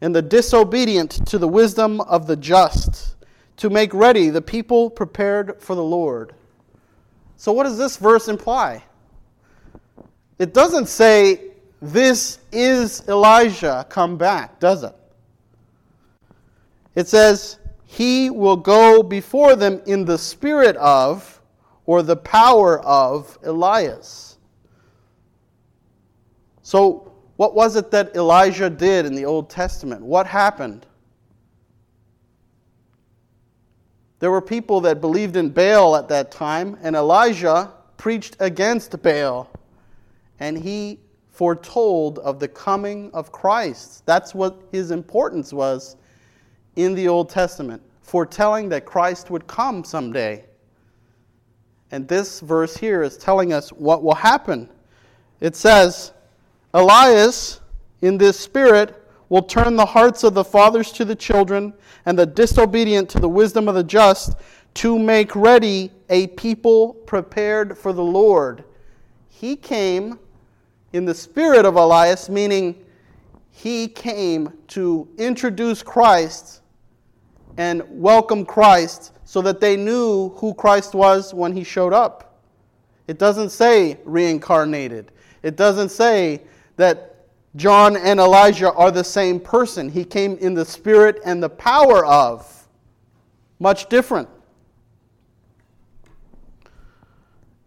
and 0.00 0.16
the 0.16 0.22
disobedient 0.22 1.26
to 1.26 1.36
the 1.36 1.46
wisdom 1.46 2.00
of 2.00 2.26
the 2.26 2.36
just, 2.36 3.16
to 3.58 3.68
make 3.68 3.92
ready 3.92 4.30
the 4.30 4.40
people 4.40 4.88
prepared 4.88 5.60
for 5.60 5.74
the 5.74 5.84
Lord. 5.84 6.34
So, 7.36 7.52
what 7.52 7.64
does 7.64 7.76
this 7.76 7.98
verse 7.98 8.28
imply? 8.28 8.82
It 10.38 10.52
doesn't 10.52 10.88
say, 10.88 11.52
This 11.80 12.38
is 12.52 13.06
Elijah 13.08 13.86
come 13.88 14.16
back, 14.16 14.60
does 14.60 14.82
it? 14.82 14.94
It 16.94 17.08
says, 17.08 17.58
he 17.84 18.30
will 18.30 18.56
go 18.56 19.02
before 19.02 19.54
them 19.54 19.80
in 19.86 20.04
the 20.04 20.18
spirit 20.18 20.76
of 20.76 21.40
or 21.86 22.02
the 22.02 22.16
power 22.16 22.80
of 22.80 23.38
Elias. 23.44 24.38
So, 26.62 27.12
what 27.36 27.54
was 27.54 27.76
it 27.76 27.90
that 27.92 28.16
Elijah 28.16 28.68
did 28.68 29.06
in 29.06 29.14
the 29.14 29.24
Old 29.24 29.48
Testament? 29.48 30.02
What 30.02 30.26
happened? 30.26 30.84
There 34.18 34.30
were 34.30 34.40
people 34.40 34.80
that 34.80 35.00
believed 35.00 35.36
in 35.36 35.50
Baal 35.50 35.94
at 35.94 36.08
that 36.08 36.32
time, 36.32 36.76
and 36.82 36.96
Elijah 36.96 37.70
preached 37.98 38.36
against 38.40 39.00
Baal. 39.02 39.48
And 40.40 40.58
he 40.58 41.00
foretold 41.30 42.18
of 42.20 42.40
the 42.40 42.48
coming 42.48 43.10
of 43.12 43.30
Christ. 43.32 44.04
That's 44.06 44.34
what 44.34 44.62
his 44.72 44.90
importance 44.90 45.52
was 45.52 45.96
in 46.76 46.94
the 46.94 47.08
Old 47.08 47.28
Testament, 47.28 47.82
foretelling 48.02 48.68
that 48.70 48.84
Christ 48.84 49.30
would 49.30 49.46
come 49.46 49.84
someday. 49.84 50.44
And 51.90 52.08
this 52.08 52.40
verse 52.40 52.76
here 52.76 53.02
is 53.02 53.16
telling 53.16 53.52
us 53.52 53.70
what 53.70 54.02
will 54.02 54.14
happen. 54.14 54.68
It 55.40 55.56
says, 55.56 56.12
Elias, 56.74 57.60
in 58.02 58.18
this 58.18 58.38
spirit, 58.38 59.02
will 59.28 59.42
turn 59.42 59.76
the 59.76 59.86
hearts 59.86 60.24
of 60.24 60.34
the 60.34 60.44
fathers 60.44 60.92
to 60.92 61.04
the 61.04 61.14
children, 61.14 61.72
and 62.06 62.18
the 62.18 62.26
disobedient 62.26 63.08
to 63.10 63.18
the 63.18 63.28
wisdom 63.28 63.68
of 63.68 63.74
the 63.74 63.84
just, 63.84 64.36
to 64.74 64.98
make 64.98 65.34
ready 65.34 65.90
a 66.10 66.28
people 66.28 66.94
prepared 66.94 67.76
for 67.76 67.92
the 67.92 68.04
Lord. 68.04 68.64
He 69.28 69.56
came 69.56 70.18
in 70.92 71.04
the 71.04 71.14
spirit 71.14 71.64
of 71.64 71.76
Elias, 71.76 72.28
meaning 72.28 72.84
he 73.50 73.88
came 73.88 74.52
to 74.68 75.08
introduce 75.18 75.82
Christ 75.82 76.60
and 77.56 77.82
welcome 77.88 78.44
Christ 78.44 79.12
so 79.24 79.40
that 79.42 79.60
they 79.60 79.76
knew 79.76 80.30
who 80.30 80.54
Christ 80.54 80.94
was 80.94 81.32
when 81.32 81.52
he 81.52 81.64
showed 81.64 81.92
up. 81.92 82.42
It 83.08 83.18
doesn't 83.18 83.50
say 83.50 83.98
reincarnated. 84.04 85.12
It 85.42 85.56
doesn't 85.56 85.90
say 85.90 86.42
that 86.76 87.26
John 87.56 87.96
and 87.96 88.20
Elijah 88.20 88.72
are 88.72 88.90
the 88.90 89.04
same 89.04 89.40
person. 89.40 89.88
He 89.88 90.04
came 90.04 90.36
in 90.38 90.54
the 90.54 90.64
spirit 90.64 91.20
and 91.24 91.42
the 91.42 91.48
power 91.48 92.04
of. 92.04 92.68
Much 93.58 93.88
different. 93.88 94.28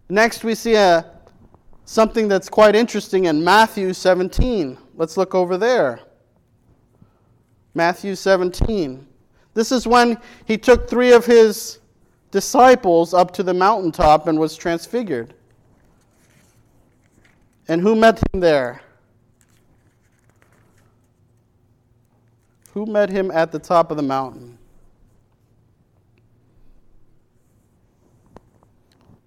Next, 0.08 0.44
we 0.44 0.56
see 0.56 0.76
a, 0.76 1.06
something 1.90 2.28
that's 2.28 2.50
quite 2.50 2.76
interesting 2.76 3.26
in 3.26 3.44
Matthew 3.44 3.94
17. 3.94 4.78
Let's 4.94 5.18
look 5.18 5.34
over 5.34 5.58
there. 5.58 6.00
Matthew 7.74 8.14
17. 8.14 9.08
This 9.56 9.72
is 9.72 9.88
when 9.88 10.20
he 10.46 10.56
took 10.56 10.88
three 10.88 11.12
of 11.14 11.26
his 11.26 11.80
disciples 12.30 13.16
up 13.16 13.32
to 13.32 13.42
the 13.42 13.56
mountaintop 13.56 14.28
and 14.28 14.40
was 14.40 14.56
transfigured. 14.56 15.34
And 17.68 17.82
who 17.82 17.96
met 17.96 18.22
him 18.32 18.40
there? 18.40 18.82
Who 22.74 22.86
met 22.86 23.10
him 23.10 23.32
at 23.32 23.52
the 23.52 23.58
top 23.58 23.90
of 23.90 23.98
the 23.98 24.04
mountain? 24.04 24.59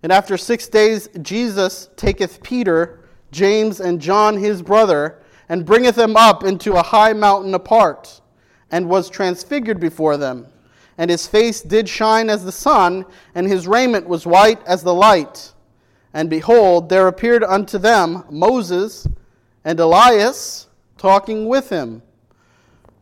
And 0.02 0.10
after 0.10 0.36
six 0.36 0.68
days, 0.68 1.08
Jesus 1.22 1.88
taketh 1.96 2.42
Peter, 2.42 3.00
James, 3.30 3.80
and 3.80 4.00
John 4.00 4.36
his 4.36 4.62
brother, 4.62 5.22
and 5.48 5.66
bringeth 5.66 5.94
them 5.94 6.16
up 6.16 6.44
into 6.44 6.74
a 6.74 6.82
high 6.82 7.12
mountain 7.12 7.54
apart, 7.54 8.20
and 8.70 8.88
was 8.88 9.08
transfigured 9.10 9.78
before 9.78 10.16
them. 10.16 10.46
And 10.98 11.10
his 11.10 11.26
face 11.26 11.60
did 11.60 11.88
shine 11.88 12.28
as 12.30 12.44
the 12.44 12.52
sun, 12.52 13.06
and 13.34 13.46
his 13.46 13.66
raiment 13.66 14.08
was 14.08 14.26
white 14.26 14.62
as 14.66 14.82
the 14.82 14.94
light. 14.94 15.52
And 16.14 16.28
behold, 16.28 16.88
there 16.88 17.08
appeared 17.08 17.44
unto 17.44 17.78
them 17.78 18.24
Moses 18.30 19.06
and 19.64 19.78
Elias 19.80 20.66
talking 20.98 21.46
with 21.46 21.70
him. 21.70 22.02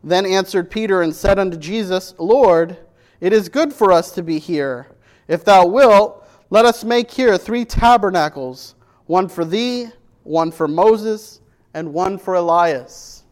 Then 0.03 0.25
answered 0.25 0.71
Peter 0.71 1.01
and 1.01 1.13
said 1.13 1.37
unto 1.37 1.57
Jesus, 1.57 2.15
Lord, 2.17 2.77
it 3.19 3.33
is 3.33 3.49
good 3.49 3.73
for 3.73 3.91
us 3.91 4.11
to 4.11 4.23
be 4.23 4.39
here. 4.39 4.87
If 5.27 5.43
thou 5.43 5.67
wilt, 5.67 6.20
let 6.51 6.65
us 6.65 6.83
make 6.83 7.09
here 7.09 7.37
three 7.37 7.65
tabernacles 7.65 8.75
one 9.07 9.27
for 9.27 9.43
thee, 9.43 9.87
one 10.23 10.51
for 10.51 10.67
Moses, 10.67 11.41
and 11.73 11.91
one 11.91 12.17
for 12.17 12.35
Elias. 12.35 13.23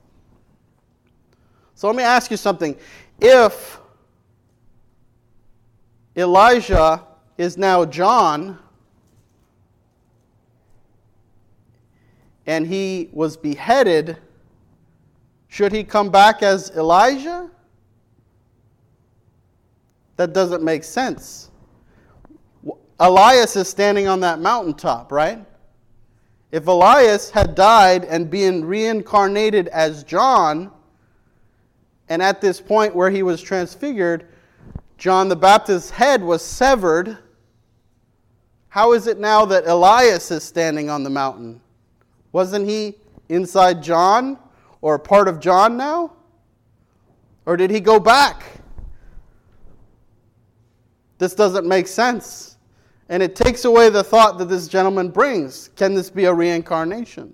So 1.76 1.88
let 1.88 1.96
me 1.96 2.04
ask 2.04 2.32
you 2.32 2.38
something. 2.38 2.76
If 3.20 3.80
Elijah 6.16 7.06
is 7.38 7.58
now 7.58 7.86
John, 7.86 8.58
and 12.46 12.66
he 12.66 13.10
was 13.12 13.38
beheaded, 13.38 14.18
should 15.50 15.72
he 15.72 15.84
come 15.84 16.10
back 16.10 16.42
as 16.42 16.72
Elijah? 16.72 17.50
That 20.16 20.34
doesn't 20.34 20.64
make 20.64 20.84
sense. 20.84 21.49
Elias 23.00 23.56
is 23.56 23.70
standing 23.70 24.08
on 24.08 24.20
that 24.22 24.40
mountaintop, 24.40 25.12
right? 25.12 25.46
If 26.52 26.68
Elias 26.68 27.30
had 27.30 27.56
died 27.56 28.06
and 28.06 28.30
been 28.30 28.66
reincarnated 28.66 29.68
as 29.70 30.04
John, 30.04 30.72
and 32.10 32.22
at 32.22 32.42
this 32.42 32.60
point 32.60 32.96
where 32.96 33.10
he 33.10 33.24
was 33.24 33.42
transfigured, 33.42 34.28
John 34.98 35.30
the 35.30 35.36
Baptist's 35.36 35.92
head 35.92 36.22
was 36.24 36.44
severed, 36.44 37.18
how 38.68 38.94
is 38.94 39.08
it 39.08 39.20
now 39.20 39.46
that 39.46 39.66
Elias 39.66 40.32
is 40.32 40.44
standing 40.44 40.90
on 40.90 41.04
the 41.04 41.10
mountain? 41.10 41.62
Wasn't 42.32 42.68
he 42.68 42.96
inside 43.30 43.82
John 43.82 44.38
or 44.82 45.00
part 45.00 45.28
of 45.28 45.40
John 45.40 45.78
now? 45.78 46.14
Or 47.46 47.58
did 47.58 47.72
he 47.72 47.80
go 47.80 48.00
back? 48.00 48.44
This 51.18 51.34
doesn't 51.34 51.68
make 51.68 51.88
sense. 51.88 52.49
And 53.10 53.24
it 53.24 53.36
takes 53.36 53.66
away 53.66 53.90
the 53.90 54.04
thought 54.04 54.38
that 54.38 54.46
this 54.46 54.68
gentleman 54.68 55.10
brings. 55.10 55.70
Can 55.76 55.96
this 55.96 56.12
be 56.12 56.26
a 56.26 56.34
reincarnation? 56.34 57.34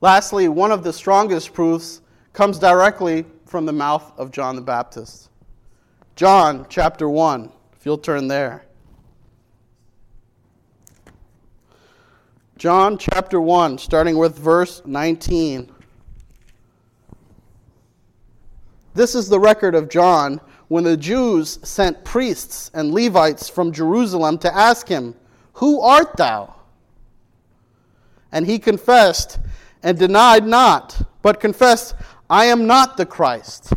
Lastly, 0.00 0.46
one 0.46 0.70
of 0.70 0.84
the 0.84 0.92
strongest 0.92 1.54
proofs 1.54 2.02
comes 2.32 2.58
directly 2.58 3.24
from 3.46 3.66
the 3.66 3.72
mouth 3.72 4.12
of 4.18 4.30
John 4.30 4.54
the 4.54 4.62
Baptist. 4.62 5.30
John 6.14 6.66
chapter 6.68 7.08
1, 7.08 7.50
if 7.72 7.86
you'll 7.86 7.98
turn 7.98 8.28
there. 8.28 8.64
John 12.58 12.98
chapter 12.98 13.40
1, 13.40 13.78
starting 13.78 14.18
with 14.18 14.36
verse 14.36 14.82
19. 14.84 15.72
This 18.94 19.14
is 19.14 19.28
the 19.28 19.38
record 19.38 19.74
of 19.74 19.88
John 19.88 20.40
when 20.68 20.84
the 20.84 20.96
Jews 20.96 21.58
sent 21.62 22.04
priests 22.04 22.70
and 22.74 22.92
Levites 22.92 23.48
from 23.48 23.72
Jerusalem 23.72 24.38
to 24.38 24.54
ask 24.54 24.86
him, 24.86 25.14
Who 25.54 25.80
art 25.80 26.16
thou? 26.16 26.54
And 28.30 28.46
he 28.46 28.58
confessed 28.58 29.38
and 29.82 29.98
denied 29.98 30.44
not, 30.44 31.00
but 31.22 31.40
confessed, 31.40 31.94
I 32.28 32.46
am 32.46 32.66
not 32.66 32.96
the 32.96 33.06
Christ. 33.06 33.72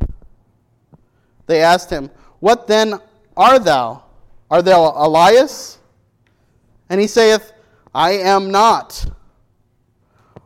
They 1.48 1.62
asked 1.62 1.89
him, 1.89 2.12
What 2.39 2.68
then 2.68 3.00
art 3.38 3.64
thou? 3.64 4.04
Art 4.50 4.66
thou 4.66 4.94
Elias? 4.96 5.80
And 6.89 7.00
he 7.00 7.08
saith, 7.08 7.54
I 7.96 8.12
am 8.12 8.52
not. 8.52 9.06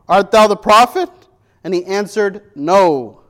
Art 0.08 0.30
thou 0.30 0.46
the 0.46 0.56
prophet? 0.56 1.10
And 1.64 1.74
he 1.74 1.84
answered, 1.84 2.52
No. 2.54 3.22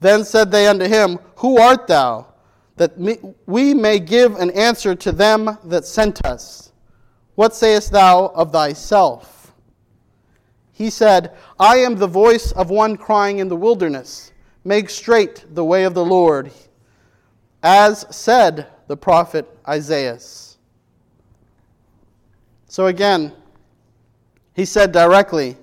Then 0.00 0.24
said 0.24 0.50
they 0.50 0.66
unto 0.66 0.86
him, 0.86 1.18
Who 1.36 1.58
art 1.58 1.86
thou? 1.86 2.26
That 2.76 2.96
we 3.46 3.74
may 3.74 3.98
give 3.98 4.36
an 4.36 4.50
answer 4.50 4.94
to 4.94 5.12
them 5.12 5.58
that 5.64 5.84
sent 5.84 6.24
us. 6.24 6.72
What 7.34 7.54
sayest 7.54 7.92
thou 7.92 8.26
of 8.28 8.52
thyself? 8.52 9.52
He 10.72 10.90
said, 10.90 11.36
I 11.58 11.78
am 11.78 11.96
the 11.96 12.06
voice 12.06 12.52
of 12.52 12.70
one 12.70 12.96
crying 12.96 13.40
in 13.40 13.48
the 13.48 13.56
wilderness, 13.56 14.32
Make 14.64 14.90
straight 14.90 15.44
the 15.54 15.64
way 15.64 15.84
of 15.84 15.94
the 15.94 16.04
Lord, 16.04 16.52
as 17.62 18.06
said 18.14 18.66
the 18.86 18.96
prophet 18.96 19.48
Isaiah. 19.66 20.18
So 22.66 22.86
again, 22.86 23.32
he 24.54 24.64
said 24.64 24.92
directly, 24.92 25.56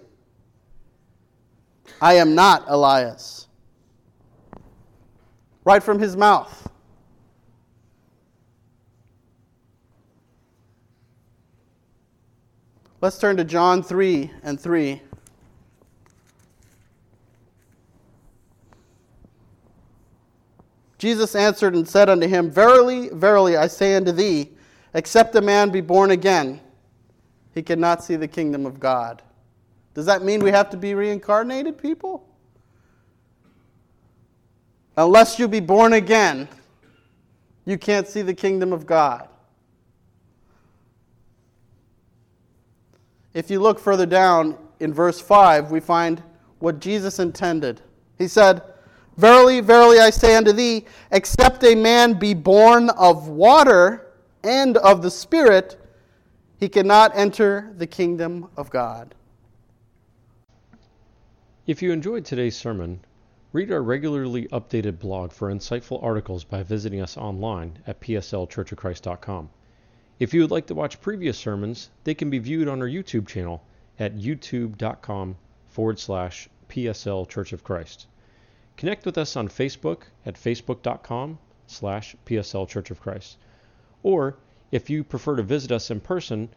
I 2.01 2.15
am 2.15 2.35
not 2.35 2.65
Elias 2.67 3.45
right 5.65 5.83
from 5.83 5.99
his 5.99 6.15
mouth. 6.15 6.69
Let's 13.01 13.19
turn 13.19 13.37
to 13.37 13.43
John 13.43 13.83
3 13.83 14.31
and 14.43 14.59
3. 14.59 15.01
Jesus 20.97 21.35
answered 21.35 21.75
and 21.75 21.87
said 21.87 22.09
unto 22.09 22.27
him, 22.27 22.49
Verily, 22.49 23.09
verily, 23.09 23.57
I 23.57 23.67
say 23.67 23.95
unto 23.95 24.11
thee, 24.11 24.51
except 24.93 25.35
a 25.35 25.41
man 25.41 25.69
be 25.69 25.81
born 25.81 26.11
again, 26.11 26.61
he 27.53 27.61
cannot 27.61 28.03
see 28.03 28.15
the 28.15 28.27
kingdom 28.27 28.65
of 28.65 28.79
God. 28.79 29.21
Does 29.93 30.05
that 30.05 30.23
mean 30.23 30.41
we 30.41 30.51
have 30.51 30.69
to 30.71 30.77
be 30.77 30.93
reincarnated, 30.93 31.77
people? 31.77 32.27
Unless 34.97 35.39
you 35.39 35.47
be 35.47 35.59
born 35.59 35.93
again, 35.93 36.47
you 37.65 37.77
can't 37.77 38.07
see 38.07 38.21
the 38.21 38.33
kingdom 38.33 38.71
of 38.71 38.85
God. 38.85 39.27
If 43.33 43.49
you 43.49 43.59
look 43.59 43.79
further 43.79 44.05
down 44.05 44.57
in 44.79 44.93
verse 44.93 45.19
5, 45.19 45.71
we 45.71 45.81
find 45.81 46.23
what 46.59 46.79
Jesus 46.79 47.19
intended. 47.19 47.81
He 48.17 48.27
said, 48.27 48.61
Verily, 49.17 49.61
verily, 49.61 49.99
I 49.99 50.09
say 50.09 50.35
unto 50.35 50.51
thee, 50.51 50.85
except 51.11 51.63
a 51.63 51.75
man 51.75 52.13
be 52.13 52.33
born 52.33 52.89
of 52.91 53.29
water 53.29 54.13
and 54.43 54.77
of 54.77 55.01
the 55.01 55.11
Spirit, 55.11 55.81
he 56.59 56.69
cannot 56.69 57.15
enter 57.15 57.73
the 57.77 57.87
kingdom 57.87 58.49
of 58.57 58.69
God. 58.69 59.15
If 61.67 61.81
you 61.81 61.91
enjoyed 61.91 62.25
today's 62.25 62.55
sermon, 62.55 62.99
Read 63.55 63.71
our 63.71 63.81
regularly 63.81 64.49
updated 64.49 64.99
blog 64.99 65.31
for 65.31 65.49
insightful 65.49 66.03
articles 66.03 66.43
by 66.43 66.61
visiting 66.61 66.99
us 66.99 67.15
online 67.15 67.79
at 67.87 68.01
pslchurchofchrist.com. 68.01 69.49
If 70.19 70.33
you 70.33 70.41
would 70.41 70.51
like 70.51 70.67
to 70.67 70.75
watch 70.75 70.99
previous 70.99 71.37
sermons, 71.37 71.89
they 72.03 72.15
can 72.15 72.29
be 72.29 72.39
viewed 72.39 72.67
on 72.67 72.81
our 72.81 72.87
YouTube 72.89 73.29
channel 73.29 73.63
at 73.97 74.17
youtube.com 74.17 75.37
forward 75.69 75.99
slash 75.99 76.49
PSL 76.67 77.29
Church 77.29 77.53
of 77.53 77.63
Christ. 77.63 78.07
Connect 78.75 79.05
with 79.05 79.17
us 79.17 79.37
on 79.37 79.47
Facebook 79.47 80.01
at 80.25 80.35
facebook.com 80.35 81.39
slash 81.65 82.13
PSL 82.25 82.67
Church 82.67 82.91
of 82.91 82.99
Christ. 82.99 83.37
Or 84.03 84.35
If 84.69 84.89
you 84.89 85.01
prefer 85.05 85.37
to 85.37 85.43
visit 85.43 85.71
us 85.71 85.89
in 85.89 86.01
person 86.01 86.49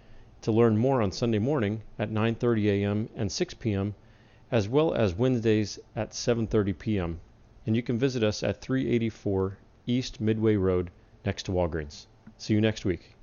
to 0.43 0.51
learn 0.51 0.77
more 0.77 1.01
on 1.01 1.13
Sunday 1.13 1.39
morning 1.39 1.83
at 1.97 2.11
9:30 2.11 2.65
a.m. 2.65 3.09
and 3.15 3.31
6 3.31 3.55
p.m., 3.55 3.95
as 4.51 4.69
well 4.69 4.95
as 4.95 5.15
Wednesdays 5.15 5.79
at 5.95 6.13
7:30 6.13 6.79
p.m., 6.79 7.21
and 7.67 7.77
you 7.77 7.83
can 7.83 7.99
visit 7.99 8.23
us 8.23 8.43
at 8.43 8.61
384 8.61 9.59
East 9.87 10.21
Midway 10.21 10.57
Road 10.57 10.91
next 11.25 11.43
to 11.45 11.53
Walgreens. 11.53 12.07
See 12.39 12.55
you 12.55 12.61
next 12.61 12.85
week. 12.85 13.15